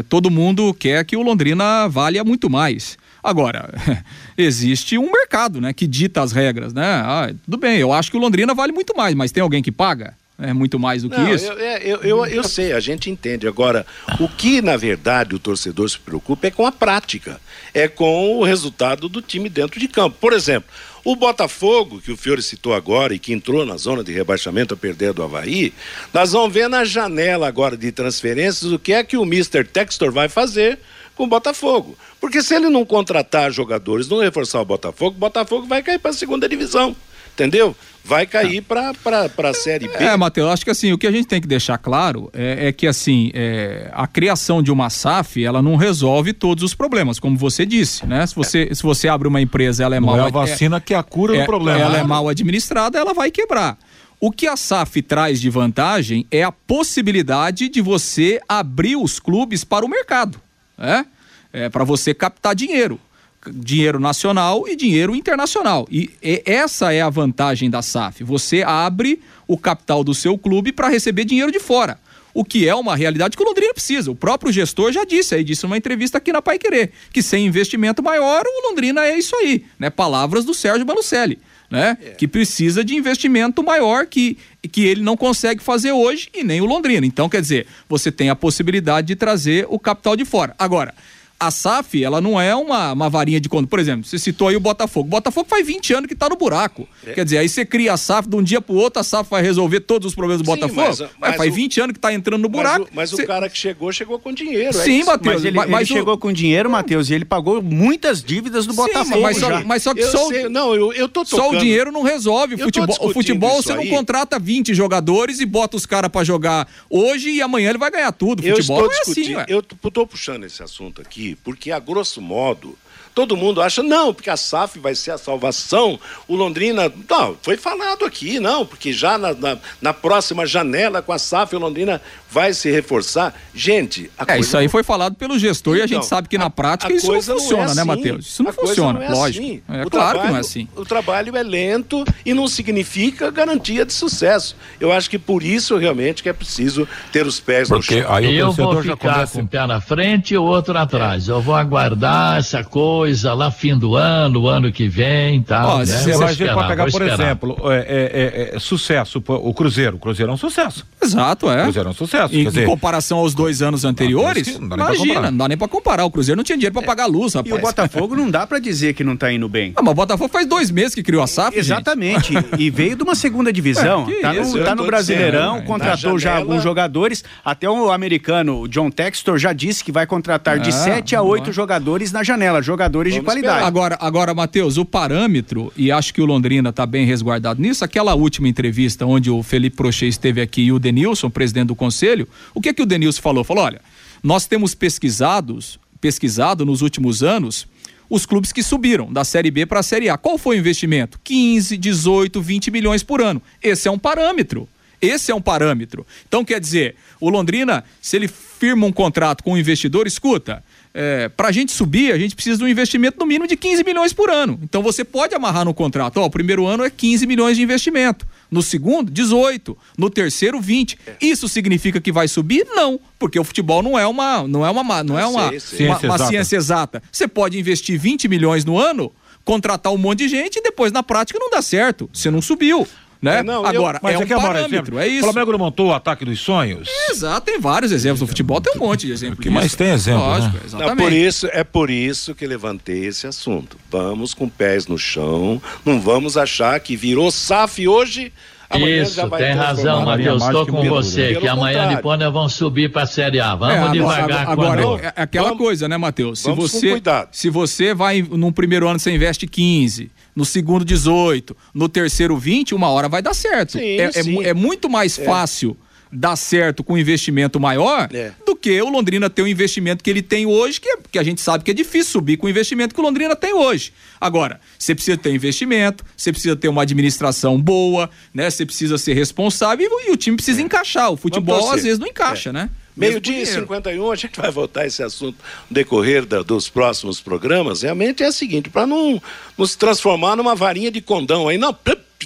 todo 0.07 0.29
mundo 0.29 0.73
quer 0.73 1.03
que 1.05 1.15
o 1.15 1.21
Londrina 1.21 1.87
valha 1.87 2.23
muito 2.23 2.49
mais. 2.49 2.97
Agora, 3.29 3.69
existe 4.35 4.97
um 4.97 5.11
mercado, 5.11 5.61
né, 5.61 5.71
que 5.71 5.85
dita 5.85 6.23
as 6.23 6.31
regras, 6.31 6.73
né? 6.73 6.83
Ah, 6.83 7.31
tudo 7.45 7.57
bem, 7.57 7.77
eu 7.77 7.93
acho 7.93 8.09
que 8.09 8.17
o 8.17 8.19
Londrina 8.19 8.55
vale 8.55 8.71
muito 8.71 8.97
mais, 8.97 9.13
mas 9.13 9.31
tem 9.31 9.43
alguém 9.43 9.61
que 9.61 9.71
paga? 9.71 10.15
É 10.41 10.51
muito 10.51 10.79
mais 10.79 11.03
do 11.03 11.09
que 11.09 11.19
Não, 11.19 11.33
isso. 11.33 11.45
Eu, 11.45 11.57
eu, 11.57 12.01
eu, 12.01 12.25
eu, 12.25 12.43
sei, 12.43 12.71
a 12.71 12.79
gente 12.79 13.09
entende. 13.09 13.45
Agora, 13.45 13.85
o 14.19 14.27
que 14.27 14.61
na 14.61 14.77
verdade 14.77 15.35
o 15.35 15.39
torcedor 15.39 15.89
se 15.89 15.99
preocupa 15.99 16.47
é 16.47 16.51
com 16.51 16.65
a 16.65 16.71
prática, 16.71 17.39
é 17.73 17.89
com 17.89 18.37
o 18.37 18.43
resultado 18.43 19.09
do 19.09 19.21
time 19.21 19.49
dentro 19.49 19.79
de 19.79 19.87
campo. 19.89 20.17
Por 20.19 20.31
exemplo, 20.31 20.69
o 21.03 21.15
Botafogo, 21.15 21.99
que 21.99 22.11
o 22.11 22.17
Fiore 22.17 22.41
citou 22.41 22.73
agora 22.73 23.13
e 23.13 23.19
que 23.19 23.33
entrou 23.33 23.65
na 23.65 23.75
zona 23.75 24.01
de 24.03 24.13
rebaixamento 24.13 24.73
a 24.73 24.77
perder 24.77 25.13
do 25.13 25.21
Havaí, 25.21 25.73
nós 26.13 26.31
vamos 26.31 26.53
ver 26.53 26.69
na 26.69 26.85
janela 26.85 27.47
agora 27.47 27.75
de 27.75 27.91
transferências 27.91 28.71
o 28.71 28.79
que 28.79 28.93
é 28.93 29.03
que 29.03 29.17
o 29.17 29.23
Mr. 29.23 29.65
Textor 29.65 30.11
vai 30.11 30.29
fazer 30.29 30.79
com 31.19 31.25
o 31.25 31.27
Botafogo. 31.27 31.97
Porque 32.21 32.41
se 32.41 32.55
ele 32.55 32.69
não 32.69 32.85
contratar 32.85 33.51
jogadores, 33.51 34.07
não 34.07 34.19
reforçar 34.19 34.61
o 34.61 34.65
Botafogo, 34.65 35.17
o 35.17 35.19
Botafogo 35.19 35.67
vai 35.67 35.83
cair 35.83 35.99
para 35.99 36.11
a 36.11 36.13
segunda 36.13 36.47
divisão. 36.47 36.95
Entendeu? 37.33 37.75
Vai 38.03 38.25
cair 38.25 38.61
para 38.61 38.93
a 39.37 39.53
Série 39.53 39.87
B. 39.87 39.93
É, 39.95 40.15
Matheus, 40.15 40.49
acho 40.49 40.63
que 40.63 40.71
assim, 40.71 40.93
o 40.93 40.97
que 40.97 41.05
a 41.05 41.11
gente 41.11 41.27
tem 41.27 41.41
que 41.41 41.47
deixar 41.47 41.77
claro 41.77 42.29
é, 42.33 42.67
é 42.67 42.71
que 42.71 42.87
assim, 42.87 43.31
é, 43.33 43.89
a 43.93 44.07
criação 44.07 44.63
de 44.63 44.71
uma 44.71 44.89
SAF, 44.89 45.43
ela 45.43 45.61
não 45.61 45.75
resolve 45.75 46.31
todos 46.31 46.63
os 46.63 46.73
problemas, 46.73 47.19
como 47.19 47.37
você 47.37 47.65
disse, 47.65 48.05
né? 48.05 48.25
Se 48.25 48.35
você, 48.35 48.67
é. 48.71 48.73
se 48.73 48.83
você 48.83 49.07
abre 49.09 49.27
uma 49.27 49.41
empresa, 49.41 49.83
ela 49.83 49.95
é 49.95 49.99
não 49.99 50.07
mal... 50.07 50.17
é 50.17 50.21
a 50.21 50.29
vacina 50.29 50.77
é, 50.77 50.79
que 50.79 50.93
é 50.93 50.97
a 50.97 51.03
cura 51.03 51.33
do 51.33 51.41
é, 51.41 51.45
problema. 51.45 51.79
Ela 51.79 51.97
é 51.97 52.03
mal 52.03 52.27
administrada, 52.29 52.97
ela 52.97 53.13
vai 53.13 53.29
quebrar. 53.29 53.77
O 54.21 54.31
que 54.31 54.47
a 54.47 54.57
SAF 54.57 55.01
traz 55.01 55.39
de 55.39 55.49
vantagem 55.49 56.25
é 56.31 56.43
a 56.43 56.51
possibilidade 56.51 57.69
de 57.69 57.81
você 57.81 58.41
abrir 58.49 58.97
os 58.97 59.17
clubes 59.19 59.63
para 59.63 59.85
o 59.85 59.89
mercado, 59.89 60.41
né? 60.79 61.05
É, 61.51 61.69
para 61.69 61.83
você 61.83 62.13
captar 62.13 62.55
dinheiro 62.55 62.99
dinheiro 63.47 63.99
nacional 63.99 64.67
e 64.67 64.75
dinheiro 64.75 65.15
internacional. 65.15 65.87
E, 65.89 66.11
essa 66.45 66.93
é 66.93 67.01
a 67.01 67.09
vantagem 67.09 67.69
da 67.69 67.81
SAF. 67.81 68.23
Você 68.23 68.63
abre 68.63 69.21
o 69.47 69.57
capital 69.57 70.03
do 70.03 70.13
seu 70.13 70.37
clube 70.37 70.71
para 70.71 70.89
receber 70.89 71.23
dinheiro 71.23 71.51
de 71.51 71.59
fora. 71.59 71.97
O 72.33 72.43
que 72.43 72.67
é 72.67 72.75
uma 72.75 72.95
realidade 72.95 73.35
que 73.35 73.41
o 73.41 73.45
Londrina 73.45 73.73
precisa. 73.73 74.11
O 74.11 74.15
próprio 74.15 74.51
gestor 74.51 74.91
já 74.91 75.03
disse 75.03 75.35
aí, 75.35 75.43
disse 75.43 75.63
numa 75.63 75.77
entrevista 75.77 76.19
aqui 76.19 76.31
na 76.31 76.41
Pai 76.41 76.59
Querer, 76.59 76.91
que 77.11 77.23
sem 77.23 77.45
investimento 77.45 78.03
maior, 78.03 78.43
o 78.45 78.69
Londrina 78.69 79.05
é 79.05 79.17
isso 79.17 79.35
aí, 79.35 79.65
né? 79.79 79.89
Palavras 79.89 80.45
do 80.45 80.53
Sérgio 80.53 80.85
Manucelli, 80.85 81.39
né? 81.69 81.97
É. 82.01 82.09
Que 82.11 82.27
precisa 82.27 82.83
de 82.83 82.95
investimento 82.95 83.63
maior 83.63 84.05
que, 84.05 84.37
que 84.71 84.85
ele 84.85 85.01
não 85.01 85.15
consegue 85.15 85.61
fazer 85.61 85.91
hoje 85.91 86.29
e 86.33 86.43
nem 86.43 86.61
o 86.61 86.65
Londrina. 86.65 87.05
Então, 87.05 87.29
quer 87.29 87.41
dizer, 87.41 87.67
você 87.87 88.11
tem 88.11 88.29
a 88.29 88.35
possibilidade 88.35 89.07
de 89.07 89.15
trazer 89.15 89.65
o 89.69 89.77
capital 89.77 90.15
de 90.15 90.25
fora. 90.25 90.55
Agora, 90.57 90.93
a 91.39 91.49
SAF, 91.49 92.03
ela 92.03 92.19
não 92.19 92.39
é 92.39 92.53
uma, 92.53 92.91
uma 92.91 93.09
varinha 93.09 93.39
de 93.39 93.47
conta. 93.47 93.65
Por 93.65 93.79
exemplo, 93.79 94.03
você 94.03 94.19
citou 94.19 94.49
aí 94.49 94.57
o 94.57 94.59
Botafogo. 94.59 95.07
O 95.07 95.09
Botafogo 95.09 95.47
faz 95.47 95.65
20 95.65 95.93
anos 95.93 96.07
que 96.07 96.13
está 96.13 96.27
no 96.27 96.35
buraco. 96.35 96.87
É. 97.05 97.13
Quer 97.13 97.23
dizer, 97.23 97.37
aí 97.37 97.47
você 97.47 97.65
cria 97.65 97.93
a 97.93 97.97
SAF 97.97 98.27
de 98.27 98.35
um 98.35 98.43
dia 98.43 98.59
para 98.59 98.75
o 98.75 98.77
outro, 98.77 98.99
a 98.99 99.03
SAF 99.03 99.29
vai 99.29 99.41
resolver 99.41 99.79
todos 99.79 100.07
os 100.07 100.15
problemas 100.15 100.41
do 100.41 100.51
Sim, 100.51 100.59
Botafogo. 100.59 100.97
Mas, 100.99 101.09
mas 101.17 101.37
faz 101.37 101.49
o... 101.51 101.55
20 101.55 101.81
anos 101.81 101.93
que 101.93 101.97
está 101.97 102.13
entrando 102.13 102.41
no 102.41 102.49
buraco. 102.49 102.89
Mas, 102.91 102.91
o, 102.91 102.95
mas 102.95 103.09
cê... 103.11 103.23
o, 103.23 103.27
cara 103.27 103.49
que 103.49 103.57
chegou, 103.57 103.91
chegou 103.93 104.19
com 104.19 104.33
dinheiro. 104.33 104.77
É 104.77 104.83
Sim, 104.83 105.01
é 105.01 105.05
Matheus. 105.05 105.35
Mas 105.35 105.45
ele, 105.45 105.57
mas 105.57 105.69
ele 105.69 105.83
o... 105.83 105.85
chegou 105.85 106.17
com 106.17 106.33
dinheiro, 106.33 106.69
Matheus, 106.69 107.09
e 107.09 107.13
ele 107.13 107.25
pagou 107.25 107.61
muitas 107.61 108.21
dívidas 108.21 108.65
do 108.65 108.73
Sim, 108.73 108.77
Botafogo. 108.77 109.21
Mas 109.21 109.37
só, 109.37 109.63
mas 109.63 109.83
só 109.83 109.93
que 109.93 110.01
eu 110.01 110.11
só, 110.11 110.27
sei, 110.27 110.49
não, 110.49 110.75
eu, 110.75 110.91
eu 110.91 111.07
tô 111.07 111.23
só 111.23 111.51
o 111.51 111.57
dinheiro 111.57 111.89
não 111.89 112.03
resolve. 112.03 112.55
O 112.55 112.57
futebol, 112.57 112.97
o 112.99 113.13
futebol 113.13 113.61
você 113.61 113.71
aí. 113.71 113.77
não 113.77 113.97
contrata 113.97 114.37
20 114.37 114.73
jogadores 114.73 115.39
e 115.39 115.45
bota 115.45 115.77
os 115.77 115.85
caras 115.85 116.11
para 116.11 116.25
jogar 116.25 116.67
hoje 116.89 117.29
e 117.29 117.41
amanhã 117.41 117.69
ele 117.69 117.77
vai 117.77 117.89
ganhar 117.89 118.11
tudo. 118.11 118.41
O 118.41 118.43
futebol 118.43 118.81
eu 118.81 118.91
estou 118.91 119.13
é 119.13 119.21
assim, 119.21 119.33
Eu 119.47 119.59
estou 119.59 120.05
puxando 120.05 120.43
esse 120.43 120.61
assunto 120.61 121.01
aqui 121.01 121.28
porque 121.35 121.71
a 121.71 121.79
grosso 121.79 122.21
modo, 122.21 122.77
todo 123.19 123.35
mundo 123.35 123.61
acha, 123.61 123.83
não, 123.83 124.13
porque 124.13 124.29
a 124.29 124.37
SAF 124.37 124.79
vai 124.79 124.95
ser 124.95 125.11
a 125.11 125.17
salvação, 125.17 125.99
o 126.25 126.37
Londrina. 126.37 126.89
Não, 127.09 127.35
foi 127.41 127.57
falado 127.57 128.05
aqui, 128.05 128.39
não, 128.39 128.65
porque 128.65 128.93
já 128.93 129.17
na, 129.17 129.33
na, 129.33 129.57
na 129.81 129.93
próxima 129.93 130.45
janela 130.45 131.01
com 131.01 131.11
a 131.11 131.19
SAF, 131.19 131.53
o 131.53 131.59
Londrina 131.59 132.01
vai 132.31 132.53
se 132.53 132.71
reforçar. 132.71 133.33
Gente, 133.53 134.09
a 134.17 134.23
é, 134.23 134.25
coisa... 134.25 134.39
isso 134.39 134.57
aí 134.57 134.69
foi 134.69 134.83
falado 134.83 135.15
pelo 135.15 135.37
gestor 135.37 135.73
então, 135.73 135.81
e 135.81 135.83
a 135.83 135.87
gente 135.87 135.97
então, 135.97 136.07
sabe 136.07 136.29
que 136.29 136.37
na 136.37 136.49
prática 136.49 136.93
isso 136.93 137.11
não 137.11 137.21
funciona, 137.21 137.57
não 137.57 137.71
é 137.71 137.75
né, 137.75 137.81
assim. 137.81 137.85
Matheus? 137.85 138.25
Isso 138.25 138.43
não 138.43 138.51
a 138.51 138.53
funciona, 138.53 138.99
não 138.99 139.05
é 139.05 139.09
lógico. 139.09 139.45
Assim. 139.45 139.61
É 139.67 139.85
o 139.85 139.89
claro 139.89 139.89
trabalho, 139.89 140.21
que 140.21 140.27
não 140.27 140.37
é 140.37 140.39
assim. 140.39 140.67
O 140.77 140.85
trabalho 140.85 141.35
é 141.35 141.43
lento 141.43 142.05
e 142.25 142.33
não 142.33 142.47
significa 142.47 143.29
garantia 143.31 143.85
de 143.85 143.91
sucesso. 143.91 144.55
Eu 144.79 144.93
acho 144.93 145.09
que 145.09 145.19
por 145.19 145.43
isso 145.43 145.75
realmente 145.75 146.23
que 146.23 146.29
é 146.29 146.33
preciso 146.33 146.87
ter 147.11 147.27
os 147.27 147.37
pés 147.37 147.67
Porque 147.67 147.95
no 147.95 148.01
chão. 148.03 148.13
Aí 148.13 148.27
o 148.27 148.31
eu 148.31 148.51
vou 148.53 148.81
ficar 148.81 149.27
com 149.27 149.39
um 149.39 149.45
pé 149.45 149.67
na 149.67 149.81
frente 149.81 150.35
e 150.35 150.37
o 150.37 150.43
outro 150.43 150.77
atrás. 150.77 151.27
É. 151.27 151.31
Eu 151.31 151.41
vou 151.41 151.55
aguardar 151.55 152.37
essa 152.37 152.63
coisa 152.63 153.08
lá 153.23 153.49
fim 153.49 153.77
do 153.77 153.95
ano, 153.95 154.47
ano 154.47 154.71
que 154.71 154.87
vem, 154.87 155.41
tá? 155.41 155.67
Ó, 155.67 155.77
né? 155.79 155.85
Você 155.85 156.17
vai 156.17 156.33
ver 156.33 156.53
para 156.53 156.67
pegar, 156.67 156.91
por 156.91 157.01
exemplo, 157.01 157.57
é, 157.71 158.51
é, 158.51 158.55
é, 158.55 158.59
sucesso, 158.59 159.23
o 159.25 159.53
Cruzeiro. 159.53 159.95
O 159.97 159.99
Cruzeiro 159.99 160.31
é 160.31 160.35
um 160.35 160.37
sucesso. 160.37 160.85
Exato, 161.01 161.49
é. 161.49 161.61
O 161.61 161.63
Cruzeiro 161.63 161.89
é 161.89 161.91
um 161.91 161.95
sucesso 161.95 162.09
sucesso. 162.09 162.35
Em, 162.35 162.43
dizer, 162.43 162.65
comparação 162.65 163.19
aos 163.19 163.33
dois 163.33 163.61
anos 163.61 163.85
anteriores, 163.85 164.59
não 164.59 164.75
imagina, 164.75 165.31
não 165.31 165.37
dá 165.37 165.47
nem 165.47 165.57
pra 165.57 165.67
comparar. 165.67 166.05
O 166.05 166.11
Cruzeiro 166.11 166.37
não 166.37 166.43
tinha 166.43 166.57
dinheiro 166.57 166.73
pra 166.73 166.83
é. 166.83 166.85
pagar 166.85 167.03
a 167.03 167.07
luz, 167.07 167.35
rapaz. 167.35 167.53
E 167.53 167.57
o 167.57 167.61
Botafogo 167.61 168.15
não 168.15 168.29
dá 168.29 168.45
pra 168.47 168.59
dizer 168.59 168.93
que 168.93 169.03
não 169.03 169.15
tá 169.15 169.31
indo 169.31 169.47
bem. 169.47 169.73
Ah, 169.79 169.81
mas 169.81 169.91
o 169.93 169.95
Botafogo 169.95 170.29
faz 170.29 170.45
dois 170.45 170.69
meses 170.69 170.93
que 170.93 171.01
criou 171.01 171.23
a 171.23 171.27
SAF, 171.27 171.57
Exatamente. 171.57 172.33
e 172.57 172.69
veio 172.69 172.97
de 172.97 173.03
uma 173.03 173.15
segunda 173.15 173.53
divisão. 173.53 174.07
É, 174.19 174.21
tá, 174.21 174.33
no, 174.33 174.63
tá 174.65 174.75
no 174.75 174.85
Brasileirão, 174.85 175.53
dizendo, 175.53 175.67
contratou 175.67 176.19
já 176.19 176.35
alguns 176.35 176.61
jogadores. 176.61 177.23
Até 177.45 177.69
o 177.69 177.91
americano, 177.91 178.61
o 178.61 178.67
John 178.67 178.91
Textor, 178.91 179.37
já 179.37 179.53
disse 179.53 179.83
que 179.83 179.91
vai 179.91 180.05
contratar 180.05 180.59
de 180.59 180.73
7 180.73 181.15
a 181.15 181.21
8 181.21 181.53
jogadores 181.53 182.11
na 182.11 182.21
janela, 182.21 182.61
jogadores 182.61 182.88
Vamos 182.89 183.13
de 183.13 183.21
qualidade. 183.21 183.55
Esperar. 183.55 183.67
Agora, 183.67 183.97
agora 183.99 184.33
Matheus, 184.33 184.77
o 184.77 184.85
parâmetro, 184.85 185.71
e 185.77 185.91
acho 185.91 186.13
que 186.13 186.21
o 186.21 186.25
Londrina 186.25 186.73
tá 186.73 186.85
bem 186.85 187.05
resguardado 187.05 187.61
nisso, 187.61 187.83
aquela 187.85 188.15
última 188.15 188.47
entrevista 188.47 189.05
onde 189.05 189.29
o 189.29 189.43
Felipe 189.43 189.77
Prochet 189.77 190.09
esteve 190.09 190.41
aqui 190.41 190.63
e 190.63 190.71
o 190.71 190.79
Denilson, 190.79 191.29
presidente 191.29 191.67
do 191.67 191.75
conselho, 191.75 192.27
o 192.53 192.61
que 192.61 192.69
é 192.69 192.73
que 192.73 192.81
o 192.81 192.85
Denilson 192.85 193.21
falou? 193.21 193.43
Falou: 193.43 193.63
olha, 193.63 193.81
nós 194.23 194.45
temos 194.45 194.73
pesquisados, 194.75 195.79
pesquisado 196.01 196.65
nos 196.65 196.81
últimos 196.81 197.23
anos 197.23 197.67
os 198.09 198.25
clubes 198.25 198.51
que 198.51 198.63
subiram 198.63 199.11
da 199.13 199.23
Série 199.23 199.51
B 199.51 199.65
para 199.65 199.81
a 199.81 199.83
Série 199.83 200.09
A. 200.09 200.17
Qual 200.17 200.37
foi 200.37 200.55
o 200.57 200.59
investimento? 200.59 201.19
15, 201.23 201.77
18, 201.77 202.41
20 202.41 202.71
milhões 202.71 203.03
por 203.03 203.21
ano. 203.21 203.41
Esse 203.61 203.87
é 203.87 203.91
um 203.91 203.99
parâmetro. 203.99 204.67
Esse 205.01 205.31
é 205.31 205.35
um 205.35 205.41
parâmetro. 205.41 206.05
Então, 206.27 206.43
quer 206.43 206.59
dizer, 206.59 206.95
o 207.21 207.29
Londrina, 207.29 207.83
se 208.01 208.17
ele 208.17 208.27
firma 208.27 208.85
um 208.85 208.91
contrato 208.91 209.43
com 209.43 209.53
um 209.53 209.57
investidor, 209.57 210.07
escuta, 210.07 210.63
é, 210.93 211.29
para 211.29 211.49
a 211.49 211.51
gente 211.51 211.71
subir, 211.71 212.11
a 212.11 212.17
gente 212.17 212.35
precisa 212.35 212.57
de 212.57 212.63
um 212.63 212.67
investimento 212.67 213.19
no 213.19 213.25
mínimo 213.25 213.47
de 213.47 213.55
15 213.55 213.83
milhões 213.83 214.13
por 214.13 214.29
ano. 214.29 214.59
Então 214.63 214.81
você 214.81 215.03
pode 215.03 215.35
amarrar 215.35 215.65
no 215.65 215.73
contrato, 215.73 216.17
ó, 216.17 216.25
o 216.25 216.29
primeiro 216.29 216.65
ano 216.65 216.83
é 216.83 216.89
15 216.89 217.27
milhões 217.27 217.57
de 217.57 217.63
investimento, 217.63 218.25
no 218.49 218.61
segundo, 218.61 219.11
18, 219.11 219.77
no 219.97 220.09
terceiro, 220.09 220.59
20. 220.59 220.97
Isso 221.21 221.47
significa 221.47 222.01
que 222.01 222.11
vai 222.11 222.27
subir? 222.27 222.65
Não, 222.69 222.99
porque 223.17 223.39
o 223.39 223.43
futebol 223.43 223.83
não 223.83 223.97
é 223.97 224.07
uma, 224.07 224.47
não 224.47 224.65
é 224.65 224.69
uma, 224.69 225.03
não 225.03 225.19
é 225.19 225.25
uma, 225.25 225.51
uma, 225.51 226.15
uma 226.15 226.17
ciência 226.27 226.57
exata. 226.57 227.03
Você 227.11 227.27
pode 227.27 227.59
investir 227.59 227.99
20 227.99 228.27
milhões 228.27 228.65
no 228.65 228.77
ano, 228.77 229.11
contratar 229.45 229.93
um 229.93 229.97
monte 229.97 230.19
de 230.19 230.27
gente 230.27 230.57
e 230.57 230.63
depois 230.63 230.91
na 230.91 231.03
prática 231.03 231.39
não 231.39 231.51
dá 231.51 231.61
certo. 231.61 232.09
Você 232.11 232.31
não 232.31 232.41
subiu 232.41 232.87
né? 233.21 233.39
É, 233.39 233.43
não, 233.43 233.65
Agora, 233.65 233.99
eu, 234.01 234.09
é 234.09 234.17
um 234.17 234.41
parâmetro, 234.41 234.97
é 234.97 235.07
isso. 235.07 235.27
O 235.27 235.31
Flamengo 235.33 235.51
não 235.51 235.59
montou 235.59 235.87
o 235.87 235.93
ataque 235.93 236.23
dos 236.23 236.39
sonhos? 236.39 236.87
Exato, 237.09 237.45
tem 237.45 237.59
vários 237.59 237.91
exemplos. 237.91 238.21
No 238.21 238.27
futebol 238.27 238.61
tem 238.61 238.73
um 238.75 238.79
monte 238.79 239.07
de 239.07 239.11
exemplos. 239.11 239.39
que 239.39 239.49
mais 239.49 239.75
tem 239.75 239.89
exemplo, 239.89 240.21
Lógico, 240.21 240.55
né? 240.55 240.61
exatamente. 240.65 240.95
Não, 240.95 241.03
por 241.03 241.13
isso, 241.13 241.49
é 241.51 241.63
por 241.63 241.89
isso 241.89 242.33
que 242.33 242.47
levantei 242.47 243.05
esse 243.05 243.27
assunto. 243.27 243.77
Vamos 243.91 244.33
com 244.33 244.47
pés 244.47 244.87
no 244.87 244.97
chão, 244.97 245.61
não 245.85 245.99
vamos 245.99 246.37
achar 246.37 246.79
que 246.79 246.95
virou 246.95 247.29
SAF 247.31 247.87
hoje... 247.87 248.31
Amanhã 248.69 249.01
Isso, 249.01 249.29
tem 249.31 249.53
razão, 249.55 250.05
Matheus. 250.05 250.43
Estou 250.43 250.67
com 250.67 250.87
você, 250.87 251.35
que 251.35 251.47
amanhã 251.47 251.87
depois 251.95 252.19
nós 252.19 252.31
vamos 252.31 252.53
subir 252.53 252.91
para 252.91 253.01
a 253.01 253.07
Série 253.07 253.39
A. 253.39 253.55
Vamos 253.55 253.89
é, 253.89 253.91
devagar 253.93 254.47
agora, 254.47 254.81
agora 254.81 255.13
é 255.15 255.23
aquela 255.23 255.49
vamos, 255.49 255.65
cuida, 255.65 255.89
né, 255.89 255.97
Matheus? 255.97 256.39
Se 256.39 256.51
você, 256.51 257.01
se 257.31 257.49
você 257.49 257.95
vai 257.95 258.21
num 258.21 258.51
primeiro 258.51 258.87
ano 258.87 258.99
você 258.99 259.09
investe 259.09 259.47
15, 259.47 260.11
no 260.39 260.45
segundo 260.45 260.85
18, 260.85 261.55
no 261.73 261.89
terceiro 261.89 262.37
20, 262.37 262.73
uma 262.73 262.87
hora 262.89 263.09
vai 263.09 263.21
dar 263.21 263.33
certo. 263.33 263.73
Sim, 263.73 263.79
é, 263.81 264.03
é 264.03 264.11
sim. 264.23 264.41
é, 264.41 264.49
é, 264.49 264.53
muito 264.53 264.89
mais 264.89 265.19
é. 265.19 265.25
fácil 265.25 265.75
dar 266.09 266.37
certo 266.37 266.81
com 266.81 266.93
um 266.93 266.97
investimento 266.97 267.59
maior 267.59 268.07
É. 268.11 268.31
do 268.45 268.55
que 268.55 268.81
o 268.81 268.89
Londrina 268.89 269.29
ter 269.29 269.41
o 269.41 269.47
investimento 269.47 270.01
que 270.01 270.09
ele 270.09 270.21
tem 270.21 270.45
hoje, 270.45 270.79
que, 270.79 270.89
é- 270.89 270.97
que 271.11 271.19
a 271.19 271.23
gente 271.23 271.41
sabe 271.41 271.63
que 271.65 271.69
é 271.69 271.73
difícil 271.73 272.13
subir 272.13 272.37
com 272.37 272.47
o 272.47 272.49
investimento 272.49 272.95
que 272.95 273.01
o 273.01 273.03
Londrina 273.03 273.35
tem 273.35 273.53
hoje. 273.53 273.91
Agora, 274.19 274.61
você 274.77 274.95
precisa 274.95 275.17
ter 275.17 275.31
investimento, 275.35 276.05
você 276.15 276.31
precisa 276.31 276.55
ter 276.55 276.69
uma 276.69 276.83
administração 276.83 277.61
boa, 277.61 278.09
né? 278.33 278.49
Você 278.49 278.65
precisa 278.65 278.97
ser 278.97 279.13
responsável 279.13 279.87
e, 280.07 280.09
o 280.11 280.17
time 280.17 280.37
precisa 280.37 280.61
encaixar. 280.61 281.11
O 281.11 281.17
futebol 281.17 281.69
às 281.69 281.83
vezes 281.83 281.99
não 281.99 282.07
encaixa, 282.07 282.53
né? 282.53 282.69
Meio-dia 282.99 283.33
e 283.33 283.37
Mesmo 283.39 283.53
com 283.67 283.73
dinheiro. 283.79 283.91
51, 284.01 284.11
a 284.11 284.15
gente 284.15 284.39
vai 284.39 284.51
voltar 284.51 284.81
a 284.81 284.85
esse 284.87 285.01
assunto 285.01 285.37
no 285.69 285.73
decorrer 285.73 286.25
da- 286.25 286.41
dos 286.43 286.67
próximos 286.69 287.21
programas. 287.21 287.81
Realmente 287.81 288.21
é 288.23 288.27
o 288.27 288.31
seguinte, 288.33 288.69
para 288.69 288.85
não 288.85 289.21
nos 289.57 289.75
transformar 289.75 290.35
numa 290.35 290.53
varinha 290.55 290.91
de 290.91 290.99
condão 291.01 291.47
aí, 291.47 291.57
não, 291.57 291.75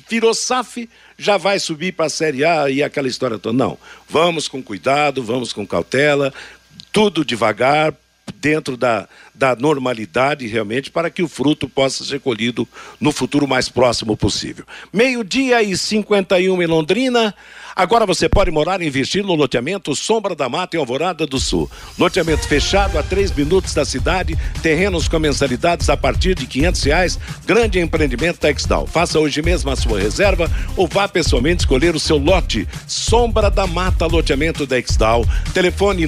virou 0.10 0.34
SAF, 0.34 0.90
já 1.18 1.38
vai 1.38 1.60
subir 1.60 1.94
para 1.94 2.08
a 2.08 2.10
Série 2.10 2.44
A 2.44 2.70
e 2.70 2.82
aquela 2.82 3.08
história 3.08 3.38
toda. 3.38 3.56
Não, 3.58 3.78
vamos 4.10 4.48
com 4.48 4.62
cuidado, 4.62 5.24
vamos 5.24 5.54
com 5.54 5.66
cautela, 5.66 6.34
tudo 6.92 7.24
devagar, 7.24 7.94
dentro 8.44 8.76
da, 8.76 9.08
da 9.34 9.56
normalidade 9.56 10.46
realmente, 10.48 10.92
para 10.92 11.10
que 11.10 11.24
o 11.24 11.30
fruto 11.30 11.70
possa 11.70 12.04
ser 12.04 12.20
colhido 12.20 12.68
no 13.00 13.14
futuro 13.14 13.48
mais 13.48 13.70
próximo 13.70 14.18
possível. 14.18 14.66
Meio-dia 14.92 15.64
e 15.64 15.78
51 15.78 16.62
em 16.62 16.68
Londrina. 16.68 17.34
Agora 17.76 18.06
você 18.06 18.30
pode 18.30 18.52
morar 18.52 18.82
e 18.82 18.86
investir 18.86 19.24
no 19.24 19.34
loteamento 19.34 19.96
Sombra 19.96 20.36
da 20.36 20.48
Mata 20.48 20.76
em 20.76 20.80
Alvorada 20.80 21.26
do 21.26 21.40
Sul. 21.40 21.72
Loteamento 21.98 22.48
fechado 22.48 23.00
a 23.00 23.04
três 23.04 23.32
minutos 23.32 23.74
da 23.74 23.84
cidade, 23.84 24.38
terrenos 24.62 25.08
com 25.08 25.18
mensalidades 25.18 25.90
a 25.90 25.98
partir 25.98 26.36
de 26.36 26.46
quinhentos 26.46 26.84
reais. 26.84 27.18
Grande 27.46 27.80
empreendimento 27.80 28.40
Textal. 28.40 28.86
Faça 28.86 29.20
hoje 29.20 29.42
mesmo 29.42 29.72
a 29.72 29.76
sua 29.76 30.00
reserva 30.00 30.52
ou 30.76 30.88
vá 30.88 31.08
pessoalmente 31.08 31.62
escolher 31.62 31.96
o 31.96 32.00
seu 32.00 32.18
lote. 32.18 32.68
Sombra 32.86 33.50
da 33.50 33.66
Mata 33.66 34.06
Loteamento 34.06 34.68
Textal. 34.68 35.26
Telefone 35.54 36.06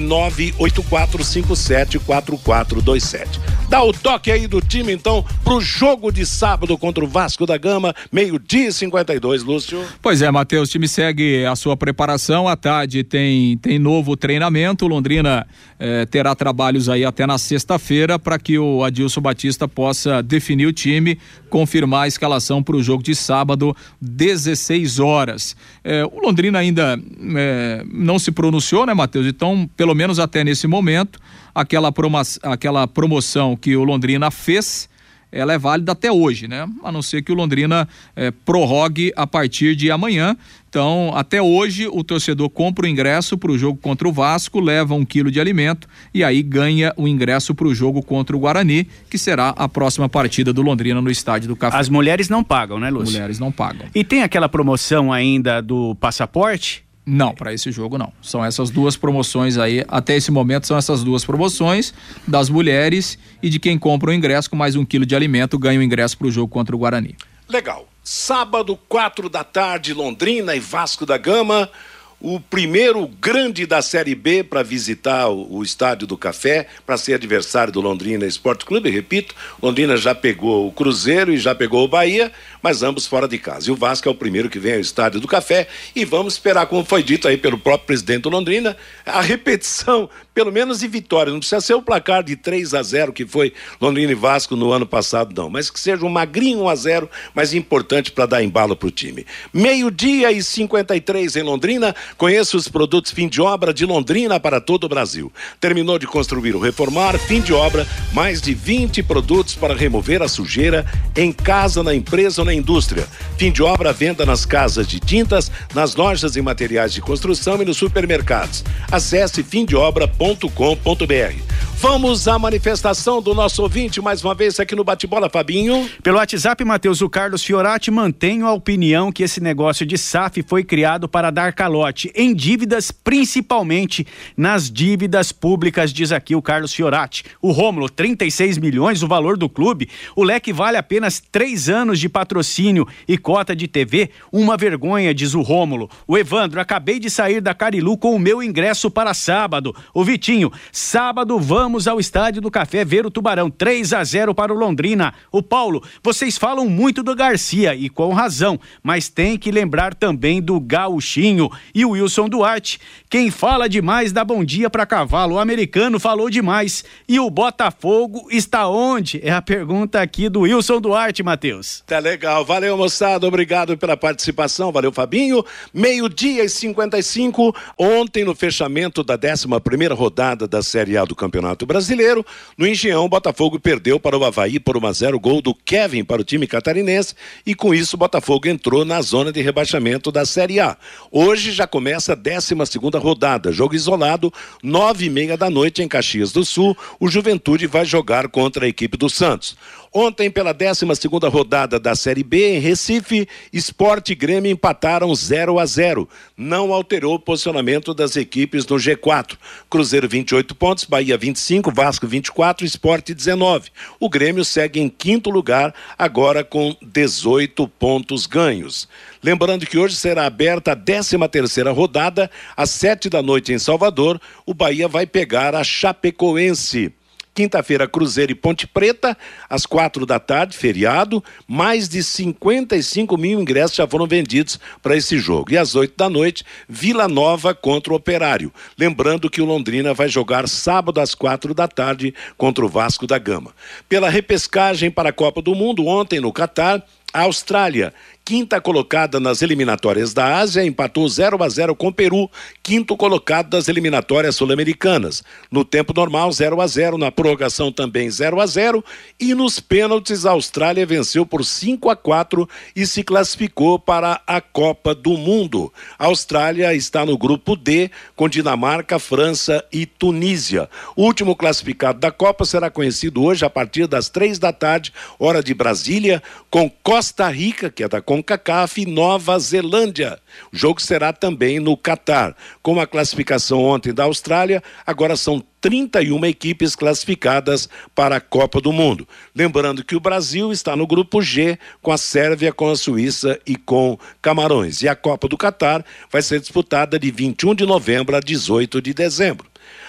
984574427. 2.26 3.40
Dá 3.68 3.82
o 3.82 3.92
toque 3.92 4.30
aí 4.30 4.46
do 4.46 4.60
time 4.60 4.92
então 4.92 5.24
pro 5.42 5.60
jogo 5.60 6.12
de 6.12 6.24
sábado 6.24 6.76
contra 6.78 7.04
o 7.04 7.08
Vasco 7.08 7.44
da 7.46 7.56
Gama, 7.56 7.94
meio-dia 8.12 8.68
e 8.68 8.72
52, 8.72 9.42
Lúcio. 9.42 9.84
Pois 10.00 10.22
é, 10.22 10.30
Matheus, 10.30 10.68
o 10.68 10.72
time 10.72 10.86
segue 10.86 11.44
a 11.44 11.56
sua 11.56 11.76
preparação. 11.76 12.46
À 12.46 12.56
tarde 12.56 13.02
tem, 13.02 13.56
tem 13.58 13.78
novo 13.78 14.16
treinamento. 14.16 14.86
Londrina 14.86 15.46
eh, 15.78 16.06
terá 16.06 16.34
trabalhos 16.34 16.88
aí 16.88 17.04
até 17.04 17.26
na 17.26 17.38
sexta-feira 17.38 18.18
para 18.18 18.38
que 18.38 18.58
o 18.58 18.84
Adilson 18.84 19.20
Batista 19.20 19.66
possa 19.66 20.22
definir 20.22 20.66
o 20.66 20.72
time, 20.72 21.18
confirmar 21.50 22.04
a 22.04 22.08
escalação 22.08 22.62
para 22.62 22.76
o 22.76 22.82
jogo 22.82 23.02
de 23.02 23.14
sábado, 23.14 23.76
16 24.00 25.00
horas. 25.00 25.56
Eh, 25.82 26.04
o 26.04 26.20
Londrina 26.20 26.60
ainda 26.60 26.98
eh, 27.36 27.84
não 27.92 28.18
se 28.18 28.30
pronunciou, 28.30 28.86
né, 28.86 28.94
Matheus? 28.94 29.26
Então, 29.26 29.68
pelo 29.76 29.94
menos 29.94 30.20
até 30.20 30.44
nesse 30.44 30.66
momento, 30.66 31.20
aquela, 31.56 31.90
promo 31.90 32.18
aquela 32.42 32.86
promoção 32.86 33.56
que 33.56 33.74
o 33.74 33.82
Londrina 33.82 34.30
fez 34.30 34.88
ela 35.32 35.52
é 35.52 35.58
válida 35.58 35.92
até 35.92 36.10
hoje, 36.10 36.46
né? 36.46 36.66
A 36.82 36.92
não 36.92 37.02
ser 37.02 37.22
que 37.22 37.32
o 37.32 37.34
Londrina 37.34 37.88
eh, 38.14 38.30
prorrogue 38.44 39.12
a 39.16 39.26
partir 39.26 39.74
de 39.74 39.90
amanhã. 39.90 40.36
Então, 40.68 41.12
até 41.14 41.42
hoje, 41.42 41.88
o 41.88 42.04
torcedor 42.04 42.48
compra 42.48 42.86
o 42.86 42.88
ingresso 42.88 43.36
para 43.36 43.50
o 43.50 43.58
jogo 43.58 43.78
contra 43.78 44.08
o 44.08 44.12
Vasco, 44.12 44.60
leva 44.60 44.94
um 44.94 45.04
quilo 45.04 45.30
de 45.30 45.40
alimento 45.40 45.88
e 46.14 46.22
aí 46.22 46.42
ganha 46.42 46.92
o 46.96 47.08
ingresso 47.08 47.54
para 47.54 47.66
o 47.66 47.74
jogo 47.74 48.02
contra 48.02 48.36
o 48.36 48.38
Guarani, 48.38 48.86
que 49.10 49.18
será 49.18 49.48
a 49.50 49.68
próxima 49.68 50.08
partida 50.08 50.52
do 50.52 50.62
Londrina 50.62 51.00
no 51.00 51.10
estádio 51.10 51.48
do 51.48 51.56
Café. 51.56 51.76
As 51.76 51.88
mulheres 51.88 52.28
não 52.28 52.44
pagam, 52.44 52.78
né, 52.78 52.88
Lúcio? 52.88 53.14
mulheres 53.14 53.38
não 53.38 53.50
pagam. 53.50 53.86
E 53.94 54.04
tem 54.04 54.22
aquela 54.22 54.48
promoção 54.48 55.12
ainda 55.12 55.60
do 55.60 55.94
passaporte? 55.96 56.85
Não, 57.06 57.32
para 57.32 57.54
esse 57.54 57.70
jogo 57.70 57.96
não. 57.96 58.12
São 58.20 58.44
essas 58.44 58.68
duas 58.68 58.96
promoções 58.96 59.56
aí. 59.56 59.84
Até 59.86 60.16
esse 60.16 60.32
momento 60.32 60.66
são 60.66 60.76
essas 60.76 61.04
duas 61.04 61.24
promoções 61.24 61.94
das 62.26 62.50
mulheres 62.50 63.16
e 63.40 63.48
de 63.48 63.60
quem 63.60 63.78
compra 63.78 64.10
o 64.10 64.12
ingresso 64.12 64.50
com 64.50 64.56
mais 64.56 64.74
um 64.74 64.84
quilo 64.84 65.06
de 65.06 65.14
alimento 65.14 65.56
ganha 65.56 65.78
o 65.78 65.82
ingresso 65.82 66.18
para 66.18 66.26
o 66.26 66.30
jogo 66.32 66.48
contra 66.48 66.74
o 66.74 66.78
Guarani. 66.78 67.14
Legal. 67.48 67.88
Sábado, 68.02 68.76
quatro 68.88 69.28
da 69.28 69.44
tarde, 69.44 69.94
Londrina 69.94 70.56
e 70.56 70.60
Vasco 70.60 71.06
da 71.06 71.16
Gama. 71.16 71.70
O 72.18 72.40
primeiro 72.40 73.06
grande 73.20 73.66
da 73.66 73.82
Série 73.82 74.14
B 74.14 74.42
para 74.42 74.62
visitar 74.62 75.28
o, 75.28 75.58
o 75.58 75.62
Estádio 75.62 76.06
do 76.06 76.16
Café, 76.16 76.66
para 76.86 76.96
ser 76.96 77.12
adversário 77.12 77.70
do 77.70 77.80
Londrina 77.82 78.24
Esporte 78.24 78.64
Clube. 78.64 78.88
Repito, 78.88 79.34
Londrina 79.62 79.98
já 79.98 80.14
pegou 80.14 80.66
o 80.66 80.72
Cruzeiro 80.72 81.30
e 81.30 81.36
já 81.36 81.54
pegou 81.54 81.84
o 81.84 81.88
Bahia, 81.88 82.32
mas 82.62 82.82
ambos 82.82 83.06
fora 83.06 83.28
de 83.28 83.38
casa. 83.38 83.68
E 83.68 83.70
o 83.70 83.76
Vasco 83.76 84.08
é 84.08 84.10
o 84.10 84.14
primeiro 84.14 84.48
que 84.48 84.58
vem 84.58 84.74
ao 84.74 84.80
Estádio 84.80 85.20
do 85.20 85.28
Café. 85.28 85.68
E 85.94 86.06
vamos 86.06 86.34
esperar, 86.34 86.66
como 86.66 86.82
foi 86.86 87.02
dito 87.02 87.28
aí 87.28 87.36
pelo 87.36 87.58
próprio 87.58 87.86
presidente 87.86 88.22
do 88.22 88.30
Londrina, 88.30 88.78
a 89.04 89.20
repetição, 89.20 90.08
pelo 90.32 90.50
menos 90.50 90.80
de 90.80 90.88
vitória. 90.88 91.30
Não 91.30 91.40
precisa 91.40 91.60
ser 91.60 91.74
o 91.74 91.82
placar 91.82 92.22
de 92.22 92.34
3 92.34 92.72
a 92.72 92.82
0 92.82 93.12
que 93.12 93.26
foi 93.26 93.52
Londrina 93.78 94.12
e 94.12 94.14
Vasco 94.14 94.56
no 94.56 94.72
ano 94.72 94.86
passado, 94.86 95.34
não. 95.36 95.50
Mas 95.50 95.68
que 95.68 95.78
seja 95.78 96.04
um 96.04 96.08
magrinho 96.08 96.62
1 96.62 96.68
a 96.70 96.74
0 96.74 97.10
mas 97.34 97.52
importante 97.52 98.10
para 98.10 98.24
dar 98.24 98.42
embalo 98.42 98.74
para 98.74 98.88
o 98.88 98.90
time. 98.90 99.26
Meio-dia 99.52 100.32
e 100.32 100.42
53 100.42 101.36
em 101.36 101.42
Londrina. 101.42 101.94
Conheça 102.16 102.56
os 102.56 102.68
produtos 102.68 103.12
fim 103.12 103.28
de 103.28 103.40
obra 103.40 103.72
de 103.72 103.84
Londrina 103.84 104.40
para 104.40 104.60
todo 104.60 104.84
o 104.84 104.88
Brasil. 104.88 105.32
Terminou 105.60 105.98
de 105.98 106.06
construir 106.06 106.54
ou 106.54 106.60
reformar, 106.60 107.18
fim 107.18 107.40
de 107.40 107.52
obra, 107.52 107.86
mais 108.12 108.40
de 108.40 108.54
20 108.54 109.02
produtos 109.02 109.54
para 109.54 109.74
remover 109.74 110.22
a 110.22 110.28
sujeira 110.28 110.84
em 111.16 111.32
casa, 111.32 111.82
na 111.82 111.94
empresa 111.94 112.42
ou 112.42 112.46
na 112.46 112.54
indústria. 112.54 113.06
Fim 113.36 113.50
de 113.50 113.62
obra, 113.62 113.92
venda 113.92 114.24
nas 114.24 114.44
casas 114.44 114.86
de 114.86 115.00
tintas, 115.00 115.50
nas 115.74 115.94
lojas 115.94 116.36
e 116.36 116.42
materiais 116.42 116.92
de 116.92 117.00
construção 117.00 117.60
e 117.60 117.64
nos 117.64 117.76
supermercados. 117.76 118.64
Acesse 118.90 119.42
fimdeobra.com.br. 119.42 121.56
Vamos 121.78 122.26
à 122.26 122.38
manifestação 122.38 123.20
do 123.20 123.34
nosso 123.34 123.62
ouvinte 123.62 124.00
mais 124.00 124.24
uma 124.24 124.34
vez 124.34 124.58
aqui 124.58 124.74
no 124.74 124.82
Bate-Bola, 124.82 125.28
Fabinho. 125.28 125.88
Pelo 126.02 126.16
WhatsApp, 126.16 126.64
Matheus, 126.64 127.02
o 127.02 127.08
Carlos 127.08 127.44
Fiorati 127.44 127.90
mantém 127.90 128.42
a 128.42 128.52
opinião 128.52 129.12
que 129.12 129.22
esse 129.22 129.40
negócio 129.40 129.84
de 129.84 129.98
SAF 129.98 130.42
foi 130.46 130.64
criado 130.64 131.06
para 131.06 131.30
dar 131.30 131.52
calote 131.52 131.95
em 132.14 132.34
dívidas, 132.34 132.90
principalmente 132.90 134.06
nas 134.36 134.70
dívidas 134.70 135.32
públicas, 135.32 135.92
diz 135.92 136.12
aqui 136.12 136.34
o 136.34 136.42
Carlos 136.42 136.74
Fiorati. 136.74 137.24
O 137.40 137.50
Rômulo, 137.50 137.88
36 137.88 138.58
milhões 138.58 139.02
o 139.02 139.08
valor 139.08 139.36
do 139.36 139.48
clube. 139.48 139.88
O 140.14 140.22
leque 140.22 140.52
vale 140.52 140.76
apenas 140.76 141.22
três 141.32 141.68
anos 141.68 141.98
de 141.98 142.08
patrocínio 142.08 142.86
e 143.08 143.16
cota 143.16 143.56
de 143.56 143.66
TV. 143.66 144.10
Uma 144.30 144.56
vergonha, 144.56 145.14
diz 145.14 145.34
o 145.34 145.40
Rômulo. 145.40 145.88
O 146.06 146.18
Evandro, 146.18 146.60
acabei 146.60 146.98
de 146.98 147.08
sair 147.08 147.40
da 147.40 147.54
Carilu 147.54 147.96
com 147.96 148.14
o 148.14 148.18
meu 148.18 148.42
ingresso 148.42 148.90
para 148.90 149.14
sábado. 149.14 149.74
O 149.94 150.04
Vitinho, 150.04 150.52
sábado 150.70 151.38
vamos 151.38 151.88
ao 151.88 151.98
Estádio 151.98 152.42
do 152.42 152.50
Café 152.50 152.84
ver 152.84 153.06
o 153.06 153.10
Tubarão. 153.10 153.50
3 153.50 153.94
a 153.94 154.04
0 154.04 154.34
para 154.34 154.52
o 154.52 154.56
Londrina. 154.56 155.14
O 155.32 155.42
Paulo, 155.42 155.82
vocês 156.02 156.36
falam 156.36 156.68
muito 156.68 157.02
do 157.02 157.14
Garcia 157.14 157.74
e 157.74 157.88
com 157.88 158.12
razão, 158.12 158.60
mas 158.82 159.08
tem 159.08 159.38
que 159.38 159.50
lembrar 159.50 159.94
também 159.94 160.42
do 160.42 160.60
Gauchinho 160.60 161.50
e 161.74 161.85
Wilson 161.90 162.28
Duarte. 162.28 162.78
Quem 163.10 163.30
fala 163.30 163.68
demais 163.68 164.12
dá 164.12 164.24
bom 164.24 164.44
dia 164.44 164.70
para 164.70 164.86
cavalo. 164.86 165.34
O 165.34 165.38
americano 165.38 165.98
falou 165.98 166.30
demais. 166.30 166.84
E 167.08 167.18
o 167.18 167.28
Botafogo 167.28 168.28
está 168.30 168.68
onde? 168.68 169.20
É 169.22 169.32
a 169.32 169.42
pergunta 169.42 170.00
aqui 170.00 170.28
do 170.28 170.40
Wilson 170.40 170.80
Duarte, 170.80 171.22
Matheus. 171.22 171.82
Tá 171.86 171.98
legal. 171.98 172.44
Valeu, 172.44 172.76
moçada. 172.76 173.26
Obrigado 173.26 173.76
pela 173.76 173.96
participação. 173.96 174.70
Valeu, 174.70 174.92
Fabinho. 174.92 175.44
Meio-dia 175.74 176.44
e 176.44 176.48
55. 176.48 177.54
Ontem, 177.76 178.24
no 178.24 178.34
fechamento 178.34 179.02
da 179.02 179.14
11 179.14 179.46
primeira 179.64 179.94
rodada 179.94 180.46
da 180.46 180.62
Série 180.62 180.96
A 180.96 181.04
do 181.04 181.16
Campeonato 181.16 181.66
Brasileiro, 181.66 182.24
no 182.56 182.66
Engenhão, 182.66 183.08
Botafogo 183.16 183.58
perdeu 183.58 183.98
para 183.98 184.16
o 184.16 184.24
Havaí 184.24 184.60
por 184.60 184.76
1 184.76 184.86
a 184.86 184.92
0 184.92 185.18
gol 185.18 185.40
do 185.40 185.54
Kevin 185.54 186.04
para 186.04 186.20
o 186.20 186.24
time 186.24 186.46
catarinense 186.46 187.14
e 187.46 187.54
com 187.54 187.72
isso 187.72 187.96
o 187.96 187.98
Botafogo 187.98 188.46
entrou 188.46 188.84
na 188.84 189.00
zona 189.00 189.32
de 189.32 189.40
rebaixamento 189.40 190.12
da 190.12 190.26
Série 190.26 190.60
A. 190.60 190.76
Hoje 191.10 191.50
já 191.50 191.66
começa 191.76 192.14
a 192.14 192.16
12 192.16 192.54
segunda 192.64 192.98
rodada, 192.98 193.52
jogo 193.52 193.74
isolado, 193.74 194.32
nove 194.62 195.04
e 195.04 195.10
meia 195.10 195.36
da 195.36 195.50
noite 195.50 195.82
em 195.82 195.88
Caxias 195.88 196.32
do 196.32 196.42
Sul, 196.42 196.74
o 196.98 197.06
Juventude 197.06 197.66
vai 197.66 197.84
jogar 197.84 198.28
contra 198.28 198.64
a 198.64 198.68
equipe 198.68 198.96
do 198.96 199.10
Santos. 199.10 199.54
Ontem, 199.92 200.30
pela 200.30 200.52
12 200.52 200.86
segunda 200.94 201.28
rodada 201.28 201.78
da 201.78 201.94
Série 201.94 202.22
B, 202.22 202.56
em 202.56 202.58
Recife, 202.58 203.28
Esporte 203.52 204.12
e 204.12 204.14
Grêmio 204.14 204.50
empataram 204.50 205.14
0 205.14 205.58
a 205.58 205.66
0 205.66 206.08
Não 206.36 206.72
alterou 206.72 207.14
o 207.14 207.18
posicionamento 207.18 207.94
das 207.94 208.16
equipes 208.16 208.66
no 208.66 208.76
G4. 208.76 209.36
Cruzeiro 209.70 210.08
28 210.08 210.54
pontos, 210.54 210.84
Bahia 210.84 211.16
25, 211.16 211.70
Vasco 211.70 212.06
24, 212.06 212.66
Esporte 212.66 213.14
19. 213.14 213.70
O 214.00 214.08
Grêmio 214.08 214.44
segue 214.44 214.80
em 214.80 214.88
quinto 214.88 215.30
lugar, 215.30 215.74
agora 215.98 216.42
com 216.44 216.76
18 216.82 217.68
pontos 217.68 218.26
ganhos. 218.26 218.88
Lembrando 219.26 219.66
que 219.66 219.76
hoje 219.76 219.96
será 219.96 220.24
aberta 220.24 220.70
a 220.70 220.76
13 220.76 221.18
terceira 221.28 221.72
rodada, 221.72 222.30
às 222.56 222.70
sete 222.70 223.10
da 223.10 223.20
noite 223.20 223.52
em 223.52 223.58
Salvador. 223.58 224.20
O 224.46 224.54
Bahia 224.54 224.86
vai 224.86 225.04
pegar 225.04 225.52
a 225.52 225.64
Chapecoense 225.64 226.94
Quinta-feira, 227.34 227.86
Cruzeiro 227.86 228.32
e 228.32 228.34
Ponte 228.36 228.66
Preta, 228.66 229.14
às 229.50 229.66
quatro 229.66 230.06
da 230.06 230.20
tarde, 230.20 230.56
feriado. 230.56 231.22
Mais 231.46 231.86
de 231.86 232.02
55 232.02 233.18
mil 233.18 233.38
ingressos 233.38 233.76
já 233.76 233.86
foram 233.86 234.06
vendidos 234.06 234.58
para 234.80 234.96
esse 234.96 235.18
jogo. 235.18 235.52
E 235.52 235.58
às 235.58 235.74
oito 235.74 235.94
da 235.98 236.08
noite, 236.08 236.44
Vila 236.66 237.06
Nova 237.06 237.52
contra 237.52 237.92
o 237.92 237.96
Operário. 237.96 238.50
Lembrando 238.78 239.28
que 239.28 239.42
o 239.42 239.44
Londrina 239.44 239.92
vai 239.92 240.08
jogar 240.08 240.48
sábado 240.48 240.98
às 240.98 241.14
quatro 241.14 241.52
da 241.52 241.68
tarde 241.68 242.14
contra 242.38 242.64
o 242.64 242.68
Vasco 242.68 243.06
da 243.06 243.18
Gama. 243.18 243.52
Pela 243.86 244.08
repescagem 244.08 244.90
para 244.90 245.10
a 245.10 245.12
Copa 245.12 245.42
do 245.42 245.54
Mundo, 245.54 245.84
ontem 245.84 246.20
no 246.20 246.32
Catar, 246.32 246.82
a 247.12 247.22
Austrália 247.22 247.92
quinta 248.26 248.60
colocada 248.60 249.20
nas 249.20 249.40
eliminatórias 249.40 250.12
da 250.12 250.38
Ásia, 250.38 250.64
empatou 250.64 251.08
0 251.08 251.40
a 251.44 251.48
0 251.48 251.76
com 251.76 251.86
o 251.86 251.92
Peru, 251.92 252.28
quinto 252.60 252.96
colocado 252.96 253.50
das 253.50 253.68
eliminatórias 253.68 254.34
sul-americanas. 254.34 255.22
No 255.48 255.64
tempo 255.64 255.94
normal, 255.94 256.32
0 256.32 256.60
a 256.60 256.66
0 256.66 256.98
na 256.98 257.12
prorrogação 257.12 257.70
também 257.70 258.10
0 258.10 258.40
a 258.40 258.46
0 258.46 258.84
e 259.20 259.32
nos 259.32 259.60
pênaltis 259.60 260.26
a 260.26 260.32
Austrália 260.32 260.84
venceu 260.84 261.24
por 261.24 261.44
5 261.44 261.88
a 261.88 261.94
4 261.94 262.48
e 262.74 262.84
se 262.84 263.04
classificou 263.04 263.78
para 263.78 264.20
a 264.26 264.40
Copa 264.40 264.92
do 264.92 265.16
Mundo. 265.16 265.72
A 265.96 266.06
Austrália 266.06 266.74
está 266.74 267.06
no 267.06 267.16
grupo 267.16 267.54
D 267.54 267.92
com 268.16 268.28
Dinamarca, 268.28 268.98
França 268.98 269.64
e 269.72 269.86
Tunísia. 269.86 270.68
O 270.96 271.04
último 271.04 271.36
classificado 271.36 272.00
da 272.00 272.10
Copa 272.10 272.44
será 272.44 272.70
conhecido 272.70 273.22
hoje 273.22 273.44
a 273.44 273.50
partir 273.50 273.86
das 273.86 274.08
três 274.08 274.36
da 274.36 274.52
tarde, 274.52 274.92
hora 275.16 275.44
de 275.44 275.54
Brasília, 275.54 276.20
com 276.50 276.68
Costa 276.82 277.28
Rica, 277.28 277.70
que 277.70 277.84
é 277.84 277.88
da 277.88 278.02
CONCACAF 278.22 278.80
e 278.80 278.86
Nova 278.86 279.38
Zelândia. 279.38 280.18
O 280.52 280.56
jogo 280.56 280.80
será 280.80 281.12
também 281.12 281.60
no 281.60 281.76
Catar. 281.76 282.34
Com 282.62 282.80
a 282.80 282.86
classificação 282.86 283.62
ontem 283.62 283.92
da 283.92 284.04
Austrália, 284.04 284.62
agora 284.86 285.16
são 285.16 285.42
31 285.60 286.24
equipes 286.26 286.74
classificadas 286.76 287.68
para 287.94 288.16
a 288.16 288.20
Copa 288.20 288.60
do 288.60 288.72
Mundo. 288.72 289.06
Lembrando 289.34 289.84
que 289.84 289.96
o 289.96 290.00
Brasil 290.00 290.52
está 290.52 290.76
no 290.76 290.86
grupo 290.86 291.20
G, 291.20 291.58
com 291.82 291.92
a 291.92 291.98
Sérvia, 291.98 292.52
com 292.52 292.70
a 292.70 292.76
Suíça 292.76 293.38
e 293.46 293.56
com 293.56 293.98
Camarões. 294.22 294.82
E 294.82 294.88
a 294.88 294.94
Copa 294.94 295.28
do 295.28 295.36
Catar 295.36 295.84
vai 296.10 296.22
ser 296.22 296.40
disputada 296.40 296.98
de 296.98 297.10
21 297.10 297.54
de 297.54 297.66
novembro 297.66 298.16
a 298.16 298.20
18 298.20 298.80
de 298.80 298.94
dezembro. 298.94 299.46